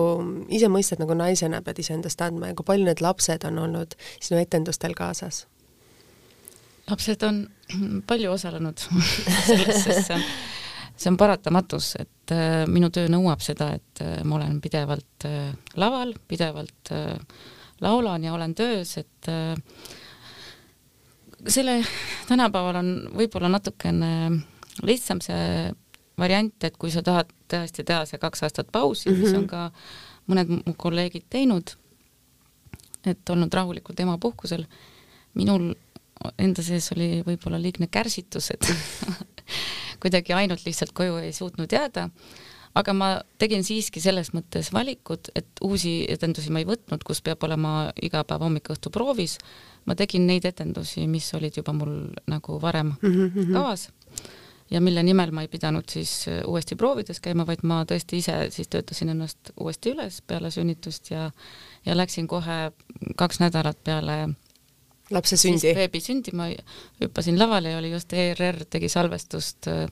ise 0.49 0.65
mõistad 0.71 1.01
nagu 1.01 1.13
naisena 1.13 1.61
pead 1.61 1.83
iseendast 1.83 2.21
andma 2.25 2.49
ja 2.49 2.57
kui 2.57 2.65
palju 2.65 2.87
need 2.87 3.03
lapsed 3.05 3.45
on 3.45 3.59
olnud 3.61 3.93
sinu 4.17 4.39
etendustel 4.41 4.97
kaasas? 4.97 5.45
lapsed 6.89 7.21
on 7.27 7.43
palju 8.09 8.33
osalenud 8.33 8.81
selles, 9.47 9.83
sest 9.85 10.07
see 10.07 10.17
on, 10.17 10.25
see 10.97 11.11
on 11.13 11.19
paratamatus, 11.21 11.93
et 12.01 12.33
äh, 12.33 12.63
minu 12.65 12.89
töö 12.89 13.11
nõuab 13.13 13.43
seda, 13.45 13.75
et 13.77 14.01
äh, 14.01 14.23
ma 14.25 14.39
olen 14.39 14.57
pidevalt 14.63 15.27
äh, 15.29 15.51
laval, 15.77 16.15
pidevalt 16.27 16.93
äh, 16.97 17.13
laulan 17.85 18.25
ja 18.25 18.33
olen 18.33 18.57
töös, 18.57 18.95
et 18.97 19.29
äh, 19.29 19.53
selle 21.45 21.77
tänapäeval 22.25 22.81
on 22.81 22.91
võib-olla 23.21 23.53
natukene 23.53 24.11
lihtsam 24.81 25.21
see 25.21 25.69
variant, 26.19 26.63
et 26.63 26.77
kui 26.77 26.91
sa 26.91 27.03
tahad 27.05 27.29
tõesti 27.51 27.85
teha 27.87 28.05
see 28.09 28.19
kaks 28.21 28.43
aastat 28.43 28.71
pausi 28.71 29.09
mm, 29.09 29.15
-hmm. 29.15 29.21
mis 29.21 29.33
on 29.33 29.45
mhm. 29.45 29.47
ka 29.47 29.71
mõned 30.31 30.51
mu 30.65 30.73
kolleegid 30.77 31.25
teinud, 31.29 31.73
et 33.05 33.29
olnud 33.29 33.53
rahulikult 33.53 33.99
emapuhkusel, 33.99 34.65
minul 35.33 35.73
enda 36.37 36.63
sees 36.63 36.91
oli 36.93 37.23
võib-olla 37.25 37.57
liigne 37.61 37.87
kärsitus, 37.91 38.51
et 38.53 38.67
kuidagi 40.01 40.33
ainult 40.37 40.65
lihtsalt 40.65 40.93
koju 40.93 41.17
ei 41.23 41.33
suutnud 41.33 41.71
jääda, 41.71 42.09
aga 42.77 42.93
ma 42.93 43.09
tegin 43.41 43.65
siiski 43.67 43.99
selles 44.03 44.31
mõttes 44.35 44.69
valikud, 44.73 45.31
et 45.35 45.47
uusi 45.65 46.05
etendusi 46.09 46.53
ma 46.53 46.61
ei 46.61 46.69
võtnud, 46.69 47.03
kus 47.03 47.23
peab 47.25 47.43
olema 47.43 47.91
iga 48.01 48.23
päev 48.23 48.45
hommik-õhtu 48.45 48.93
proovis, 48.93 49.39
ma 49.85 49.97
tegin 49.97 50.27
neid 50.27 50.45
etendusi, 50.45 51.07
mis 51.07 51.33
olid 51.33 51.57
juba 51.57 51.73
mul 51.73 52.13
nagu 52.27 52.61
varem 52.61 52.93
mm 53.01 53.29
-hmm. 53.33 53.53
kavas 53.53 53.89
ja 54.71 54.81
mille 54.81 55.03
nimel 55.03 55.31
ma 55.35 55.43
ei 55.43 55.49
pidanud 55.51 55.89
siis 55.91 56.27
äh, 56.31 56.41
uuesti 56.47 56.77
proovides 56.79 57.19
käima, 57.23 57.45
vaid 57.47 57.65
ma 57.67 57.81
tõesti 57.87 58.21
ise 58.21 58.37
siis 58.55 58.71
töötasin 58.71 59.11
ennast 59.13 59.51
uuesti 59.59 59.95
üles 59.95 60.21
peale 60.27 60.51
sünnitust 60.51 61.11
ja 61.11 61.29
ja 61.85 61.97
läksin 61.97 62.27
kohe 62.29 62.71
kaks 63.17 63.41
nädalat 63.41 63.83
peale 63.83 64.17
lapse 65.11 65.37
sündi? 65.37 65.73
beebi 65.75 66.01
sündi. 66.01 66.35
Ma 66.37 66.47
hüppasin 67.01 67.39
lavale 67.39 67.75
ja 67.75 67.81
oli 67.81 67.91
just 67.91 68.13
ERR 68.13 68.63
tegi 68.69 68.89
salvestust 68.89 69.67
äh, 69.71 69.85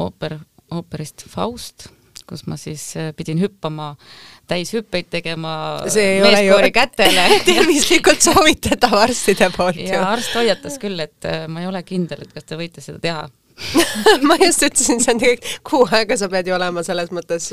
ooper, 0.00 0.38
ooperist 0.74 1.26
Faust, 1.28 1.90
kus 2.26 2.46
ma 2.50 2.58
siis 2.58 2.90
äh, 2.98 3.12
pidin 3.16 3.38
hüppama, 3.42 3.92
täishüppeid 4.50 5.10
tegema 5.12 5.52
see 5.86 6.16
ei 6.16 6.22
ole 6.26 6.42
ju 6.48 6.58
kätele 6.80 7.28
tervislikult 7.46 8.26
soovitatav 8.26 8.96
arstide 9.04 9.52
poolt 9.54 9.84
ja 9.84 10.02
arst 10.08 10.34
hoiatas 10.34 10.80
küll, 10.82 10.98
et 10.98 11.30
ma 11.48 11.62
ei 11.62 11.70
ole 11.70 11.84
kindel, 11.86 12.24
et 12.26 12.34
kas 12.34 12.48
te 12.48 12.58
võite 12.58 12.82
seda 12.82 12.98
teha 13.02 13.28
ma 14.28 14.36
just 14.40 14.64
ütlesin, 14.66 15.00
see 15.02 15.14
on 15.14 15.20
tegelikult 15.20 15.64
kuu 15.70 15.86
aega, 15.96 16.16
sa 16.18 16.28
pead 16.32 16.48
ju 16.50 16.54
olema 16.56 16.84
selles 16.86 17.12
mõttes, 17.14 17.50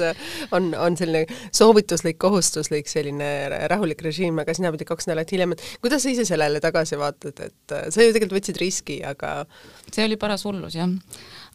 on, 0.56 0.70
on 0.80 0.98
selline 1.00 1.26
soovituslik, 1.56 2.20
kohustuslik 2.22 2.90
selline 2.92 3.30
rahulik 3.72 4.02
režiim, 4.06 4.40
aga 4.44 4.56
sina 4.58 4.72
pidid 4.74 4.90
kaks 4.90 5.10
nädalat 5.10 5.34
hiljem, 5.36 5.56
et 5.56 5.66
kuidas 5.84 6.06
sa 6.06 6.14
ise 6.14 6.28
sellele 6.30 6.62
tagasi 6.64 7.00
vaatad, 7.00 7.44
et 7.48 7.78
sa 7.94 8.06
ju 8.06 8.16
tegelikult 8.16 8.40
võtsid 8.40 8.62
riski, 8.62 9.02
aga 9.08 9.40
see 9.92 10.06
oli 10.08 10.20
paras 10.20 10.48
hullus, 10.48 10.78
jah. 10.78 10.92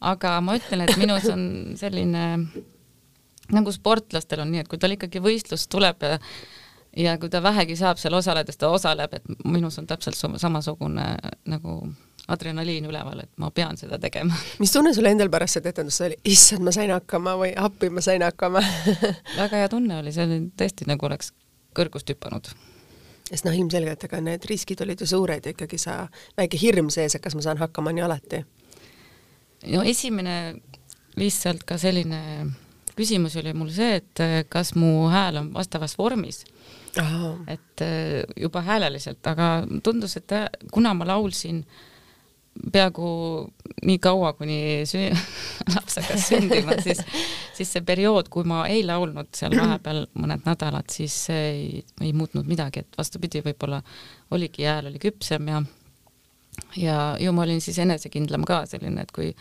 Aga 0.03 0.37
ma 0.43 0.57
ütlen, 0.59 0.83
et 0.83 0.97
minus 0.99 1.29
on 1.31 1.43
selline 1.79 2.25
nagu 3.53 3.71
sportlastel 3.75 4.43
on 4.43 4.51
nii, 4.53 4.63
et 4.63 4.71
kui 4.71 4.81
tal 4.81 4.95
ikkagi 4.95 5.21
võistlus 5.23 5.67
tuleb 5.71 6.03
ja 6.07 6.17
ja 6.97 7.15
kui 7.17 7.29
ta 7.29 7.41
vähegi 7.43 7.75
saab 7.77 7.97
seal 7.97 8.13
osaleda, 8.13 8.51
siis 8.51 8.61
ta 8.61 8.69
osaleb, 8.69 9.13
et 9.17 9.45
minus 9.49 9.79
on 9.81 9.87
täpselt 9.89 10.17
samasugune 10.37 11.07
nagu 11.49 11.77
adrenaliin 12.27 12.85
üleval, 12.87 13.23
et 13.25 13.31
ma 13.37 13.49
pean 13.51 13.77
seda 13.77 13.99
tegema. 13.99 14.35
mis 14.61 14.71
tunne 14.71 14.93
sul 14.95 15.07
endal 15.09 15.31
pärast 15.33 15.59
seda 15.59 15.73
etendust 15.73 16.05
oli, 16.05 16.17
issand, 16.29 16.63
ma 16.65 16.71
sain 16.75 16.93
hakkama 16.93 17.35
või 17.39 17.51
appi, 17.59 17.89
ma 17.93 18.03
sain 18.05 18.23
hakkama? 18.23 18.63
Väga 19.41 19.63
hea 19.63 19.71
tunne 19.71 19.99
oli, 19.99 20.13
see 20.15 20.27
oli 20.27 20.39
tõesti 20.59 20.87
nagu 20.89 21.09
oleks 21.09 21.33
kõrgust 21.75 22.09
hüpanud. 22.13 22.51
Sest 23.29 23.47
noh, 23.47 23.55
ilmselgelt 23.55 24.03
ega 24.05 24.19
need 24.21 24.43
riskid 24.49 24.81
olid 24.83 25.01
ju 25.01 25.07
suured 25.09 25.45
ja 25.45 25.53
ikkagi 25.55 25.79
sa, 25.81 26.03
väike 26.37 26.59
hirm 26.59 26.91
sees, 26.93 27.15
et 27.15 27.23
kas 27.23 27.35
ma 27.35 27.43
saan 27.45 27.61
hakkama 27.61 27.93
nii 27.95 28.03
alati. 28.05 28.43
No 29.71 29.83
esimene 29.87 30.37
lihtsalt 31.19 31.63
ka 31.67 31.77
selline 31.79 32.19
küsimus 32.97 33.37
oli 33.39 33.53
mul 33.57 33.71
see, 33.73 33.97
et 34.01 34.21
äh, 34.23 34.35
kas 34.49 34.73
mu 34.77 35.07
hääl 35.11 35.39
on 35.41 35.53
vastavas 35.53 35.97
vormis. 35.97 36.43
et 37.47 37.81
äh, 37.81 38.23
juba 38.37 38.61
hääleliselt, 38.61 39.25
aga 39.27 39.65
tundus, 39.83 40.17
et 40.17 40.31
äh, 40.31 40.49
kuna 40.71 40.93
ma 40.93 41.07
laulsin 41.07 41.65
peaaegu 42.73 43.07
nii 43.85 43.99
kaua, 43.99 44.33
kuni 44.37 44.57
süü-, 44.89 45.11
laps 45.73 45.97
hakkas 45.99 46.27
sündima, 46.29 46.77
siis, 46.83 47.01
siis 47.57 47.71
see 47.75 47.85
periood, 47.85 48.29
kui 48.33 48.45
ma 48.47 48.63
ei 48.69 48.83
laulnud 48.85 49.31
seal 49.35 49.55
vahepeal 49.57 50.05
mõned 50.19 50.45
nädalad, 50.47 50.89
siis 50.93 51.15
ei, 51.33 51.83
ei 52.01 52.13
muutnud 52.17 52.47
midagi, 52.49 52.85
et 52.85 52.99
vastupidi, 52.99 53.43
võib-olla 53.45 53.81
oligi, 54.33 54.67
hääl 54.69 54.91
oli 54.91 55.01
küpsem 55.01 55.49
ja 55.49 55.63
ja 56.77 56.97
ju 57.19 57.33
ma 57.33 57.47
olin 57.47 57.61
siis 57.61 57.79
enesekindlam 57.81 58.45
ka 58.45 58.63
selline, 58.69 59.05
et 59.05 59.11
kui 59.11 59.31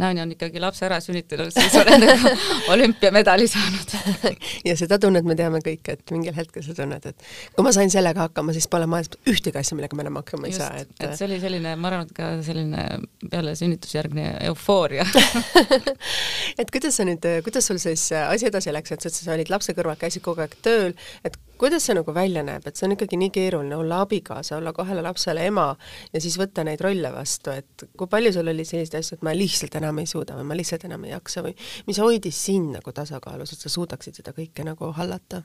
näoni 0.00 0.22
on 0.24 0.34
ikkagi 0.34 0.62
lapse 0.62 0.86
ära 0.86 1.00
sünnitanud, 1.04 1.52
siis 1.54 1.76
olen 1.80 2.04
nagu 2.06 2.32
olümpiamedali 2.74 3.48
saanud. 3.50 3.96
Ja 4.68 4.74
seda 4.76 4.98
tunnet 5.00 5.24
me 5.24 5.34
teame 5.36 5.60
kõik, 5.64 5.86
et 5.92 6.12
mingil 6.12 6.34
hetkel 6.36 6.62
sa 6.64 6.74
tunned, 6.76 7.04
et 7.06 7.24
kui 7.54 7.64
ma 7.64 7.72
sain 7.74 7.90
sellega 7.92 8.26
hakkama, 8.26 8.52
siis 8.56 8.68
pole 8.70 8.86
maailmas 8.90 9.18
ühtegi 9.30 9.60
asja, 9.60 9.76
millega 9.78 9.96
ma 9.96 10.04
enam 10.04 10.18
hakkama 10.20 10.48
ei 10.48 10.54
Just, 10.54 10.62
saa, 10.62 10.82
et 10.82 11.04
et 11.06 11.16
see 11.18 11.26
oli 11.28 11.40
selline, 11.42 11.74
ma 11.80 11.90
arvan, 11.90 12.08
et 12.08 12.14
ka 12.16 12.30
selline 12.46 12.84
peale 13.30 13.54
sünnitusjärgne 13.58 14.26
eufooria. 14.50 15.06
Et 16.60 16.68
kuidas 16.72 16.96
sa 16.98 17.04
nüüd, 17.06 17.24
kuidas 17.46 17.66
sul 17.66 17.78
siis 17.80 18.02
asi 18.18 18.48
edasi 18.48 18.72
läks, 18.74 18.92
et 18.92 19.04
sa 19.06 19.32
olid 19.32 19.48
lapse 19.52 19.72
kõrval, 19.76 19.96
käisid 20.00 20.22
kogu 20.24 20.42
aeg 20.44 20.56
tööl, 20.64 20.92
et 21.24 21.36
kuidas 21.60 21.84
see 21.84 21.96
nagu 21.98 22.14
välja 22.16 22.42
näeb, 22.46 22.64
et 22.66 22.78
see 22.78 22.86
on 22.88 22.94
ikkagi 22.96 23.18
nii 23.20 23.30
keeruline 23.34 23.76
olla 23.76 24.00
abikaasa, 24.06 24.56
olla 24.56 24.72
kahele 24.76 25.02
lapsele 25.04 25.44
ema 25.50 25.66
ja 26.14 26.22
siis 26.24 26.38
võtta 26.40 26.64
neid 26.64 26.80
rolle 26.84 27.12
vastu, 27.12 27.52
et 27.52 27.84
kui 27.98 28.08
palju 28.10 28.32
sul 28.32 28.48
oli 28.52 28.64
selliseid 28.64 29.00
asju, 29.00 29.18
et 29.18 29.26
ma 29.26 29.34
lihtsalt 29.36 29.76
enam 29.80 30.00
ei 30.00 30.08
suuda 30.08 30.38
või 30.38 30.48
ma 30.48 30.56
lihtsalt 30.56 30.86
enam 30.88 31.04
ei 31.04 31.12
jaksa 31.12 31.44
või 31.44 31.56
mis 31.88 32.00
hoidis 32.00 32.44
sind 32.48 32.72
nagu 32.78 32.94
tasakaalus, 32.96 33.52
et 33.52 33.64
sa 33.66 33.72
suudaksid 33.72 34.22
seda 34.22 34.36
kõike 34.36 34.66
nagu 34.66 34.92
hallata? 34.96 35.44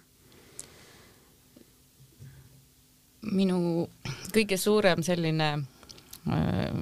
minu 3.25 3.87
kõige 4.29 4.53
suurem 4.61 4.99
selline 5.01 5.47
äh, 6.29 6.75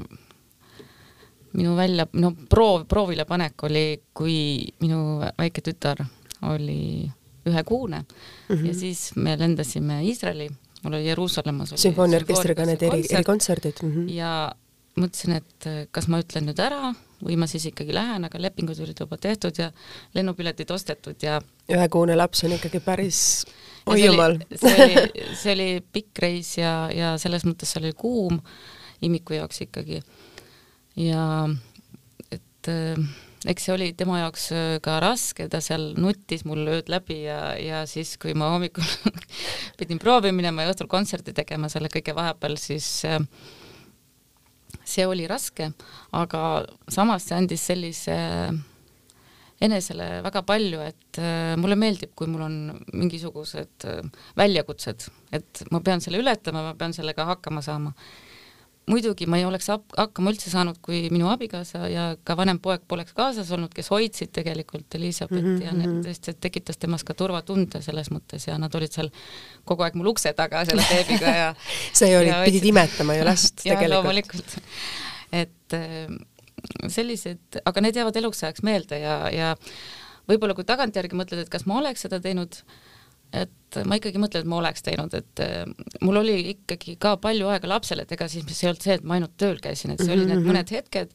minu 1.53 1.75
välja, 1.77 2.05
no 2.19 2.33
proov, 2.49 2.83
proovile 2.91 3.23
panek 3.25 3.63
oli, 3.63 3.85
kui 4.13 4.35
minu 4.83 5.21
väike 5.37 5.63
tütar 5.63 6.03
oli 6.51 7.07
ühekuune 7.49 8.03
mm 8.03 8.55
-hmm. 8.55 8.65
ja 8.67 8.73
siis 8.73 9.15
me 9.15 9.37
lendasime 9.39 10.03
Iisraeli, 10.03 10.49
mul 10.83 10.93
oli 10.93 11.07
Jeruusalemmas 11.07 11.73
sümfooniaorkestriga 11.75 12.65
need 12.65 12.81
eri, 12.81 13.05
erikontserdid 13.09 13.83
mm. 13.83 13.95
-hmm. 13.95 14.11
ja 14.13 14.51
mõtlesin, 14.99 15.39
et 15.41 15.89
kas 15.91 16.07
ma 16.07 16.19
ütlen 16.21 16.45
nüüd 16.47 16.59
ära 16.61 16.93
või 17.23 17.37
ma 17.39 17.47
siis 17.47 17.65
ikkagi 17.65 17.93
lähen, 17.95 18.25
aga 18.27 18.41
lepingud 18.41 18.79
olid 18.83 18.99
juba 18.99 19.17
tehtud 19.17 19.57
ja 19.57 19.71
lennupiletid 20.13 20.71
ostetud 20.71 21.23
ja 21.23 21.41
ühekuune 21.71 22.15
laps 22.17 22.43
on 22.43 22.55
ikkagi 22.57 22.79
päris 22.79 23.45
oi 23.85 24.05
jumal. 24.05 24.37
see 24.55 24.85
oli, 24.85 25.23
see 25.41 25.55
oli 25.55 25.67
pikk 25.93 26.23
reis 26.25 26.57
ja, 26.57 26.89
ja 26.93 27.15
selles 27.21 27.45
mõttes 27.47 27.73
see 27.73 27.81
oli 27.83 27.93
kuum 27.97 28.39
imiku 29.03 29.37
jaoks 29.37 29.61
ikkagi. 29.65 30.01
ja 30.95 31.25
et 32.31 32.71
äh, 32.71 32.99
eks 33.49 33.65
see 33.67 33.73
oli 33.73 33.89
tema 33.97 34.21
jaoks 34.21 34.47
äh, 34.55 34.77
ka 34.83 34.97
raske, 35.03 35.47
ta 35.51 35.59
seal 35.63 35.91
nuttis 35.99 36.45
mul 36.47 36.63
ööd 36.77 36.91
läbi 36.91 37.23
ja, 37.25 37.39
ja 37.59 37.83
siis, 37.89 38.15
kui 38.21 38.35
ma 38.37 38.51
hommikul 38.53 38.87
pidin 39.79 40.01
proovi 40.01 40.33
minema 40.35 40.65
ja 40.65 40.73
õhtul 40.73 40.89
kontserti 40.91 41.35
tegema 41.35 41.69
selle 41.71 41.91
kõige 41.93 42.15
vahepeal, 42.15 42.57
siis 42.61 42.87
äh, 43.09 43.19
see 44.83 45.07
oli 45.07 45.27
raske, 45.29 45.71
aga 46.15 46.43
samas 46.91 47.27
see 47.27 47.39
andis 47.39 47.65
sellise 47.71 48.17
enesele 49.63 50.07
väga 50.25 50.43
palju, 50.47 50.83
et 50.83 51.21
äh, 51.21 51.53
mulle 51.59 51.77
meeldib, 51.79 52.13
kui 52.19 52.31
mul 52.31 52.45
on 52.47 52.59
mingisugused 52.91 53.87
väljakutsed, 54.39 55.07
et 55.35 55.65
ma 55.71 55.83
pean 55.83 56.03
selle 56.03 56.23
ületama, 56.23 56.69
ma 56.71 56.77
pean 56.79 56.95
sellega 56.95 57.27
hakkama 57.35 57.63
saama 57.65 57.93
muidugi 58.89 59.27
ma 59.29 59.39
ei 59.39 59.45
oleks 59.47 59.69
hakkama 59.71 60.33
üldse 60.33 60.51
saanud, 60.51 60.79
kui 60.83 61.05
minu 61.13 61.29
abikaasa 61.31 61.87
ja 61.91 62.07
ka 62.27 62.35
vanem 62.39 62.59
poeg 62.63 62.83
poleks 62.89 63.15
kaasas 63.15 63.51
olnud, 63.55 63.71
kes 63.75 63.89
hoidsid 63.93 64.33
tegelikult 64.35 64.97
Elizabethi 64.99 65.41
mm 65.41 65.55
-hmm. 65.55 65.65
ja 65.65 65.71
need 65.77 65.89
mhm. 65.89 66.01
tõesti 66.07 66.35
tekitas 66.39 66.77
temas 66.77 67.03
ka 67.07 67.13
turvatunde 67.13 67.81
selles 67.81 68.11
mõttes 68.11 68.47
ja 68.47 68.57
nad 68.57 68.75
olid 68.75 68.91
seal 68.91 69.09
kogu 69.63 69.83
aeg 69.83 69.95
mul 69.95 70.11
ukse 70.11 70.33
taga 70.33 70.65
selle 70.65 70.83
beebiga 70.89 71.35
ja 71.37 71.49
sa 71.99 72.11
ju 72.11 72.19
olid, 72.19 72.35
pidid 72.45 72.69
imetama 72.73 73.15
ju 73.15 73.25
last 73.25 73.55
tegelikult. 73.63 73.91
loomulikult. 73.93 74.57
et 75.31 75.73
äh, 75.73 76.07
sellised, 76.87 77.61
aga 77.65 77.81
need 77.81 77.95
jäävad 77.95 78.15
eluks 78.15 78.43
ajaks 78.43 78.63
meelde 78.63 78.99
ja, 78.99 79.29
ja 79.31 79.55
võib-olla 80.29 80.55
kui 80.55 80.67
tagantjärgi 80.67 81.15
mõtled, 81.15 81.43
et 81.43 81.51
kas 81.51 81.65
ma 81.69 81.79
oleks 81.79 82.05
seda 82.05 82.19
teinud, 82.23 82.61
et 83.33 83.79
ma 83.87 83.97
ikkagi 83.97 84.21
mõtlen, 84.21 84.43
et 84.43 84.49
ma 84.49 84.59
oleks 84.59 84.85
teinud, 84.85 85.13
et 85.17 85.41
äh, 85.41 85.63
mul 86.05 86.21
oli 86.21 86.37
ikkagi 86.53 86.97
ka 87.01 87.15
palju 87.21 87.49
aega 87.53 87.71
lapsele, 87.71 88.05
et 88.05 88.13
ega 88.13 88.27
siis 88.29 88.45
see 88.49 88.67
ei 88.67 88.73
olnud 88.73 88.85
see, 88.85 88.99
et 88.99 89.07
ma 89.07 89.17
ainult 89.17 89.33
tööl 89.41 89.57
käisin, 89.63 89.93
et 89.93 90.03
see 90.03 90.07
mm 90.07 90.11
-hmm. 90.11 90.21
oli 90.21 90.29
need 90.29 90.37
mhm, 90.37 90.45
mhm. 90.45 90.53
mõned 90.53 90.75
hetked 90.77 91.09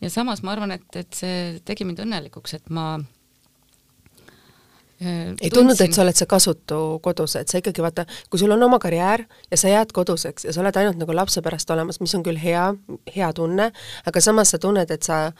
ja 0.00 0.10
samas 0.10 0.42
ma 0.42 0.54
arvan, 0.54 0.72
et, 0.78 0.88
et 0.96 1.14
see 1.14 1.60
tegi 1.64 1.84
mind 1.84 2.00
õnnelikuks, 2.04 2.54
et 2.54 2.70
ma 2.70 2.86
äh, 5.02 5.34
ei 5.40 5.50
tundnud, 5.52 5.80
et 5.80 5.94
sa 5.94 6.02
oled 6.02 6.16
see 6.16 6.30
kasutu 6.30 6.98
kodus, 7.04 7.36
et 7.36 7.48
sa 7.48 7.60
ikkagi 7.60 7.84
vaata, 7.84 8.06
kui 8.30 8.40
sul 8.40 8.54
on 8.54 8.62
oma 8.62 8.78
karjäär 8.78 9.26
ja 9.50 9.56
sa 9.56 9.68
jääd 9.68 9.92
koduseks 9.92 10.48
ja 10.48 10.52
sa 10.52 10.60
oled 10.64 10.76
ainult 10.76 10.96
nagu 10.96 11.14
lapse 11.14 11.42
pärast 11.42 11.70
olemas, 11.70 12.00
mis 12.00 12.14
on 12.14 12.24
küll 12.26 12.40
hea, 12.40 12.74
hea 13.16 13.32
tunne, 13.32 13.72
aga 14.06 14.20
samas 14.20 14.54
sa 14.54 14.58
tunned, 14.58 14.90
et 14.90 15.02
sa 15.02 15.32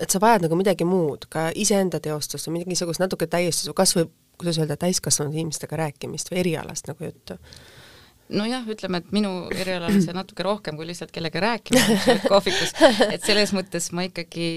et 0.00 0.12
sa 0.12 0.20
vajad 0.20 0.44
nagu 0.44 0.56
midagi 0.58 0.84
muud, 0.84 1.24
ka 1.32 1.50
iseenda 1.56 2.00
teostust 2.04 2.48
või 2.48 2.60
mingisugust 2.60 3.00
natuke 3.00 3.26
täiustust 3.26 3.70
või 3.70 3.78
kas 3.78 3.96
või 3.96 4.10
kuidas 4.38 4.60
öelda, 4.60 4.76
täiskasvanud 4.80 5.34
inimestega 5.34 5.78
rääkimist 5.84 6.32
või 6.32 6.42
erialast 6.44 6.90
nagu 6.90 7.08
juttu? 7.08 7.38
nojah, 8.26 8.64
ütleme, 8.70 8.98
et 9.02 9.12
minu 9.14 9.30
erialal 9.54 9.94
on 9.94 10.02
see 10.02 10.14
natuke 10.16 10.42
rohkem 10.42 10.78
kui 10.78 10.88
lihtsalt 10.88 11.12
kellega 11.14 11.40
rääkima 11.44 11.82
kohvikus, 12.32 12.72
et 13.06 13.22
selles 13.22 13.52
mõttes 13.54 13.90
ma 13.94 14.06
ikkagi 14.08 14.48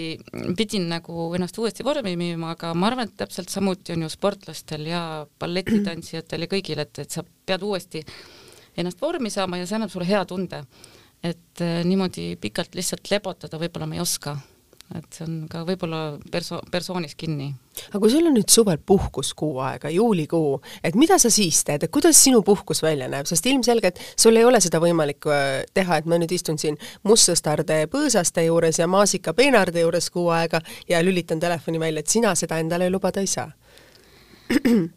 pidin 0.57 0.87
nagu 0.89 1.27
ennast 1.37 1.57
uuesti 1.61 1.85
vormi 1.85 2.15
viima, 2.17 2.55
aga 2.55 2.73
ma 2.73 2.89
arvan, 2.89 3.09
et 3.09 3.17
täpselt 3.19 3.53
samuti 3.53 3.93
on 3.93 4.07
ju 4.07 4.11
sportlastel 4.13 4.87
ja 4.89 5.03
balletitantsijatel 5.41 6.47
ja 6.47 6.51
kõigil, 6.55 6.81
et, 6.81 7.03
et 7.05 7.13
sa 7.13 7.23
pead 7.23 7.65
uuesti 7.65 8.01
ennast 8.79 9.01
vormi 9.01 9.29
saama 9.33 9.59
ja 9.61 9.69
see 9.69 9.77
annab 9.77 9.93
sulle 9.93 10.09
hea 10.09 10.23
tunde. 10.25 10.63
et 11.23 11.61
eh, 11.61 11.81
niimoodi 11.83 12.37
pikalt 12.39 12.75
lihtsalt 12.79 13.09
lebotada 13.11 13.59
võib-olla 13.59 13.89
ma 13.91 13.97
ei 13.97 14.01
oska 14.01 14.37
et 14.97 15.05
see 15.13 15.25
on 15.25 15.33
ka 15.49 15.61
võib-olla 15.67 15.99
perso-, 16.33 16.61
persoonis 16.71 17.13
kinni. 17.19 17.51
aga 17.89 18.01
kui 18.01 18.11
sul 18.11 18.25
on 18.25 18.33
nüüd 18.35 18.49
suvel 18.49 18.79
puhkus 18.81 19.31
kuu 19.37 19.59
aega, 19.63 19.91
juulikuu, 19.93 20.57
et 20.83 20.97
mida 20.99 21.19
sa 21.21 21.29
siis 21.33 21.61
teed, 21.67 21.85
et 21.85 21.93
kuidas 21.93 22.17
sinu 22.23 22.41
puhkus 22.45 22.81
välja 22.83 23.09
näeb, 23.11 23.29
sest 23.29 23.45
ilmselgelt 23.51 24.01
sul 24.19 24.39
ei 24.39 24.47
ole 24.47 24.61
seda 24.63 24.81
võimalik 24.81 25.29
äh, 25.29 25.47
teha, 25.77 25.99
et 26.01 26.09
ma 26.09 26.17
nüüd 26.21 26.33
istun 26.33 26.57
siin 26.61 26.79
mustsõstarde 27.07 27.83
põõsaste 27.93 28.45
juures 28.47 28.81
ja 28.81 28.89
maasikapeenarde 28.89 29.85
juures 29.85 30.09
kuu 30.13 30.29
aega 30.33 30.63
ja 30.89 31.03
lülitan 31.05 31.39
telefoni 31.39 31.81
välja, 31.81 32.03
et 32.03 32.17
sina 32.17 32.33
seda 32.35 32.59
endale 32.59 32.89
lubada 32.89 33.21
ei 33.21 33.29
saa. 33.29 33.51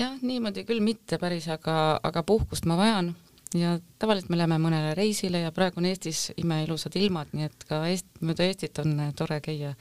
Jah, 0.00 0.14
niimoodi 0.24 0.64
küll 0.64 0.80
mitte 0.82 1.18
päris, 1.20 1.46
aga, 1.52 2.00
aga 2.02 2.22
puhkust 2.26 2.66
ma 2.66 2.78
vajan 2.80 3.14
ja 3.54 3.74
tavaliselt 3.98 4.30
me 4.30 4.38
läheme 4.38 4.60
mõnele 4.62 4.94
reisile 4.94 5.42
ja 5.44 5.52
praegu 5.54 5.80
on 5.82 5.88
Eestis 5.90 6.30
imeilusad 6.38 6.96
ilmad, 7.00 7.32
nii 7.34 7.48
et 7.48 7.66
ka 7.68 7.82
Eest-, 7.90 8.10
mööda 8.22 8.46
Eestit 8.46 8.78
on 8.82 8.96
tore 9.18 9.40
käia 9.44 9.74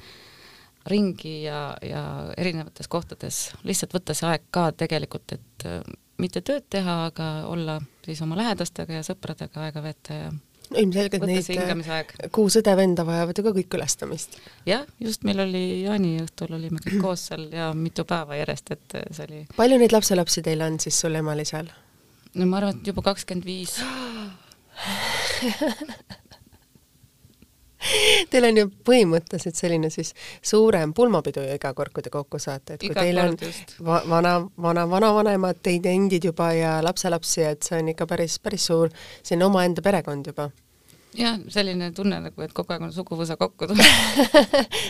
ringi 0.90 1.44
ja, 1.44 1.78
ja 1.86 2.04
erinevates 2.38 2.88
kohtades, 2.88 3.50
lihtsalt 3.68 3.94
võtta 3.94 4.16
see 4.18 4.30
aeg 4.30 4.46
ka 4.54 4.70
tegelikult, 4.78 5.36
et 5.36 5.66
äh, 5.70 5.82
mitte 6.20 6.42
tööd 6.46 6.66
teha, 6.72 7.04
aga 7.12 7.32
olla 7.50 7.80
siis 8.06 8.22
oma 8.26 8.38
lähedastega 8.40 9.00
ja 9.00 9.06
sõpradega 9.06 9.68
aega 9.68 9.84
veeta 9.84 10.22
ja 10.24 10.30
no 10.70 10.78
ilmselgelt 10.82 11.26
neid 11.30 12.32
kuus 12.36 12.58
õde-venda 12.60 13.06
vajavad 13.08 13.38
ju 13.38 13.46
ka 13.46 13.54
kõik 13.58 13.70
külastamist. 13.76 14.40
jah, 14.70 14.88
just 15.02 15.26
meil 15.28 15.44
oli 15.46 15.64
jaaniõhtul 15.84 16.56
olime 16.58 16.82
kõik 16.86 17.02
koos 17.04 17.28
seal 17.30 17.48
ja 17.54 17.72
mitu 17.78 18.06
päeva 18.10 18.40
järjest, 18.40 18.74
et 18.76 18.98
see 19.12 19.28
oli 19.28 19.44
palju 19.58 19.80
neid 19.82 19.96
lapselapsi 19.96 20.46
teil 20.46 20.66
on 20.66 20.80
siis 20.82 21.00
sul 21.06 21.18
emal-isal? 21.20 21.72
No 22.36 22.46
ma 22.46 22.58
arvan, 22.60 22.78
et 22.78 22.88
juba 22.92 23.02
kakskümmend 23.10 23.46
viis. 23.48 23.74
Teil 28.30 28.44
on 28.44 28.58
ju 28.60 28.68
põhimõtteliselt 28.86 29.56
selline 29.56 29.90
siis 29.94 30.12
suurem 30.46 30.92
pulmapidu 30.94 31.42
ju 31.46 31.54
iga 31.56 31.72
kord, 31.74 31.92
kui 31.96 32.04
te 32.04 32.12
kokku 32.14 32.40
saate, 32.42 32.74
et 32.76 32.82
kui 32.84 32.92
iga 32.92 33.02
teil 33.08 33.18
on 33.24 33.38
va 33.88 34.02
vana, 34.12 34.34
vana, 34.60 34.84
vanavanemad, 34.92 35.58
teid 35.64 35.86
endid 35.90 36.24
juba 36.28 36.52
ja 36.58 36.72
lapselapsi, 36.86 37.42
et 37.48 37.64
see 37.64 37.80
on 37.80 37.88
ikka 37.94 38.06
päris, 38.10 38.36
päris 38.44 38.68
suur 38.68 38.92
selline 39.24 39.46
omaenda 39.48 39.82
perekond 39.86 40.28
juba 40.32 40.46
jah, 41.18 41.38
selline 41.50 41.92
tunne 41.96 42.20
nagu, 42.24 42.44
et 42.46 42.54
kogu 42.56 42.74
aeg 42.74 42.86
on 42.86 42.94
suguvõsa 42.94 43.38
kokku 43.40 43.68
tulnud 43.70 43.86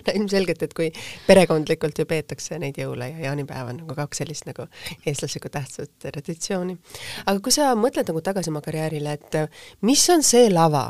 no 0.08 0.16
ilmselgelt, 0.16 0.64
et 0.66 0.76
kui 0.78 0.90
perekondlikult 1.28 2.02
ju 2.02 2.08
peetakse 2.10 2.60
neid 2.62 2.80
jõule 2.82 3.12
ja 3.14 3.30
jaanipäeva 3.30 3.76
nagu 3.78 3.98
kaks 3.98 4.24
sellist 4.24 4.48
nagu 4.50 4.68
eestlaslikku 5.06 5.52
tähtsat 5.54 5.94
traditsiooni. 6.06 6.78
aga 7.26 7.38
kui 7.40 7.56
sa 7.56 7.72
mõtled 7.80 8.12
nagu 8.12 8.24
tagasi 8.26 8.52
oma 8.52 8.64
karjäärile, 8.66 9.16
et 9.20 9.86
mis 9.86 10.04
on 10.12 10.26
see 10.26 10.50
lava, 10.52 10.90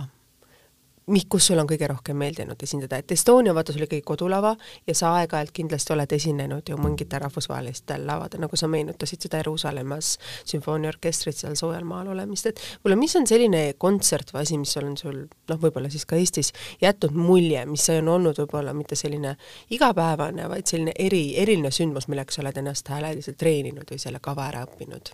mi-, 1.10 1.26
kus 1.30 1.50
sul 1.50 1.60
on 1.62 1.68
kõige 1.70 1.88
rohkem 1.90 2.18
meeldinud 2.20 2.64
esindada, 2.64 3.00
et 3.00 3.12
Estonia 3.12 3.54
vaata, 3.56 3.74
sul 3.76 3.86
ikkagi 3.86 4.04
kodulava 4.06 4.54
ja 4.88 4.96
sa 4.98 5.14
aeg-ajalt 5.20 5.54
kindlasti 5.56 5.94
oled 5.96 6.16
esinenud 6.16 6.70
ju 6.70 6.78
mingitel 6.82 7.24
rahvusvahelistel 7.26 8.06
lavadel, 8.08 8.44
nagu 8.46 8.60
sa 8.60 8.70
meenutasid 8.72 9.26
seda 9.26 9.42
Jeruusalemmas 9.42 10.16
sümfooniaorkestrit 10.50 11.42
seal 11.42 11.56
soojal 11.60 11.88
maal 11.90 12.12
olemist, 12.14 12.50
et 12.52 12.62
võib-olla 12.80 13.00
mis 13.02 13.16
on 13.20 13.28
selline 13.30 13.64
kontsert 13.82 14.34
või 14.34 14.44
asi, 14.46 14.60
mis 14.62 14.76
on 14.82 14.98
sul 15.00 15.22
noh, 15.28 15.62
võib-olla 15.62 15.92
siis 15.94 16.06
ka 16.10 16.20
Eestis 16.20 16.54
jätnud 16.82 17.16
mulje, 17.18 17.66
mis 17.70 17.88
on 17.96 18.12
olnud 18.18 18.42
võib-olla 18.44 18.76
mitte 18.78 18.98
selline 19.00 19.36
igapäevane, 19.76 20.50
vaid 20.52 20.70
selline 20.70 20.94
eri, 21.00 21.24
eriline 21.42 21.72
sündmus, 21.74 22.10
milleks 22.12 22.38
sa 22.38 22.46
oled 22.46 22.62
ennast 22.62 22.90
hääleliselt 22.92 23.40
treeninud 23.40 23.90
või 23.90 24.02
selle 24.02 24.22
kava 24.24 24.50
ära 24.52 24.66
õppinud 24.68 25.14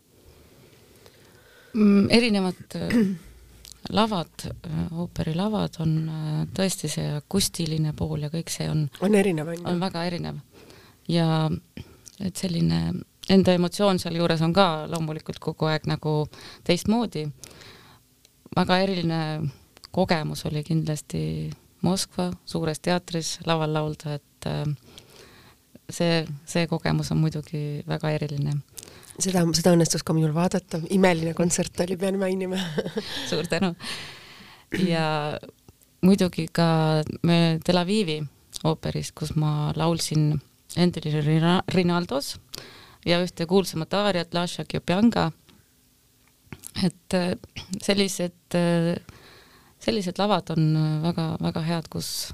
mm,? 1.73 2.09
erinevad 2.09 2.77
lavad, 3.89 4.47
ooperilavad 4.91 5.79
on 5.83 5.97
äh, 6.09 6.37
tõesti 6.55 6.89
see 6.91 7.09
akustiline 7.17 7.93
pool 7.97 8.25
ja 8.25 8.31
kõik 8.33 8.49
see 8.53 8.69
on 8.69 8.87
on 9.05 9.17
erinev, 9.17 9.51
on 9.53 9.59
ju? 9.59 9.65
on 9.69 9.81
väga 9.81 10.05
erinev. 10.09 10.39
ja 11.07 11.49
et 12.19 12.35
selline 12.35 12.81
enda 13.29 13.53
emotsioon 13.57 13.99
sealjuures 13.99 14.41
on 14.45 14.53
ka 14.53 14.85
loomulikult 14.89 15.39
kogu 15.39 15.69
aeg 15.69 15.85
nagu 15.89 16.25
teistmoodi. 16.63 17.27
väga 18.55 18.79
eriline 18.79 19.21
kogemus 19.91 20.45
oli 20.45 20.63
kindlasti 20.63 21.51
Moskva 21.85 22.31
suures 22.49 22.79
teatris 22.79 23.39
laval 23.45 23.73
laulda, 23.73 24.15
et 24.15 24.47
äh, 24.49 24.63
see, 25.89 26.25
see 26.45 26.67
kogemus 26.67 27.11
on 27.11 27.21
muidugi 27.21 27.83
väga 27.87 28.09
eriline 28.17 28.57
seda, 29.21 29.43
seda 29.55 29.73
õnnestus 29.75 30.03
ka 30.05 30.15
minul 30.15 30.33
vaadata, 30.35 30.81
imeline 30.93 31.35
kontsert 31.37 31.79
oli, 31.85 31.97
pean 31.99 32.19
mainima 32.21 32.59
suur 33.29 33.47
tänu. 33.51 33.73
ja 34.87 35.05
muidugi 36.05 36.47
ka 36.53 37.03
Tel 37.65 37.81
Avivi 37.81 38.19
ooperis, 38.65 39.11
kus 39.15 39.35
ma 39.39 39.71
laulsin 39.75 40.33
Endeli 40.75 41.13
Rinaldos 41.71 42.35
ja 43.05 43.21
ühte 43.23 43.45
kuulsamat 43.47 43.93
aariat, 43.93 44.33
Lasha 44.33 44.65
Kjopjanga. 44.65 45.31
et 46.83 47.13
äh, 47.13 47.35
sellised, 47.81 48.55
äh, 48.55 48.97
sellised 49.79 50.17
lavad 50.19 50.49
on 50.51 50.73
väga-väga 51.03 51.61
head, 51.63 51.87
kus, 51.89 52.33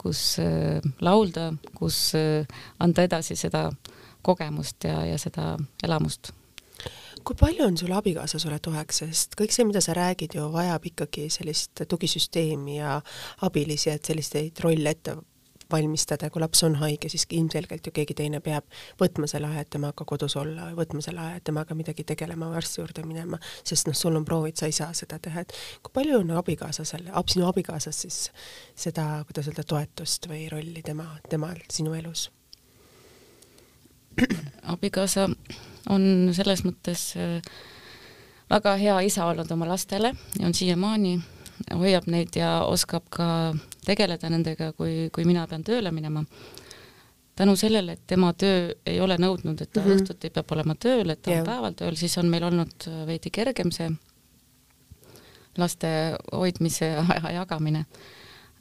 kus 0.00 0.40
äh, 0.42 0.80
laulda, 1.00 1.52
kus 1.78 2.16
anda 2.82 3.04
edasi 3.06 3.36
seda 3.38 3.68
äh, 3.68 3.83
kogemust 4.24 4.88
ja, 4.88 5.02
ja 5.06 5.18
seda 5.20 5.54
elamust. 5.84 6.32
kui 7.24 7.36
palju 7.40 7.64
on 7.64 7.78
sul 7.80 7.92
abikaasa 7.96 8.38
sulle 8.38 8.58
toeks, 8.60 8.98
sest 9.04 9.36
kõik 9.38 9.54
see, 9.54 9.64
mida 9.64 9.80
sa 9.84 9.94
räägid 9.96 10.34
ju, 10.36 10.48
vajab 10.52 10.90
ikkagi 10.90 11.28
sellist 11.32 11.84
tugisüsteemi 11.88 12.80
ja 12.80 12.98
abilisi, 13.46 13.90
et 13.94 14.04
selliseid 14.04 14.60
rolle 14.64 14.92
ette 14.92 15.16
valmistada, 15.72 16.30
kui 16.30 16.42
laps 16.42 16.62
on 16.66 16.76
haige, 16.80 17.08
siis 17.08 17.26
ilmselgelt 17.30 17.86
ju 17.86 17.92
keegi 17.94 18.16
teine 18.18 18.40
peab 18.44 18.66
võtma 19.00 19.28
selle 19.30 19.48
aja, 19.50 19.64
et 19.64 19.72
temaga 19.74 20.06
kodus 20.08 20.36
olla, 20.40 20.70
võtma 20.76 21.02
selle 21.04 21.22
aja, 21.24 21.40
et 21.40 21.46
temaga 21.48 21.76
midagi 21.78 22.06
tegelema 22.06 22.50
arsti 22.58 22.80
juurde 22.82 23.04
minema, 23.06 23.40
sest 23.66 23.88
noh, 23.88 23.96
sul 23.98 24.16
on 24.18 24.26
proovid, 24.28 24.58
sa 24.60 24.70
ei 24.70 24.76
saa 24.76 24.92
seda 24.96 25.18
teha, 25.22 25.44
et 25.44 25.56
kui 25.82 25.94
palju 25.94 26.20
on 26.20 26.34
abikaasa 26.38 26.86
selle, 26.88 27.12
sinu 27.32 27.48
abikaasas 27.48 28.04
siis 28.06 28.20
seda, 28.76 29.24
kuidas 29.28 29.50
öelda, 29.50 29.66
toetust 29.74 30.28
või 30.30 30.46
rolli 30.52 30.84
tema, 30.84 31.08
temal 31.30 31.60
sinu 31.72 31.96
elus? 31.98 32.28
Abikaasa 34.74 35.28
on 35.90 36.04
selles 36.32 36.64
mõttes 36.64 37.12
äh, 37.18 37.38
väga 38.50 38.76
hea 38.80 38.98
isa 39.08 39.26
olnud 39.26 39.50
oma 39.52 39.68
lastele 39.68 40.14
ja 40.38 40.46
on 40.46 40.54
siiamaani, 40.54 41.14
hoiab 41.74 42.08
neid 42.10 42.36
ja 42.36 42.60
oskab 42.68 43.06
ka 43.12 43.26
tegeleda 43.84 44.30
nendega, 44.32 44.72
kui, 44.78 45.08
kui 45.12 45.26
mina 45.28 45.46
pean 45.48 45.64
tööle 45.64 45.92
minema. 45.92 46.24
tänu 47.36 47.56
sellele, 47.56 47.92
et 47.92 48.06
tema 48.06 48.32
töö 48.32 48.72
ei 48.86 49.00
ole 49.00 49.16
nõudnud, 49.18 49.60
et 49.60 49.72
ta 49.72 49.80
mm 49.80 49.86
-hmm. 49.86 50.02
õhtuti 50.02 50.30
peab 50.30 50.52
olema 50.52 50.74
tööl, 50.74 51.10
et 51.10 51.22
ta 51.22 51.30
yeah. 51.30 51.40
on 51.40 51.46
päeval 51.46 51.72
tööl, 51.72 51.96
siis 51.96 52.18
on 52.18 52.26
meil 52.26 52.44
olnud 52.44 52.86
veidi 53.06 53.30
kergem 53.30 53.70
see 53.70 53.90
laste 55.58 55.88
hoidmise 56.32 56.96
aja 57.14 57.30
jagamine. 57.30 57.86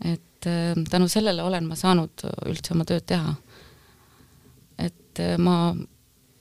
et 0.06 0.48
äh, 0.48 0.84
tänu 0.90 1.08
sellele 1.08 1.44
olen 1.44 1.68
ma 1.68 1.76
saanud 1.76 2.26
üldse 2.46 2.74
oma 2.74 2.86
tööd 2.86 3.06
teha 3.06 3.36
et 5.14 5.20
äh, 5.20 5.38
ma 5.38 5.76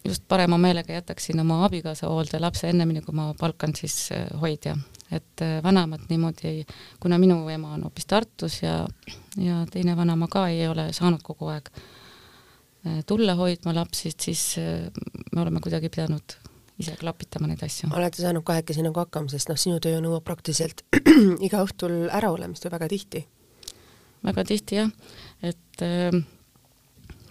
just 0.05 0.25
parema 0.29 0.59
meelega 0.59 0.93
jätaksin 0.93 1.41
oma 1.41 1.65
abikaasa 1.65 2.09
hoolde 2.09 2.41
lapse 2.41 2.69
ennemini, 2.69 3.03
kui 3.03 3.15
ma 3.15 3.35
palkan 3.39 3.75
siis 3.77 4.09
äh, 4.13 4.27
hoidja. 4.41 4.77
et 5.13 5.43
äh, 5.43 5.63
vanemad 5.63 6.09
niimoodi 6.09 6.49
ei, 6.49 6.67
kuna 7.01 7.19
minu 7.19 7.49
ema 7.49 7.75
on 7.75 7.83
hoopis 7.83 8.07
Tartus 8.07 8.63
ja, 8.63 8.87
ja 9.37 9.67
teine 9.71 9.97
vanaema 9.97 10.29
ka 10.29 10.49
ei 10.49 10.69
ole 10.69 10.93
saanud 10.93 11.21
kogu 11.23 11.49
aeg 11.53 11.69
tulla 13.07 13.35
hoidma 13.39 13.75
lapsi, 13.75 14.11
siis 14.19 14.57
me 14.57 15.41
oleme 15.41 15.61
kuidagi 15.63 15.89
pidanud 15.89 16.35
ise 16.79 16.97
klapitama 16.99 17.47
neid 17.47 17.63
asju. 17.63 17.93
olete 17.95 18.23
saanud 18.23 18.43
kahekesi 18.43 18.83
nagu 18.83 18.99
hakkama, 18.99 19.31
sest 19.31 19.53
noh, 19.53 19.61
sinu 19.61 19.79
töö 19.81 20.01
nõuab 20.03 20.25
praktiliselt 20.27 20.83
iga 21.47 21.63
õhtul 21.63 22.09
äraolemist 22.11 22.65
ju 22.65 22.73
väga 22.73 22.89
tihti? 22.91 23.27
väga 24.25 24.45
tihti 24.49 24.81
jah, 24.81 24.91
et 25.43 25.85
äh, 25.87 26.25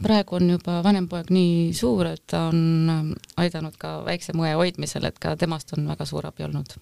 praegu 0.04 0.36
on 0.36 0.50
juba 0.56 0.80
vanem 0.84 1.08
poeg 1.10 1.32
nii 1.34 1.74
suur, 1.78 2.08
et 2.14 2.24
ta 2.30 2.48
on 2.52 2.62
ähm, 2.92 3.12
aidanud 3.42 3.78
ka 3.82 4.00
väikse 4.08 4.36
mõe 4.38 4.54
hoidmisel, 4.58 5.06
et 5.08 5.20
ka 5.22 5.36
temast 5.40 5.76
on 5.78 5.88
väga 5.92 6.08
suur 6.10 6.28
abi 6.30 6.48
olnud. 6.48 6.78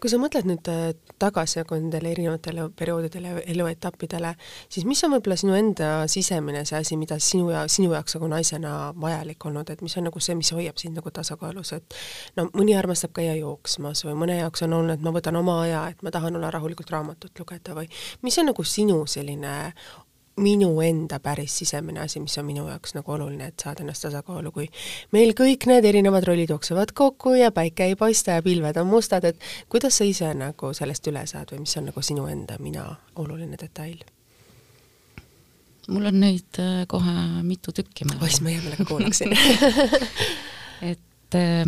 kui 0.00 0.08
sa 0.08 0.16
mõtled 0.22 0.46
nüüd 0.46 0.68
äh, 0.70 0.92
tagasi 1.18 1.58
nagu 1.58 1.74
nendele 1.74 2.12
erinevatele 2.14 2.68
perioodidele, 2.78 3.32
eluetappidele, 3.50 4.30
siis 4.70 4.86
mis 4.86 5.02
on 5.04 5.16
võib-olla 5.16 5.36
sinu 5.36 5.56
enda 5.58 5.88
sisemine 6.08 6.62
see 6.64 6.78
asi, 6.78 6.96
mida 6.96 7.18
sinu 7.18 7.50
ja 7.50 7.64
sinu 7.68 7.90
jaoks 7.92 8.14
nagu 8.16 8.28
naisena 8.30 8.92
vajalik 9.02 9.46
olnud, 9.50 9.70
et 9.74 9.82
mis 9.82 9.98
on 9.98 10.06
nagu 10.08 10.22
see, 10.22 10.38
mis 10.38 10.52
hoiab 10.54 10.78
sind 10.80 10.94
nagu 11.00 11.10
tasakaalus, 11.10 11.74
et 11.74 11.98
no 12.38 12.46
mõni 12.54 12.78
armastab 12.78 13.16
käia 13.18 13.34
jooksmas 13.40 14.04
või 14.06 14.14
mõne 14.22 14.38
jaoks 14.38 14.62
on 14.68 14.78
olnud, 14.78 14.94
et 14.94 15.04
ma 15.04 15.12
võtan 15.18 15.42
oma 15.42 15.58
aja, 15.66 15.82
et 15.90 16.06
ma 16.06 16.14
tahan 16.14 16.38
olla 16.38 16.54
rahulikult 16.54 16.94
raamatut 16.94 17.42
lugeda 17.42 17.74
või 17.74 17.90
mis 18.22 18.38
on 18.38 18.52
nagu 18.52 18.64
sinu 18.64 19.02
selline 19.10 19.56
minu 20.36 20.80
enda 20.82 21.20
päris 21.22 21.58
sisemine 21.58 22.00
asi, 22.00 22.20
mis 22.20 22.38
on 22.38 22.46
minu 22.48 22.66
jaoks 22.68 22.96
nagu 22.96 23.12
oluline, 23.14 23.52
et 23.52 23.62
saada 23.62 23.84
ennast 23.84 24.02
tasakaalu, 24.06 24.50
kui 24.54 24.66
meil 25.14 25.34
kõik 25.38 25.68
need 25.70 25.86
erinevad 25.86 26.26
rollid 26.26 26.50
jooksevad 26.50 26.90
kokku 26.96 27.36
ja 27.38 27.52
päike 27.54 27.86
ei 27.90 27.96
paista 27.98 28.38
ja 28.38 28.42
pilved 28.42 28.80
on 28.80 28.90
mustad, 28.90 29.24
et 29.28 29.38
kuidas 29.70 30.00
sa 30.00 30.08
ise 30.08 30.32
nagu 30.34 30.72
sellest 30.74 31.06
üle 31.10 31.22
saad 31.30 31.54
või 31.54 31.62
mis 31.62 31.76
on 31.78 31.88
nagu 31.90 32.02
sinu 32.02 32.26
enda 32.30 32.58
mina 32.58 32.88
oluline 33.14 33.58
detail? 33.60 34.02
mul 35.88 36.08
on 36.08 36.20
neid 36.20 36.58
äh, 36.62 36.84
kohe 36.88 37.14
mitu 37.44 37.72
tükki. 37.76 38.06
oi, 38.16 38.28
siis 38.28 38.40
ma 38.42 38.54
hea 38.54 38.62
meelega 38.64 38.86
kuulaksin 38.88 39.34
et 40.92 41.38
äh, 41.38 41.62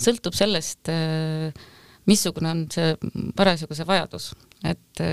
sõltub 0.00 0.34
sellest, 0.34 0.90
äh, 0.90 1.52
missugune 2.10 2.50
on 2.50 2.66
see 2.72 2.96
parasjagu 3.36 3.76
see 3.76 3.86
vajadus, 3.86 4.32
et 4.66 5.04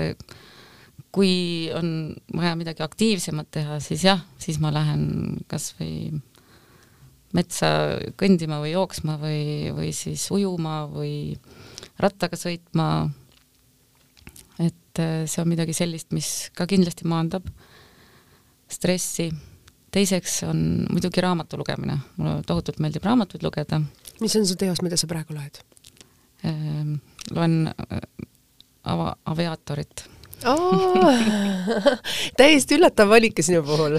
kui 1.14 1.70
on 1.74 2.14
vaja 2.36 2.56
midagi 2.58 2.82
aktiivsemat 2.84 3.50
teha, 3.50 3.78
siis 3.80 4.04
jah, 4.04 4.20
siis 4.40 4.58
ma 4.60 4.72
lähen 4.74 5.38
kas 5.48 5.72
või 5.78 6.20
metsa 7.36 7.70
kõndima 8.20 8.60
või 8.62 8.72
jooksma 8.72 9.18
või, 9.20 9.40
või 9.76 9.92
siis 9.96 10.28
ujuma 10.32 10.82
või 10.92 11.36
rattaga 12.00 12.38
sõitma. 12.40 13.10
et 14.58 15.00
äh, 15.00 15.24
see 15.26 15.42
on 15.42 15.48
midagi 15.48 15.76
sellist, 15.76 16.12
mis 16.12 16.50
ka 16.54 16.66
kindlasti 16.66 17.08
maandab. 17.08 17.48
stressi. 18.68 19.32
teiseks 19.90 20.42
on 20.44 20.86
muidugi 20.90 21.20
raamatu 21.20 21.56
lugemine, 21.56 21.98
mulle 22.16 22.42
tohutult 22.46 22.78
meeldib 22.78 23.04
raamatuid 23.04 23.42
lugeda. 23.42 23.80
mis 24.20 24.36
on 24.36 24.46
su 24.46 24.56
teos, 24.56 24.82
mida 24.82 24.96
sa 24.96 25.06
praegu 25.06 25.34
loed? 25.34 25.60
Ehm, 26.44 26.94
loen 27.30 27.66
äh, 27.66 28.00
ava-, 28.84 29.16
aviaatorit 29.24 30.17
oh, 30.46 31.08
täiesti 32.38 32.78
üllatav 32.78 33.10
valik 33.10 33.42
sinu 33.42 33.62
puhul, 33.66 33.98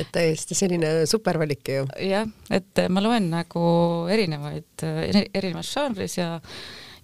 et 0.00 0.10
täiesti 0.14 0.56
selline 0.58 1.06
super 1.10 1.38
valik 1.40 1.72
ju. 1.74 1.86
jah, 2.08 2.28
et 2.50 2.84
ma 2.90 3.04
loen 3.04 3.30
nagu 3.32 3.62
erinevaid, 4.10 4.86
erinevas 5.34 5.72
žanris 5.74 6.18
ja 6.18 6.36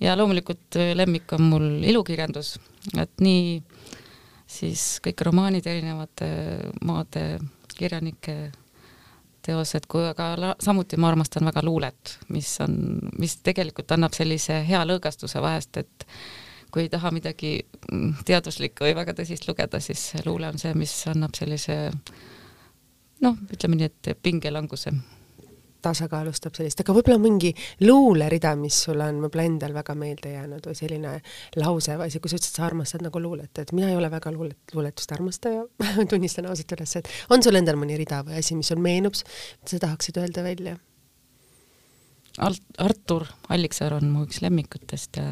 ja 0.02 0.16
loomulikult 0.18 0.76
lemmik 0.98 1.32
on 1.36 1.46
mul 1.52 1.68
ilukirjandus, 1.86 2.56
et 2.98 3.22
nii 3.22 3.60
siis 4.50 4.98
kõik 5.04 5.22
romaanid 5.28 5.66
erinevate 5.66 6.28
maade 6.84 7.24
kirjanike 7.74 8.36
teosed, 9.44 9.86
kui 9.90 10.06
aga 10.08 10.54
samuti 10.62 10.98
ma 11.00 11.10
armastan 11.12 11.44
väga 11.48 11.62
luulet, 11.64 12.16
mis 12.32 12.48
on, 12.64 12.78
mis 13.20 13.36
tegelikult 13.44 13.92
annab 13.94 14.16
sellise 14.16 14.62
hea 14.66 14.80
lõõgastuse 14.88 15.42
vahest, 15.44 15.82
et 15.82 16.06
kui 16.74 16.88
ei 16.88 16.90
taha 16.90 17.12
midagi 17.14 17.56
teaduslikku 18.26 18.88
või 18.88 18.96
väga 18.98 19.14
tõsist 19.14 19.46
lugeda, 19.46 19.78
siis 19.82 20.08
luule 20.26 20.50
on 20.50 20.58
see, 20.58 20.74
mis 20.74 20.94
annab 21.10 21.36
sellise 21.38 21.76
noh, 23.22 23.36
ütleme 23.54 23.78
nii, 23.78 23.90
et 23.90 24.16
pingelanguse. 24.22 24.92
Tasakaalustab 25.84 26.54
sellist, 26.56 26.80
aga 26.80 26.94
võib-olla 26.96 27.20
mingi 27.20 27.50
luulerida, 27.84 28.54
mis 28.56 28.78
sulle 28.86 29.04
on 29.12 29.18
võib-olla 29.20 29.44
endal 29.44 29.74
väga 29.76 29.94
meelde 30.00 30.30
jäänud 30.32 30.64
või 30.64 30.78
selline 30.78 31.10
lause 31.60 31.98
või 32.00 32.08
asi, 32.08 32.22
kui 32.24 32.32
sa 32.32 32.38
ütlesid, 32.38 32.56
sa 32.56 32.64
armastad 32.70 33.04
nagu 33.04 33.20
luulet, 33.20 33.52
et 33.60 33.72
mina 33.76 33.90
ei 33.92 33.98
ole 33.98 34.08
väga 34.10 34.32
luulet, 34.32 34.72
luuletust 34.72 35.12
armastaja. 35.12 35.66
Tunnistan 36.10 36.48
ausalt 36.48 36.72
üles, 36.78 36.96
et 36.98 37.12
on 37.36 37.44
sul 37.44 37.60
endal 37.60 37.76
mõni 37.76 38.00
rida 38.00 38.22
või 38.24 38.40
asi, 38.40 38.56
mis 38.56 38.72
sul 38.72 38.80
meenub, 38.80 39.14
sa 39.14 39.82
tahaksid 39.84 40.22
öelda 40.24 40.46
välja? 40.46 40.78
Alt-, 42.48 42.64
Artur 42.80 43.28
Alliksaar 43.52 43.98
on 44.00 44.08
mu 44.10 44.24
üks 44.24 44.40
lemmikutest 44.42 45.20
ja 45.20 45.28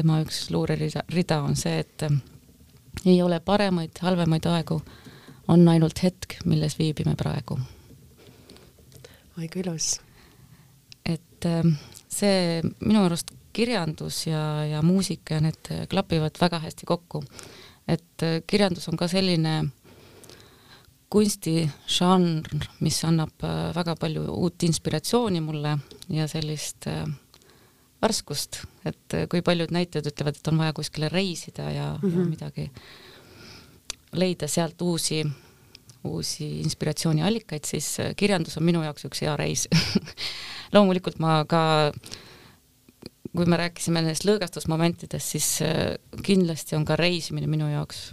tema 0.00 0.20
üks 0.24 0.48
luurerida, 0.50 1.04
rida 1.14 1.42
on 1.44 1.56
see, 1.56 1.84
et 1.84 2.08
ei 3.04 3.20
ole 3.22 3.40
paremaid, 3.44 4.00
halvemaid 4.02 4.48
aegu, 4.50 4.80
on 5.48 5.68
ainult 5.68 6.02
hetk, 6.02 6.40
milles 6.48 6.78
viibime 6.80 7.14
praegu 7.20 7.60
oi 9.40 9.48
kui 9.48 9.62
ilus. 9.64 10.00
et 11.06 11.46
ähm, 11.48 11.74
see 12.08 12.60
minu 12.80 13.04
arust 13.06 13.32
kirjandus 13.56 14.26
ja, 14.26 14.64
ja 14.68 14.82
muusika 14.82 15.38
ja 15.38 15.44
need 15.44 15.70
klapivad 15.90 16.36
väga 16.40 16.60
hästi 16.66 16.86
kokku. 16.86 17.22
et 17.88 18.22
äh, 18.22 18.42
kirjandus 18.46 18.88
on 18.88 18.96
ka 18.96 19.08
selline 19.08 19.70
kunstižanr, 21.10 22.68
mis 22.80 23.00
annab 23.04 23.42
äh, 23.42 23.72
väga 23.74 23.96
palju 23.96 24.26
uut 24.28 24.62
inspiratsiooni 24.62 25.40
mulle 25.40 25.78
ja 26.08 26.28
sellist 26.28 26.86
äh, 26.86 27.06
värskust, 28.02 28.62
et 28.88 29.16
kui 29.30 29.42
paljud 29.44 29.72
näitlejad 29.74 30.08
ütlevad, 30.12 30.38
et 30.38 30.48
on 30.48 30.58
vaja 30.58 30.72
kuskile 30.72 31.08
reisida 31.12 31.70
ja 31.70 31.98
mm, 32.02 32.08
-hmm. 32.08 32.12
ja 32.12 32.20
mhm. 32.20 32.30
midagi 32.30 32.70
leida 34.12 34.48
sealt 34.48 34.82
uusi 34.82 35.24
uusi 36.04 36.60
inspiratsiooniallikaid, 36.60 37.64
siis 37.64 38.00
äh, 38.00 38.14
kirjandus 38.16 38.56
on 38.56 38.64
minu 38.64 38.82
jaoks 38.82 39.04
üks 39.04 39.22
hea 39.24 39.34
reis 39.36 39.66
loomulikult 40.74 41.18
ma 41.20 41.42
ka, 41.48 41.62
kui 43.34 43.46
me 43.46 43.58
rääkisime 43.60 44.00
nendest 44.00 44.24
lõõgastusmomentidest, 44.28 45.34
siis 45.36 45.50
äh, 45.66 45.98
kindlasti 46.24 46.78
on 46.78 46.86
ka 46.88 46.96
reisimine 47.00 47.50
minu 47.50 47.68
jaoks 47.68 48.10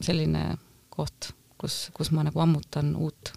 selline 0.00 0.54
koht, 0.88 1.32
kus, 1.60 1.90
kus 1.94 2.12
ma 2.16 2.24
nagu 2.26 2.40
ammutan 2.40 2.94
uut 2.96 3.34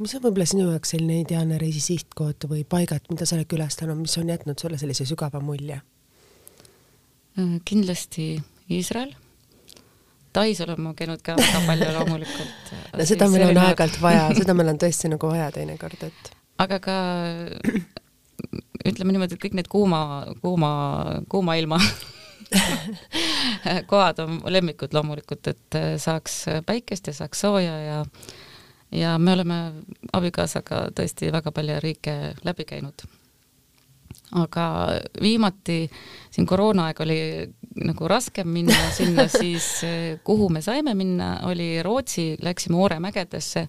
mis 0.00 0.14
on 0.16 0.24
võib-olla 0.24 0.48
sinu 0.48 0.68
jaoks 0.70 0.94
selline 0.94 1.20
ideaalne 1.22 1.58
reisi 1.60 1.82
sihtkoht 1.84 2.48
või 2.50 2.64
paigad, 2.68 3.04
mida 3.12 3.28
sa 3.28 3.36
oled 3.36 3.48
külastanud, 3.50 4.00
mis 4.00 4.16
on 4.20 4.30
jätnud 4.32 4.60
sulle 4.60 4.78
sellise 4.80 5.06
sügava 5.08 5.42
mulje? 5.44 5.80
Äh, 7.38 7.58
kindlasti 7.68 8.32
Iisrael 8.70 9.12
Tais 10.32 10.60
olen 10.62 10.78
ma 10.78 10.92
käinud 10.94 11.22
ka 11.26 11.34
väga 11.34 11.60
palju 11.66 11.86
loomulikult. 11.96 12.68
no 12.98 13.06
seda 13.06 13.26
meil 13.32 13.48
on 13.48 13.58
aeg-ajalt 13.64 13.96
vaja, 14.02 14.28
seda 14.38 14.54
meil 14.54 14.70
on 14.70 14.78
tõesti 14.84 15.10
nagu 15.10 15.30
vaja 15.32 15.48
teinekord, 15.56 16.04
et. 16.06 16.30
aga 16.62 16.78
ka 16.84 16.98
ütleme 18.86 19.16
niimoodi, 19.16 19.34
et 19.34 19.42
kõik 19.42 19.56
need 19.58 19.70
kuuma, 19.70 20.02
kuuma, 20.44 20.70
kuuma 21.30 21.56
ilma 21.58 21.80
kohad 23.90 24.22
on 24.22 24.38
lemmikud 24.46 24.94
loomulikult, 24.94 25.50
et 25.50 25.80
saaks 26.02 26.44
päikest 26.66 27.10
ja 27.10 27.16
saaks 27.18 27.42
sooja 27.42 27.74
ja 27.82 27.98
ja 28.92 29.18
me 29.18 29.32
oleme 29.32 29.60
abikaasaga 30.12 30.88
tõesti 30.96 31.32
väga 31.32 31.52
palju 31.52 31.80
riike 31.82 32.16
läbi 32.44 32.66
käinud. 32.68 33.06
Aga 34.38 34.64
viimati 35.22 35.84
siin 36.30 36.46
koroonaaeg 36.46 37.00
oli 37.02 37.18
nagu 37.84 38.08
raskem 38.08 38.48
minna 38.48 38.90
sinna, 38.94 39.26
siis 39.40 39.66
eh, 39.86 40.20
kuhu 40.24 40.48
me 40.48 40.62
saime 40.62 40.94
minna, 40.94 41.40
oli 41.50 41.82
Rootsi, 41.82 42.36
läksime 42.42 42.78
Oore 42.78 43.00
mägedesse 43.02 43.66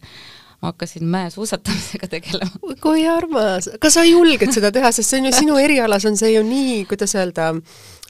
ma 0.62 0.70
hakkasin 0.70 1.06
mäesuusatamisega 1.06 2.08
tegelema. 2.08 2.76
kui 2.82 3.08
armas, 3.10 3.68
aga 3.74 3.90
sa 3.90 4.04
julged 4.06 4.54
seda 4.54 4.70
teha, 4.72 4.92
sest 4.94 5.10
see 5.10 5.22
on 5.22 5.30
ju 5.30 5.34
sinu 5.34 5.58
erialas 5.58 6.06
on 6.06 6.18
see 6.18 6.36
ju 6.36 6.44
nii, 6.46 6.84
kuidas 6.90 7.16
öelda, 7.18 7.50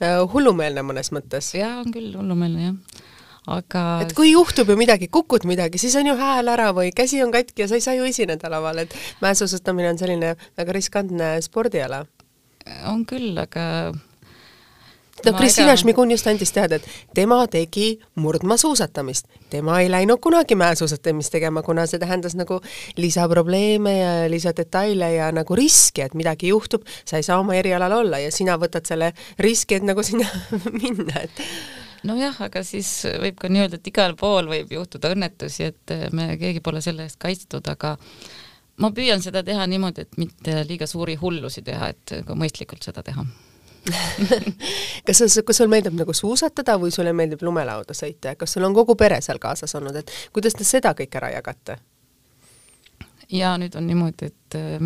äh, 0.02 0.18
hullumeelne 0.34 0.84
mõnes 0.84 1.08
mõttes. 1.16 1.54
jaa, 1.56 1.78
on 1.80 1.92
küll 1.94 2.12
hullumeelne 2.18 2.66
jah, 2.66 3.01
aga 3.46 3.84
et 4.04 4.14
kui 4.14 4.32
juhtub 4.32 4.68
ju 4.70 4.76
midagi, 4.78 5.08
kukud 5.10 5.46
midagi, 5.48 5.78
siis 5.82 5.96
on 5.98 6.06
ju 6.06 6.16
hääl 6.18 6.48
ära 6.52 6.70
või 6.76 6.92
käsi 6.94 7.22
on 7.24 7.32
katki 7.34 7.64
ja 7.64 7.68
sa 7.68 7.78
ei 7.78 7.84
saa 7.84 7.98
ju 7.98 8.06
esineda 8.06 8.50
laval, 8.52 8.84
et 8.84 8.94
mäesuusatamine 9.24 9.90
on 9.94 9.98
selline 9.98 10.36
väga 10.58 10.78
riskantne 10.78 11.34
spordiala 11.42 12.04
on 12.88 13.04
küll, 13.08 13.34
aga 13.38 13.92
no 13.92 15.32
Kristina. 15.36 15.74
Šmigun 15.78 16.12
just 16.14 16.26
andis 16.30 16.52
teada, 16.54 16.78
et 16.78 17.14
tema 17.14 17.42
tegi 17.50 17.98
murdmaasuusatamist. 18.20 19.26
tema 19.50 19.80
ei 19.80 19.90
läinud 19.90 20.20
kunagi 20.20 20.56
mäesuusatamist 20.58 21.32
tegema, 21.32 21.62
kuna 21.62 21.86
see 21.86 22.00
tähendas 22.00 22.34
nagu 22.38 22.60
lisaprobleeme 22.96 23.98
ja 23.98 24.12
lisadetaile 24.30 25.12
ja 25.14 25.30
nagu 25.32 25.56
riski, 25.56 26.02
et 26.02 26.14
midagi 26.14 26.48
juhtub, 26.48 26.86
sa 27.04 27.20
ei 27.20 27.26
saa 27.26 27.38
oma 27.40 27.54
erialal 27.58 27.92
olla 28.00 28.22
ja 28.22 28.32
sina 28.32 28.56
võtad 28.58 28.88
selle 28.88 29.12
riski, 29.38 29.78
et 29.78 29.86
nagu 29.86 30.02
sinna 30.02 30.28
minna, 30.82 31.26
et 31.26 31.44
nojah, 32.08 32.40
aga 32.48 32.62
siis 32.66 32.90
võib 33.22 33.38
ka 33.40 33.50
nii 33.52 33.64
öelda, 33.64 33.78
et 33.80 33.92
igal 33.92 34.16
pool 34.18 34.50
võib 34.50 34.72
juhtuda 34.74 35.12
õnnetusi, 35.14 35.70
et 35.72 35.94
me 36.16 36.32
keegi 36.40 36.62
pole 36.64 36.82
selle 36.84 37.06
eest 37.08 37.20
kaitstud, 37.22 37.68
aga 37.72 37.96
ma 38.82 38.90
püüan 38.94 39.22
seda 39.22 39.44
teha 39.46 39.66
niimoodi, 39.70 40.06
et 40.06 40.20
mitte 40.20 40.62
liiga 40.68 40.88
suuri 40.90 41.16
hullusi 41.20 41.62
teha, 41.66 41.92
et 41.94 42.14
ka 42.26 42.36
mõistlikult 42.38 42.84
seda 42.84 43.04
teha 43.06 43.26
kas 45.06 45.18
sa, 45.18 45.42
kas 45.42 45.58
sul 45.58 45.70
meeldib 45.70 45.96
nagu 45.98 46.14
suusatada 46.14 46.76
või 46.78 46.92
sulle 46.94 47.10
meeldib 47.16 47.42
lumelauda 47.42 47.96
sõita 47.98 48.30
ja 48.30 48.38
kas 48.38 48.54
sul 48.54 48.62
on 48.66 48.76
kogu 48.76 48.94
pere 48.98 49.18
seal 49.24 49.40
kaasas 49.42 49.74
olnud, 49.74 49.96
et 49.98 50.12
kuidas 50.34 50.54
te 50.54 50.66
seda 50.66 50.94
kõik 50.98 51.16
ära 51.18 51.32
jagate? 51.34 51.80
ja 53.32 53.56
nüüd 53.58 53.74
on 53.78 53.88
niimoodi, 53.88 54.28
et 54.30 54.58
äh, 54.58 54.76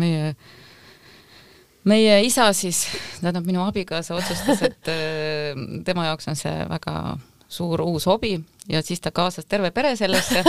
meie 1.87 2.19
isa 2.25 2.49
siis, 2.53 2.85
tähendab 3.21 3.47
minu 3.47 3.63
abikaasa 3.65 4.17
otsustas, 4.17 4.61
et 4.67 4.91
äh, 4.91 5.57
tema 5.85 6.07
jaoks 6.09 6.29
on 6.31 6.39
see 6.39 6.53
väga 6.69 7.17
suur 7.47 7.81
uus 7.81 8.05
hobi 8.09 8.35
ja 8.67 8.81
siis 8.83 9.01
ta 9.01 9.11
kaasas 9.15 9.45
terve 9.47 9.71
pere 9.71 9.95
sellesse 9.95 10.43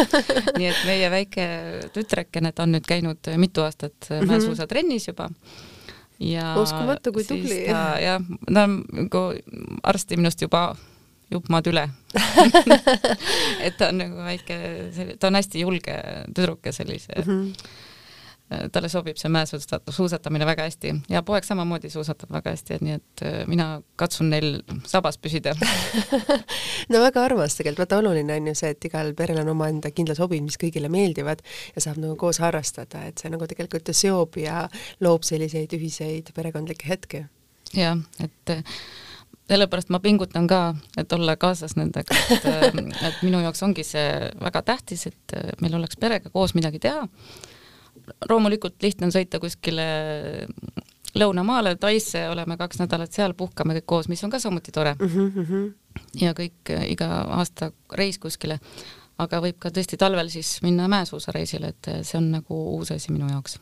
nii 0.59 0.67
et 0.67 0.85
meie 0.87 1.11
väike 1.13 1.47
tütrekene, 1.95 2.53
ta 2.53 2.67
on 2.67 2.75
nüüd 2.75 2.87
käinud 2.89 3.31
mitu 3.39 3.63
aastat 3.63 3.95
mm 4.11 4.19
-hmm. 4.19 4.27
mäesuusatrennis 4.33 5.09
juba 5.09 5.31
ja 6.19 6.55
uskumatu, 6.59 7.13
kui 7.13 7.25
tubli. 7.25 7.65
jah, 7.67 8.23
ta 8.55 8.65
on 8.65 8.83
nagu 8.93 9.25
arsti 9.83 10.17
minust 10.17 10.43
juba 10.43 10.75
jupp 11.31 11.49
maad 11.49 11.67
üle 11.67 11.89
et 13.67 13.77
ta 13.79 13.89
on 13.89 13.99
nagu 13.99 14.17
väike, 14.17 14.59
ta 15.21 15.27
on 15.27 15.35
hästi 15.35 15.61
julge 15.61 16.03
tüdruk 16.35 16.67
ja 16.67 16.73
sellise 16.73 17.13
mm 17.25 17.25
-hmm 17.25 17.87
talle 18.49 18.89
sobib 18.89 19.19
see 19.21 19.29
mäesuusatamine 19.33 20.47
väga 20.49 20.65
hästi. 20.65 20.95
Ja 21.13 21.23
poeg 21.23 21.45
samamoodi 21.45 21.91
suusatab 21.93 22.31
väga 22.33 22.55
hästi, 22.55 22.77
et 22.79 22.85
nii 22.85 22.95
et 22.97 23.23
äh, 23.27 23.41
mina 23.51 23.67
katsun 24.01 24.31
neil 24.33 24.63
sabas 24.89 25.21
püsida. 25.21 25.55
No 26.89 27.03
väga 27.03 27.21
armas 27.27 27.57
tegelikult, 27.59 27.83
vaata 27.83 27.99
oluline 28.01 28.37
on 28.39 28.47
ju 28.49 28.55
see, 28.57 28.71
et 28.73 28.85
igal 28.87 29.11
perel 29.19 29.43
on 29.43 29.51
omaenda 29.53 29.91
kindlad 29.93 30.21
hobid, 30.23 30.45
mis 30.47 30.57
kõigile 30.61 30.89
meeldivad 30.93 31.43
ja 31.75 31.83
saab 31.85 31.99
nagu 32.01 32.15
koos 32.17 32.39
harrastada, 32.41 33.03
et 33.11 33.21
see 33.21 33.29
nagu 33.33 33.45
tegelikult 33.51 33.91
seob 33.93 34.39
ja 34.41 34.63
loob 35.05 35.27
selliseid 35.27 35.75
ühiseid 35.77 36.31
perekondlikke 36.37 36.89
hetki. 36.89 37.25
jah, 37.75 37.99
et 38.25 38.55
äh, 38.55 38.79
sellepärast 39.51 39.93
ma 39.93 40.01
pingutan 40.01 40.49
ka, 40.49 40.63
et 40.97 41.13
olla 41.13 41.37
kaasas 41.37 41.77
nendega, 41.77 42.17
et, 42.31 42.49
et 43.11 43.21
minu 43.27 43.43
jaoks 43.45 43.63
ongi 43.67 43.85
see 43.85 44.09
väga 44.41 44.65
tähtis, 44.73 45.09
et 45.11 45.37
meil 45.61 45.77
oleks 45.77 46.01
perega 46.01 46.33
koos 46.33 46.57
midagi 46.57 46.81
teha 46.87 47.05
loomulikult 48.29 48.83
lihtne 48.83 49.09
on 49.09 49.15
sõita 49.15 49.41
kuskile 49.43 49.87
lõunamaale, 51.19 51.75
Taisse, 51.81 52.29
oleme 52.29 52.57
kaks 52.61 52.81
nädalat 52.83 53.15
seal, 53.15 53.35
puhkame 53.39 53.79
kõik 53.79 53.89
koos, 53.89 54.09
mis 54.13 54.23
on 54.25 54.33
ka 54.33 54.41
samuti 54.43 54.73
tore 54.75 54.95
mm. 54.99 55.31
-hmm. 55.37 55.69
ja 56.21 56.35
kõik 56.37 56.73
iga 56.89 57.09
aasta 57.39 57.73
reis 57.93 58.19
kuskile. 58.19 58.59
aga 59.19 59.41
võib 59.43 59.57
ka 59.59 59.71
tõesti 59.71 59.97
talvel 59.99 60.29
siis 60.31 60.63
minna 60.63 60.89
mäesuusareisile, 60.89 61.69
et 61.69 61.89
see 62.03 62.19
on 62.19 62.31
nagu 62.31 62.59
uus 62.77 62.93
asi 62.93 63.13
minu 63.13 63.29
jaoks. 63.31 63.59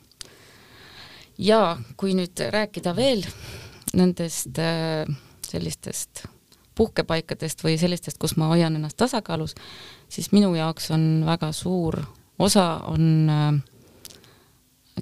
ja 1.39 1.79
kui 1.97 2.15
nüüd 2.15 2.51
rääkida 2.51 2.97
veel 2.97 3.25
nendest 3.95 4.59
äh, 4.59 5.17
sellistest 5.49 6.27
puhkepaikadest 6.75 7.65
või 7.65 7.79
sellistest, 7.79 8.19
kus 8.19 8.37
ma 8.37 8.51
hoian 8.51 8.77
ennast 8.77 8.97
tasakaalus, 8.97 9.55
siis 10.09 10.33
minu 10.33 10.55
jaoks 10.55 10.91
on 10.91 11.25
väga 11.27 11.53
suur 11.53 12.03
osa 12.39 12.81
on 12.85 13.31
äh, 13.31 13.63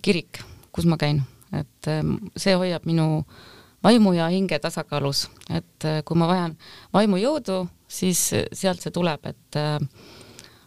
kirik, 0.03 0.41
kus 0.73 0.89
ma 0.91 0.99
käin, 1.01 1.23
et 1.53 1.91
äh, 1.91 2.03
see 2.37 2.57
hoiab 2.59 2.87
minu 2.89 3.25
vaimu 3.85 4.15
ja 4.17 4.29
hinge 4.33 4.59
tasakaalus, 4.59 5.29
et 5.51 5.89
äh, 5.89 6.03
kui 6.05 6.19
ma 6.19 6.29
vajan 6.31 6.59
vaimujõudu, 6.95 7.65
siis 7.89 8.31
sealt 8.53 8.83
see 8.83 8.95
tuleb, 8.95 9.27
et 9.31 9.61
äh, 9.61 9.79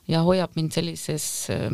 ja 0.08 0.22
hoiab 0.24 0.56
mind 0.56 0.72
sellises 0.76 1.26
äh, 1.52 1.74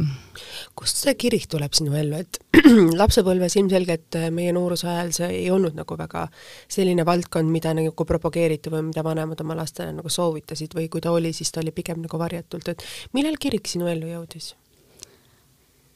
kust 0.77 1.03
see 1.03 1.13
kirik 1.19 1.45
tuleb 1.51 1.75
sinu 1.77 1.93
ellu, 1.97 2.21
et 2.23 2.39
lapsepõlves 3.01 3.57
ilmselgelt 3.61 4.17
äh, 4.17 4.29
meie 4.33 4.53
nooruse 4.55 4.89
ajal 4.89 5.13
see 5.19 5.29
ei 5.43 5.51
olnud 5.53 5.77
nagu 5.77 5.97
väga 5.99 6.25
selline 6.71 7.05
valdkond, 7.05 7.51
mida 7.53 7.75
nagu 7.77 8.07
propageeriti 8.09 8.73
või 8.73 8.87
mida 8.89 9.05
vanemad 9.05 9.41
oma 9.45 9.57
lastele 9.61 9.93
nagu 9.93 10.09
soovitasid 10.09 10.73
või 10.77 10.89
kui 10.91 11.03
ta 11.03 11.13
oli, 11.13 11.33
siis 11.35 11.53
ta 11.53 11.61
oli 11.61 11.75
pigem 11.75 12.01
nagu 12.05 12.19
varjatult, 12.21 12.73
et 12.73 12.85
millal 13.13 13.37
kirik 13.41 13.69
sinu 13.69 13.89
ellu 13.91 14.09
jõudis? 14.09 14.53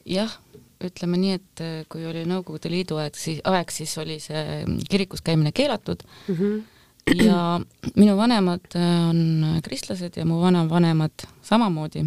jah, 0.08 0.38
ütleme 0.84 1.18
nii, 1.18 1.38
et 1.38 1.62
äh, 1.64 1.78
kui 1.90 2.06
oli 2.06 2.24
Nõukogude 2.28 2.70
Liidu 2.70 2.98
aeg, 3.02 3.16
siis, 3.18 3.40
aeg, 3.44 3.72
siis 3.74 3.94
oli 3.98 4.18
see 4.22 4.64
kirikus 4.90 5.24
käimine 5.26 5.52
keelatud 5.52 6.04
mm. 6.28 6.34
-hmm 6.34 6.66
ja 7.08 7.60
minu 7.96 8.16
vanemad 8.18 8.74
on 8.76 9.60
kristlased 9.64 10.16
ja 10.16 10.26
mu 10.28 10.42
vanavanemad 10.42 11.24
samamoodi 11.42 12.02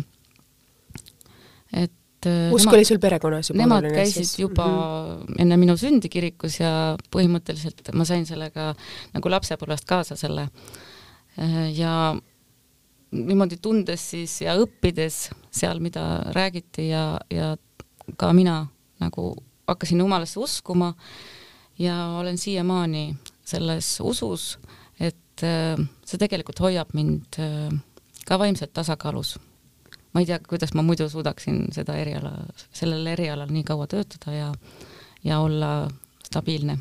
et 1.74 2.28
äh, 2.28 2.54
usk 2.54 2.74
oli 2.74 2.86
sul 2.86 3.00
perekonnas 3.02 3.50
juba 3.50 3.64
nemad 3.64 3.88
käisid 3.90 4.26
siis. 4.26 4.40
juba 4.40 4.68
mm 4.68 5.26
-hmm. 5.26 5.42
enne 5.42 5.58
minu 5.58 5.78
sündi 5.78 6.10
kirikus 6.10 6.60
ja 6.60 6.98
põhimõtteliselt 7.16 7.94
ma 7.94 8.06
sain 8.06 8.26
sellega 8.26 8.76
nagu 9.14 9.30
lapsepõlvest 9.30 9.86
kaasa 9.86 10.16
selle. 10.16 10.50
Äh, 11.40 11.78
ja 11.78 12.16
niimoodi 13.12 13.58
tundes 13.62 14.10
siis 14.12 14.42
ja 14.42 14.56
õppides 14.56 15.32
seal, 15.52 15.80
mida 15.80 16.24
räägiti 16.32 16.90
ja, 16.90 17.20
ja 17.30 17.58
ka 18.18 18.34
mina 18.34 18.66
nagu 19.00 19.36
hakkasin 19.68 20.00
jumalasse 20.04 20.40
uskuma 20.40 20.94
ja 21.80 22.18
olen 22.20 22.38
siiamaani 22.38 23.16
selles 23.46 24.00
usus, 24.04 24.60
et 25.00 25.44
äh, 25.44 25.80
see 26.06 26.20
tegelikult 26.22 26.60
hoiab 26.60 26.94
mind 26.94 27.40
ka 28.26 28.40
vaimselt 28.40 28.74
tasakaalus 28.74 29.38
ma 30.14 30.20
ei 30.20 30.26
tea, 30.26 30.40
kuidas 30.50 30.74
ma 30.74 30.84
muidu 30.84 31.10
suudaksin 31.10 31.66
seda 31.72 31.96
eriala, 32.00 32.34
sellel 32.76 33.08
erialal 33.14 33.52
nii 33.52 33.64
kaua 33.68 33.88
töötada 33.88 34.36
ja, 34.36 34.50
ja 35.24 35.40
olla 35.40 35.88
stabiilne. 36.26 36.78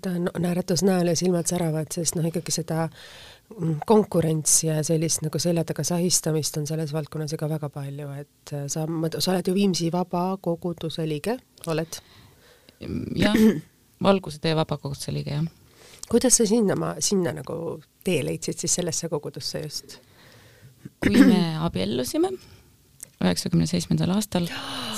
ta 0.00 0.10
on 0.10 0.28
naeratus 0.38 0.82
näol 0.82 1.12
ja 1.12 1.16
silmad 1.16 1.46
säravad, 1.46 1.92
sest 1.94 2.16
noh, 2.16 2.26
ikkagi 2.26 2.54
seda 2.54 2.86
mm, 2.86 2.94
konkurentsi 3.86 4.66
ja 4.66 4.82
sellist 4.86 5.22
nagu 5.22 5.38
selja 5.38 5.64
taga 5.68 5.84
sahistamist 5.86 6.56
on 6.58 6.66
selles 6.66 6.92
valdkonnas 6.92 7.34
ikka 7.36 7.48
väga 7.48 7.68
palju, 7.70 8.08
et 8.20 8.54
äh, 8.56 8.64
sa, 8.72 8.86
sa 9.18 9.34
oled 9.34 9.50
ju 9.50 9.54
Viimsi 9.54 9.90
Vabakoguduse 9.92 11.06
liige, 11.08 11.38
oled? 11.70 12.00
jah, 13.16 13.36
Valguse 14.02 14.40
tee 14.42 14.56
Vabakoguduse 14.56 15.14
liige, 15.14 15.38
jah. 15.38 15.44
kuidas 16.10 16.40
sa 16.40 16.48
sinna, 16.48 16.94
sinna 16.98 17.36
nagu 17.36 17.58
tee 18.04 18.24
leidsid 18.24 18.58
siis 18.58 18.80
sellesse 18.80 19.08
kogudusse 19.12 19.62
just? 19.66 19.98
kui 21.00 21.16
me 21.24 21.56
abiellusime 21.64 22.32
üheksakümne 23.24 23.66
seitsmendal 23.70 24.12
aastal, 24.14 24.48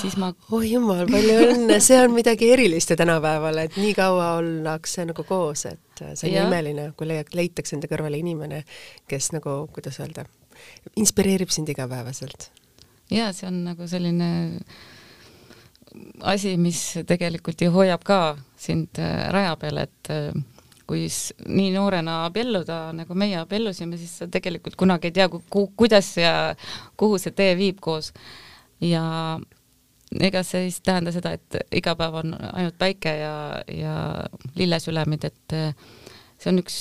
siis 0.01 0.17
ma 0.19 0.31
oh 0.51 0.65
jumal, 0.65 1.05
palju 1.09 1.37
õnne, 1.47 1.79
see 1.83 1.99
on 2.01 2.13
midagi 2.15 2.51
erilist 2.53 2.91
ju 2.91 2.97
tänapäeval, 2.99 3.63
et 3.63 3.79
nii 3.79 3.93
kaua 3.97 4.33
ollakse 4.41 5.07
nagu 5.09 5.25
koos, 5.27 5.65
et 5.69 6.03
see 6.13 6.29
on 6.29 6.35
ja. 6.35 6.45
imeline, 6.47 6.91
kui 6.97 7.09
leiad, 7.09 7.31
leitakse 7.37 7.77
enda 7.77 7.89
kõrvale 7.91 8.19
inimene, 8.21 8.63
kes 9.09 9.31
nagu, 9.35 9.59
kuidas 9.73 9.99
öelda, 10.03 10.27
inspireerib 10.99 11.53
sind 11.53 11.69
igapäevaselt. 11.73 12.49
jaa, 13.13 13.31
see 13.33 13.49
on 13.49 13.63
nagu 13.69 13.87
selline 13.87 14.29
asi, 16.27 16.57
mis 16.61 16.81
tegelikult 17.07 17.61
ju 17.61 17.71
hoiab 17.73 18.03
ka 18.05 18.21
sind 18.59 18.99
äh, 19.01 19.27
raja 19.33 19.55
peal, 19.59 19.81
et 19.85 20.11
äh, 20.13 20.31
kui 20.87 21.05
nii 21.07 21.71
noorena 21.75 22.21
abielluda, 22.25 22.79
nagu 22.95 23.17
meie 23.19 23.37
abiellusime, 23.41 23.99
siis 23.99 24.17
sa 24.21 24.29
tegelikult 24.31 24.77
kunagi 24.79 25.11
ei 25.11 25.17
tea, 25.19 25.27
ku-, 25.29 25.69
kuidas 25.75 26.13
ja 26.19 26.33
kuhu 26.99 27.19
see 27.21 27.35
tee 27.35 27.53
viib 27.59 27.81
koos. 27.83 28.13
ja 28.81 29.03
ega 30.21 30.43
see 30.45 30.67
siis 30.67 30.81
tähenda 30.85 31.11
seda, 31.11 31.33
et 31.35 31.57
iga 31.75 31.95
päev 31.99 32.21
on 32.21 32.35
ainult 32.37 32.77
päike 32.79 33.17
ja, 33.19 33.33
ja 33.67 33.95
lillesülemid, 34.55 35.27
et 35.27 35.57
see 36.37 36.53
on 36.53 36.61
üks 36.61 36.77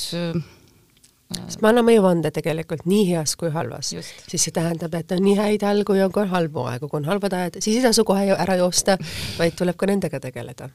sest 1.26 1.62
me 1.62 1.72
anname 1.72 1.96
ju 1.96 2.02
vande 2.04 2.30
tegelikult 2.34 2.84
nii 2.86 3.08
heas 3.08 3.34
kui 3.38 3.50
halvas, 3.50 3.90
siis 3.90 4.44
see 4.46 4.54
tähendab, 4.54 4.94
et 4.94 5.10
on 5.16 5.24
nii 5.24 5.34
häid 5.40 5.64
ajal, 5.66 5.82
kui 5.88 6.02
on 6.04 6.30
halbu 6.30 6.68
aegu, 6.70 6.90
kui 6.90 7.00
on 7.00 7.08
halvad 7.10 7.34
ajad, 7.34 7.58
siis 7.64 7.80
ei 7.80 7.86
tasu 7.88 8.04
kohe 8.06 8.28
ära 8.36 8.58
joosta, 8.60 8.94
vaid 9.40 9.56
tuleb 9.58 9.78
ka 9.80 9.90
nendega 9.90 10.22
tegeleda. 10.22 10.70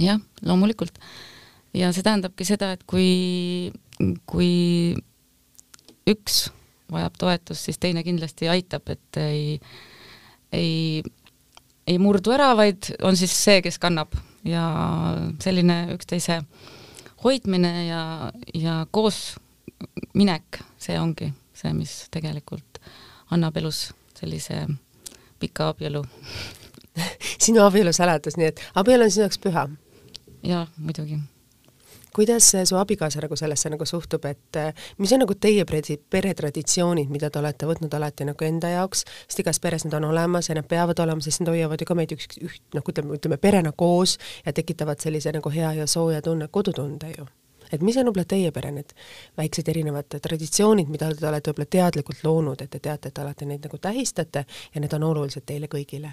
jah, 0.00 0.22
loomulikult 0.48 0.96
ja 1.74 1.92
see 1.92 2.04
tähendabki 2.04 2.46
seda, 2.46 2.72
et 2.76 2.84
kui, 2.88 3.72
kui 4.28 4.52
üks 6.08 6.44
vajab 6.92 7.16
toetust, 7.18 7.68
siis 7.68 7.80
teine 7.80 8.04
kindlasti 8.04 8.50
aitab, 8.52 8.88
et 8.92 9.20
ei, 9.22 9.56
ei, 10.52 11.02
ei 11.88 11.98
murdu 12.02 12.34
ära, 12.34 12.52
vaid 12.58 12.92
on 13.06 13.16
siis 13.16 13.34
see, 13.44 13.62
kes 13.64 13.80
kannab. 13.82 14.14
Ja 14.42 14.64
selline 15.38 15.92
üksteise 15.94 16.40
hoidmine 17.22 17.70
ja, 17.86 18.02
ja 18.58 18.80
koos 18.90 19.36
minek, 20.18 20.58
see 20.82 20.96
ongi 20.98 21.28
see, 21.54 21.70
mis 21.76 21.92
tegelikult 22.10 22.80
annab 23.30 23.60
elus 23.62 23.92
sellise 24.18 24.64
pika 25.38 25.70
abielu. 25.70 26.02
Sinu 27.44 27.62
abielu 27.62 27.94
saladus, 27.94 28.34
nii 28.34 28.50
et 28.50 28.64
abielu 28.82 29.06
on 29.06 29.14
sinu 29.14 29.28
jaoks 29.28 29.38
püha? 29.46 29.68
jaa, 30.42 30.66
muidugi 30.82 31.20
kuidas 32.14 32.52
su 32.64 32.76
abikaasa 32.76 33.20
nagu 33.24 33.36
sellesse 33.36 33.70
nagu 33.72 33.86
suhtub, 33.88 34.24
et 34.28 34.60
eh, 34.60 34.72
mis 34.98 35.12
on 35.12 35.24
nagu 35.24 35.34
teie 35.34 35.64
peretraditsioonid, 35.64 37.10
mida 37.12 37.30
te 37.30 37.40
olete 37.40 37.68
võtnud 37.68 37.94
alati 37.96 38.26
nagu 38.28 38.48
enda 38.48 38.72
jaoks, 38.74 39.04
sest 39.26 39.44
igas 39.44 39.60
peres 39.62 39.86
need 39.86 39.96
on 39.98 40.08
olemas 40.10 40.50
ja 40.50 40.56
nad 40.58 40.68
peavad 40.68 41.00
olema, 41.04 41.24
sest 41.24 41.42
nad 41.42 41.52
hoiavad 41.54 41.80
ju 41.80 41.88
ka 41.88 41.96
meid 41.98 42.16
üks, 42.16 42.28
üht, 42.40 42.64
noh, 42.76 42.84
ütleme, 42.88 43.16
ütleme 43.18 43.38
perena 43.40 43.72
koos 43.72 44.18
ja 44.46 44.52
tekitavad 44.52 45.00
sellise 45.00 45.32
nagu 45.32 45.52
hea 45.52 45.72
ja 45.80 45.86
sooja 45.86 46.22
tunne, 46.22 46.48
kodutunde 46.52 47.14
ju 47.16 47.28
et 47.72 47.80
mis 47.80 47.96
on 47.96 48.10
võib-olla 48.10 48.28
teie 48.28 48.50
pere 48.52 48.68
need 48.74 48.92
väiksed 49.40 49.68
erinevad 49.72 50.18
traditsioonid, 50.20 50.90
mida 50.92 51.08
te 51.16 51.28
olete 51.28 51.52
võib-olla 51.52 51.70
teadlikult 51.78 52.24
loonud, 52.26 52.60
et 52.60 52.70
te 52.70 52.82
teate, 52.84 53.08
et 53.08 53.22
alati 53.22 53.48
neid 53.48 53.64
nagu 53.64 53.80
tähistate 53.80 54.44
ja 54.74 54.84
need 54.84 54.92
on 54.98 55.08
olulised 55.08 55.46
teile 55.48 55.70
kõigile? 55.72 56.12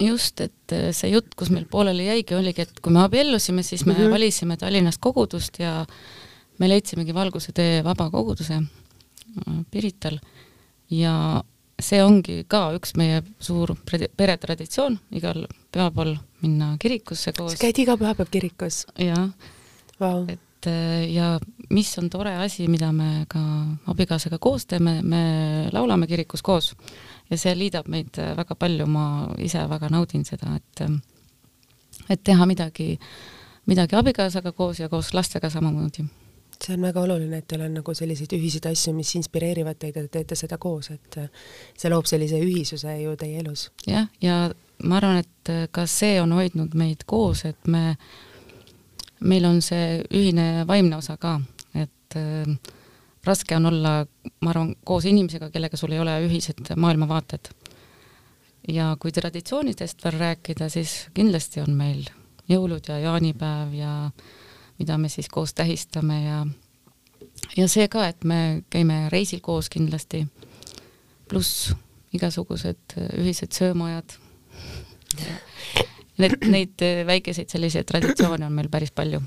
Just, 0.00 0.40
et 0.40 0.72
äh, 0.72 0.90
see 0.96 1.10
jutt, 1.12 1.34
kus 1.38 1.50
meil 1.54 1.66
pooleli 1.70 2.06
jäigi, 2.08 2.36
oligi, 2.36 2.66
et 2.66 2.80
kui 2.84 2.92
me 2.92 3.02
abiellusime, 3.04 3.62
siis 3.62 3.86
me 3.86 3.92
mm 3.92 3.98
-hmm. 3.98 4.10
valisime 4.10 4.56
Tallinnast 4.56 5.00
kogudust 5.00 5.58
ja 5.58 5.86
me 6.58 6.68
leidsimegi 6.68 7.14
Valguse 7.14 7.52
tee 7.52 7.84
vabakoguduse 7.84 8.54
äh, 8.54 9.60
Pirital 9.70 10.18
ja 10.90 11.42
see 11.80 12.02
ongi 12.04 12.44
ka 12.48 12.70
üks 12.76 12.94
meie 12.96 13.22
suur 13.40 13.74
peretraditsioon, 14.16 14.98
igal 15.12 15.46
pühapäeval 15.72 16.16
minna 16.40 16.76
kirikusse 16.78 17.32
koos. 17.36 17.52
sa 17.52 17.58
käid 17.58 17.78
iga 17.78 17.96
pühapäev 17.96 18.30
kirikus? 18.30 18.86
jah 18.98 19.28
wow.. 20.00 20.24
et 20.28 20.40
äh, 20.66 21.06
ja 21.12 21.36
mis 21.70 21.98
on 21.98 22.10
tore 22.10 22.36
asi, 22.36 22.68
mida 22.68 22.92
me 22.92 23.26
ka 23.28 23.40
abikaasaga 23.90 24.38
koos 24.38 24.66
teeme, 24.66 25.00
me 25.02 25.22
laulame 25.72 26.06
kirikus 26.06 26.42
koos 26.42 26.74
ja 27.30 27.38
see 27.38 27.54
liidab 27.58 27.88
meid 27.90 28.18
äh, 28.22 28.34
väga 28.38 28.54
palju, 28.58 28.86
ma 28.86 29.06
ise 29.42 29.64
väga 29.70 29.90
naudin 29.92 30.24
seda, 30.24 30.56
et 30.56 30.84
äh, 30.84 30.94
et 32.10 32.22
teha 32.24 32.46
midagi, 32.46 32.94
midagi 33.66 33.96
abikaasaga 33.98 34.52
koos 34.52 34.80
ja 34.80 34.88
koos 34.88 35.14
lastega 35.14 35.50
samamoodi. 35.50 36.04
see 36.64 36.74
on 36.74 36.82
väga 36.82 37.00
oluline, 37.00 37.36
et 37.36 37.48
teil 37.48 37.66
on 37.66 37.74
nagu 37.76 37.94
selliseid 37.94 38.32
ühiseid 38.32 38.70
asju, 38.70 38.94
mis 38.96 39.10
inspireerivad 39.18 39.76
teid 39.78 39.96
ja 39.96 40.02
te 40.06 40.08
teete 40.18 40.38
seda 40.38 40.58
koos, 40.58 40.90
et 40.90 41.18
äh, 41.20 41.28
see 41.76 41.90
loob 41.92 42.06
sellise 42.08 42.40
ühisuse 42.40 42.94
ju 43.02 43.16
teie 43.16 43.42
elus. 43.42 43.70
jah, 43.86 44.08
ja 44.22 44.46
ma 44.84 45.00
arvan, 45.00 45.24
et 45.24 45.70
ka 45.72 45.86
see 45.86 46.20
on 46.20 46.32
hoidnud 46.36 46.74
meid 46.74 47.04
koos, 47.06 47.44
et 47.44 47.66
me, 47.66 47.96
meil 49.20 49.44
on 49.48 49.62
see 49.64 50.02
ühine 50.14 50.66
vaimne 50.68 50.98
osa 50.98 51.16
ka, 51.20 51.38
et 51.74 52.16
äh, 52.18 52.72
raske 53.26 53.56
on 53.56 53.70
olla, 53.72 53.94
ma 54.40 54.52
arvan, 54.52 54.74
koos 54.84 55.06
inimesega, 55.08 55.50
kellega 55.50 55.78
sul 55.78 55.94
ei 55.96 56.02
ole 56.02 56.18
ühised 56.26 56.74
maailmavaated. 56.76 57.50
ja 58.68 58.96
kui 58.98 59.12
traditsioonidest 59.14 60.04
veel 60.04 60.18
rääkida, 60.18 60.68
siis 60.68 61.08
kindlasti 61.14 61.60
on 61.62 61.76
meil 61.78 62.08
jõulud 62.50 62.88
ja 62.88 62.98
jaanipäev 62.98 63.74
ja 63.74 64.10
mida 64.78 64.98
me 64.98 65.08
siis 65.08 65.28
koos 65.28 65.54
tähistame 65.54 66.22
ja 66.24 66.46
ja 67.56 67.68
see 67.68 67.88
ka, 67.88 68.08
et 68.08 68.24
me 68.24 68.62
käime 68.70 69.06
reisil 69.12 69.40
koos 69.40 69.68
kindlasti, 69.72 70.26
pluss 71.28 71.72
igasugused 72.16 72.96
ühised 73.18 73.52
söömaajad. 73.52 74.16
Need, 76.16 76.46
neid 76.48 76.82
väikeseid 77.06 77.50
selliseid 77.52 77.84
traditsioone 77.88 78.46
on 78.46 78.54
meil 78.56 78.70
päris 78.72 78.92
palju. 78.96 79.20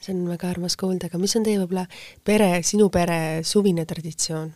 see 0.00 0.14
on 0.14 0.26
väga 0.28 0.50
armas 0.50 0.76
kuulda, 0.76 1.08
aga 1.08 1.18
mis 1.20 1.36
on 1.36 1.44
teie 1.44 1.58
võib-olla 1.60 1.86
pere, 2.24 2.62
sinu 2.62 2.90
pere 2.92 3.42
suvine 3.44 3.84
traditsioon? 3.88 4.52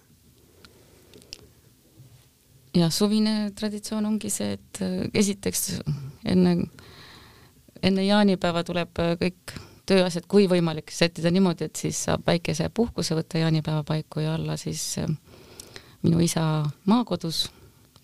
jah, 2.77 2.93
suvine 2.93 3.51
traditsioon 3.57 4.07
ongi 4.07 4.31
see, 4.33 4.57
et 4.59 4.81
esiteks 5.15 5.81
enne, 6.29 6.55
enne 7.83 8.05
jaanipäeva 8.07 8.65
tuleb 8.67 9.01
kõik 9.23 9.57
tööasjad, 9.89 10.27
kui 10.29 10.49
võimalik, 10.51 10.93
sättida 10.93 11.33
niimoodi, 11.33 11.69
et 11.69 11.81
siis 11.81 12.01
saab 12.09 12.27
väikese 12.29 12.69
puhkuse 12.75 13.17
võtta 13.17 13.41
jaanipäeva 13.41 13.85
paiku 13.89 14.21
ja 14.25 14.35
olla 14.37 14.57
siis 14.61 14.85
minu 16.03 16.21
isa 16.25 16.45
maakodus 16.85 17.47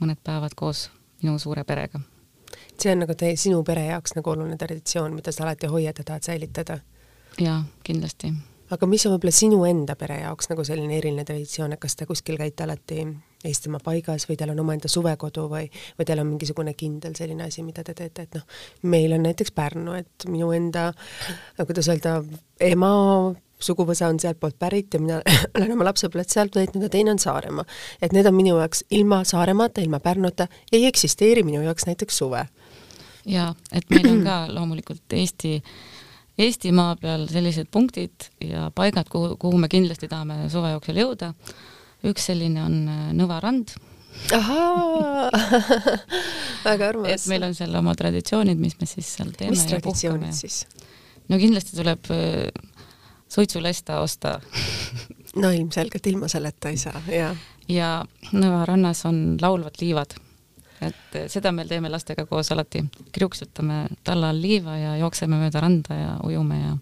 mõned 0.01 0.21
päevad 0.25 0.57
koos 0.57 0.89
minu 1.23 1.37
suure 1.39 1.65
perega. 1.65 2.01
See 2.81 2.93
on 2.93 3.05
nagu 3.05 3.15
teie, 3.19 3.37
sinu 3.41 3.63
pere 3.67 3.87
jaoks 3.91 4.17
nagu 4.19 4.35
oluline 4.35 4.57
traditsioon, 4.61 5.15
mida 5.15 5.33
sa 5.33 5.47
alati 5.47 5.71
hoiad 5.71 5.99
ja 5.99 6.05
tahad 6.05 6.27
säilitada? 6.27 6.79
jaa, 7.41 7.61
kindlasti. 7.85 8.33
aga 8.75 8.87
mis 8.87 9.07
on 9.07 9.15
võib-olla 9.15 9.35
sinu 9.35 9.63
enda 9.69 9.97
pere 9.99 10.21
jaoks 10.23 10.51
nagu 10.51 10.65
selline 10.65 10.99
eriline 10.99 11.25
traditsioon, 11.25 11.75
et 11.75 11.83
kas 11.83 11.97
te 11.97 12.07
kuskil 12.11 12.41
käite 12.41 12.67
alati 12.67 13.07
Eestimaa 13.45 13.83
paigas 13.85 14.25
või 14.25 14.39
teil 14.41 14.55
on 14.55 14.61
omaenda 14.63 14.89
suvekodu 14.89 15.43
või, 15.51 15.67
või 15.99 16.07
teil 16.09 16.23
on 16.23 16.31
mingisugune 16.31 16.73
kindel 16.81 17.13
selline 17.19 17.45
asi, 17.45 17.61
mida 17.63 17.83
te 17.85 17.93
teete, 17.93 18.25
et 18.25 18.39
noh, 18.39 18.47
meil 18.89 19.13
on 19.13 19.27
näiteks 19.27 19.53
Pärnu, 19.53 19.99
et 20.01 20.25
minu 20.33 20.49
enda, 20.57 20.87
kuidas 21.61 21.91
öelda, 21.93 22.23
ema 22.65 22.95
suguvõsa 23.65 24.09
on 24.09 24.21
sealtpoolt 24.21 24.57
pärit 24.59 24.95
ja 24.95 25.01
mina 25.01 25.21
olen 25.57 25.75
oma 25.77 25.89
lapsepõlved 25.91 26.33
sealt 26.33 26.57
veetnud 26.57 26.87
ja 26.87 26.93
teine 26.93 27.15
on 27.15 27.21
Saaremaa. 27.21 27.65
et 28.03 28.13
need 28.17 28.27
on 28.27 28.37
minu 28.37 28.57
jaoks 28.59 28.85
ilma 28.91 29.23
Saaremaata, 29.25 29.85
ilma 29.85 30.01
Pärnuta 30.01 30.49
ei 30.73 30.87
eksisteeri 30.87 31.45
minu 31.47 31.63
jaoks 31.63 31.87
näiteks 31.87 32.19
suve. 32.19 32.47
Jaa, 33.27 33.51
et 33.73 33.91
meil 33.91 34.11
on 34.11 34.25
ka 34.25 34.39
loomulikult 34.53 35.19
Eesti 35.19 35.59
Eestimaa 36.35 36.97
peal 36.99 37.29
sellised 37.31 37.69
punktid 37.71 38.27
ja 38.43 38.67
paigad, 38.75 39.07
kuhu, 39.07 39.37
kuhu 39.39 39.59
me 39.63 39.69
kindlasti 39.71 40.09
tahame 40.11 40.49
suve 40.51 40.73
jooksul 40.73 40.99
jõuda 40.99 41.31
üks 42.11 42.31
selline 42.31 42.63
on 42.65 42.79
äh, 42.89 43.05
Nõva 43.17 43.41
rand. 43.43 43.75
ahaa 44.35 45.31
väga 46.69 46.91
armas. 46.93 47.11
et 47.11 47.31
meil 47.33 47.49
on 47.49 47.57
seal 47.57 47.75
oma 47.79 47.97
traditsioonid, 47.99 48.61
mis 48.61 48.77
me 48.81 48.87
siis 48.87 49.09
seal 49.17 49.33
teeme. 49.35 49.55
mis 49.55 49.65
traditsioonid 49.71 50.37
siis? 50.37 50.65
no 51.31 51.39
kindlasti 51.41 51.77
tuleb 51.79 52.11
äh, 52.15 52.49
suitsulesta 53.29 54.01
osta 54.05 54.37
no 55.43 55.51
ilmselgelt 55.51 56.07
ilma 56.13 56.31
selleta 56.31 56.71
ei 56.71 56.79
saa, 56.81 57.03
jaa. 57.11 57.33
ja 57.69 57.97
Nõva 58.35 58.65
rannas 58.69 59.05
on 59.09 59.37
laulvad 59.41 59.81
liivad. 59.81 60.17
Et 60.89 61.17
seda 61.33 61.53
me 61.53 61.65
teeme 61.69 61.91
lastega 61.93 62.27
koos 62.27 62.51
alati, 62.53 62.85
kriuksutame 63.13 63.85
talla 64.05 64.31
all 64.33 64.43
liiva 64.43 64.77
ja 64.79 64.97
jookseme 65.01 65.39
mööda 65.41 65.63
randa 65.65 65.99
ja 65.99 66.13
ujume 66.27 66.61
ja 66.61 66.77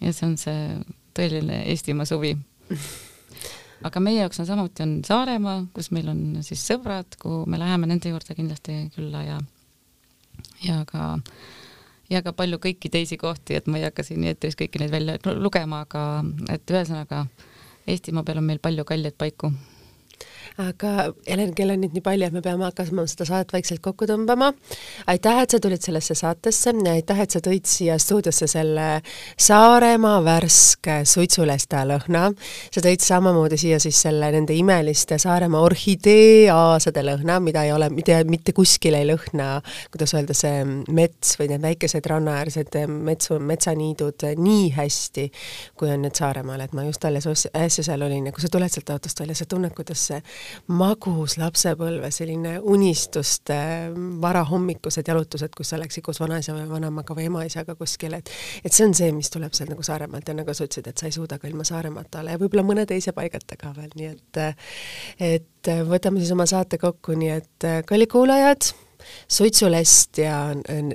ja 0.00 0.14
see 0.14 0.26
on 0.28 0.36
see 0.38 0.64
tõeline 1.18 1.62
Eestimaa 1.72 2.06
suvi. 2.06 2.34
Aga 3.86 4.00
meie 4.02 4.22
jaoks 4.22 4.40
on 4.42 4.46
samuti 4.46 4.82
on 4.82 4.98
Saaremaa, 5.06 5.60
kus 5.74 5.90
meil 5.94 6.10
on 6.10 6.20
siis 6.46 6.64
sõbrad, 6.66 7.14
kuhu 7.22 7.44
me 7.50 7.60
läheme 7.60 7.86
nende 7.90 8.10
juurde 8.10 8.34
kindlasti 8.34 8.88
külla 8.94 9.22
ja 9.26 9.38
ja 10.64 10.82
ka 10.86 11.18
ja 12.10 12.22
ka 12.22 12.32
palju 12.32 12.58
kõiki 12.62 12.90
teisi 12.90 13.18
kohti, 13.20 13.58
et 13.58 13.66
ma 13.66 13.78
ei 13.78 13.86
hakka 13.86 14.06
siin 14.06 14.24
eetris 14.26 14.58
kõiki 14.58 14.80
neid 14.82 14.94
välja 14.94 15.18
lugema, 15.38 15.84
aga 15.86 16.24
et 16.54 16.70
ühesõnaga 16.70 17.26
Eestimaa 17.88 18.24
peal 18.26 18.42
on 18.42 18.44
meil 18.44 18.58
palju 18.60 18.84
kalleid 18.84 19.14
paiku 19.16 19.52
aga 20.58 21.12
Helen, 21.28 21.52
kell 21.54 21.70
on 21.70 21.78
nüüd 21.84 21.94
nii 21.94 22.02
palju, 22.02 22.26
et 22.26 22.34
me 22.34 22.40
peame 22.42 22.66
hakkama 22.66 23.04
seda 23.06 23.26
saadet 23.28 23.52
vaikselt 23.54 23.78
kokku 23.82 24.08
tõmbama. 24.10 24.50
aitäh, 25.06 25.42
et 25.42 25.50
sa 25.54 25.60
tulid 25.62 25.82
sellesse 25.82 26.16
saatesse 26.18 26.72
aitäh, 26.90 27.20
et 27.22 27.30
sa 27.30 27.38
tõid 27.38 27.66
siia 27.70 27.98
stuudiosse 27.98 28.48
selle 28.50 28.86
Saaremaa 29.38 30.18
värske 30.24 31.04
suitsulesta 31.06 31.84
lõhna. 31.86 32.32
sa 32.74 32.80
tõid 32.82 33.04
samamoodi 33.04 33.58
siia 33.58 33.78
siis 33.78 34.00
selle 34.02 34.32
nende 34.34 34.54
imeliste 34.54 35.18
Saaremaa 35.18 35.60
orhideeaasade 35.62 37.06
lõhna, 37.06 37.38
mida 37.40 37.62
ei 37.62 37.72
ole, 37.72 37.90
mida 37.94 38.18
mitte 38.26 38.52
kuskil 38.52 38.98
ei 38.98 39.06
lõhna, 39.06 39.60
kuidas 39.92 40.14
öelda, 40.14 40.34
see 40.34 40.64
mets 40.90 41.38
või 41.38 41.52
need 41.52 41.62
väikesed 41.62 42.06
rannaäärsed 42.06 42.80
metsu, 42.88 43.38
metsaniidud 43.38 44.26
nii 44.42 44.72
hästi, 44.74 45.30
kui 45.78 45.94
on 45.94 46.02
need 46.02 46.18
Saaremaal, 46.18 46.66
et 46.66 46.74
ma 46.74 46.82
just 46.88 47.04
alles 47.04 47.30
äsja 47.54 47.86
seal 47.86 48.02
olin 48.02 48.26
ja 48.26 48.34
kui 48.34 48.42
sa 48.42 48.50
tuled 48.50 48.74
sealt 48.74 48.90
autost 48.90 49.20
välja, 49.22 49.38
sa 49.38 49.46
tunned, 49.46 49.70
kuidas 49.76 50.08
see 50.10 50.18
magus 50.68 51.36
lapsepõlve, 51.40 52.10
selline 52.14 52.56
unistuste 52.60 53.58
varahommikused 54.22 55.08
jalutused, 55.08 55.54
kus 55.56 55.72
sa 55.72 55.80
läksid 55.80 56.04
koos 56.06 56.20
vanaisa 56.22 56.54
või 56.56 56.66
vanaemaga 56.70 57.16
või 57.16 57.28
emaisaga 57.30 57.76
kuskile, 57.78 58.22
et 58.22 58.32
et 58.64 58.74
see 58.74 58.86
on 58.86 58.94
see, 58.96 59.12
mis 59.16 59.30
tuleb 59.32 59.54
sealt 59.56 59.72
nagu 59.72 59.84
Saaremaalt 59.86 60.28
ja 60.28 60.36
nagu 60.38 60.54
sa 60.54 60.66
ütlesid, 60.66 60.90
et 60.90 60.98
sa 60.98 61.08
ei 61.08 61.14
suuda 61.14 61.38
ka 61.38 61.48
ilma 61.48 61.66
Saaremaata 61.68 62.22
olla 62.22 62.34
ja 62.34 62.40
võib-olla 62.40 62.66
mõne 62.66 62.86
teise 62.88 63.14
paigata 63.16 63.58
ka 63.60 63.72
veel, 63.76 63.92
nii 63.94 64.10
et 64.12 64.42
et 65.18 65.72
võtame 65.88 66.20
siis 66.22 66.32
oma 66.34 66.46
saate 66.48 66.78
kokku, 66.80 67.16
nii 67.18 67.32
et 67.34 67.68
kallid 67.88 68.10
kuulajad, 68.12 68.72
suitsulest 69.28 70.18
ja 70.22 70.38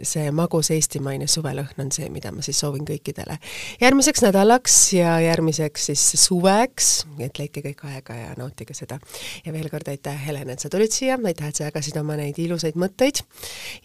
see 0.04 0.32
magus 0.36 0.72
eestimaine 0.74 1.28
suvelõhn 1.28 1.86
on 1.86 1.92
see, 1.94 2.10
mida 2.14 2.32
ma 2.34 2.44
siis 2.46 2.60
soovin 2.60 2.86
kõikidele. 2.88 3.38
Järgmiseks 3.82 4.24
nädalaks 4.26 4.78
ja 4.98 5.18
järgmiseks 5.24 5.90
siis 5.92 6.06
suveks, 6.26 6.92
et 7.24 7.40
leidke 7.40 7.64
kõik 7.66 7.86
aega 7.90 8.18
ja 8.18 8.34
nautige 8.38 8.74
seda. 8.78 9.00
ja 9.46 9.54
veel 9.54 9.70
kord 9.70 9.88
aitäh, 9.88 10.18
Helen, 10.28 10.50
et 10.50 10.60
sa 10.60 10.70
tulid 10.70 10.92
siia, 10.92 11.18
aitäh, 11.26 11.48
et 11.50 11.56
sa 11.56 11.68
jagasid 11.68 11.98
oma 12.00 12.18
neid 12.20 12.38
ilusaid 12.40 12.78
mõtteid. 12.80 13.24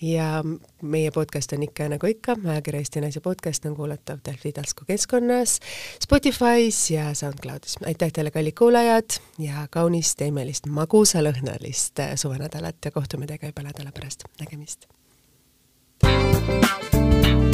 Ja 0.04 0.42
meie 0.82 1.10
podcast 1.14 1.52
on 1.52 1.62
ikka 1.66 1.88
nagu 1.92 2.06
ikka, 2.06 2.36
ajakirja 2.44 2.82
Eesti 2.84 3.02
Naise 3.04 3.20
podcast 3.24 3.66
on 3.66 3.76
kuulatav 3.76 4.22
Delfi 4.26 4.52
tasku 4.52 4.86
keskkonnas, 4.88 5.58
Spotify's 6.04 6.80
ja 6.94 7.14
SoundCloudis. 7.14 7.78
aitäh 7.86 8.12
teile, 8.12 8.30
kallid 8.30 8.56
kuulajad 8.58 9.18
ja 9.38 9.66
kaunist 9.70 10.20
ja 10.20 10.26
imelist 10.26 10.66
magusalõhnalist 10.66 12.00
suvenädalat 12.16 12.84
ja 12.84 12.90
kohtume 12.90 13.26
teiega 13.26 13.52
juba 13.52 13.62
nädala 13.68 13.92
pärast 13.94 14.17
nägemist. 14.40 14.86
thank 16.00 17.42
you 17.42 17.47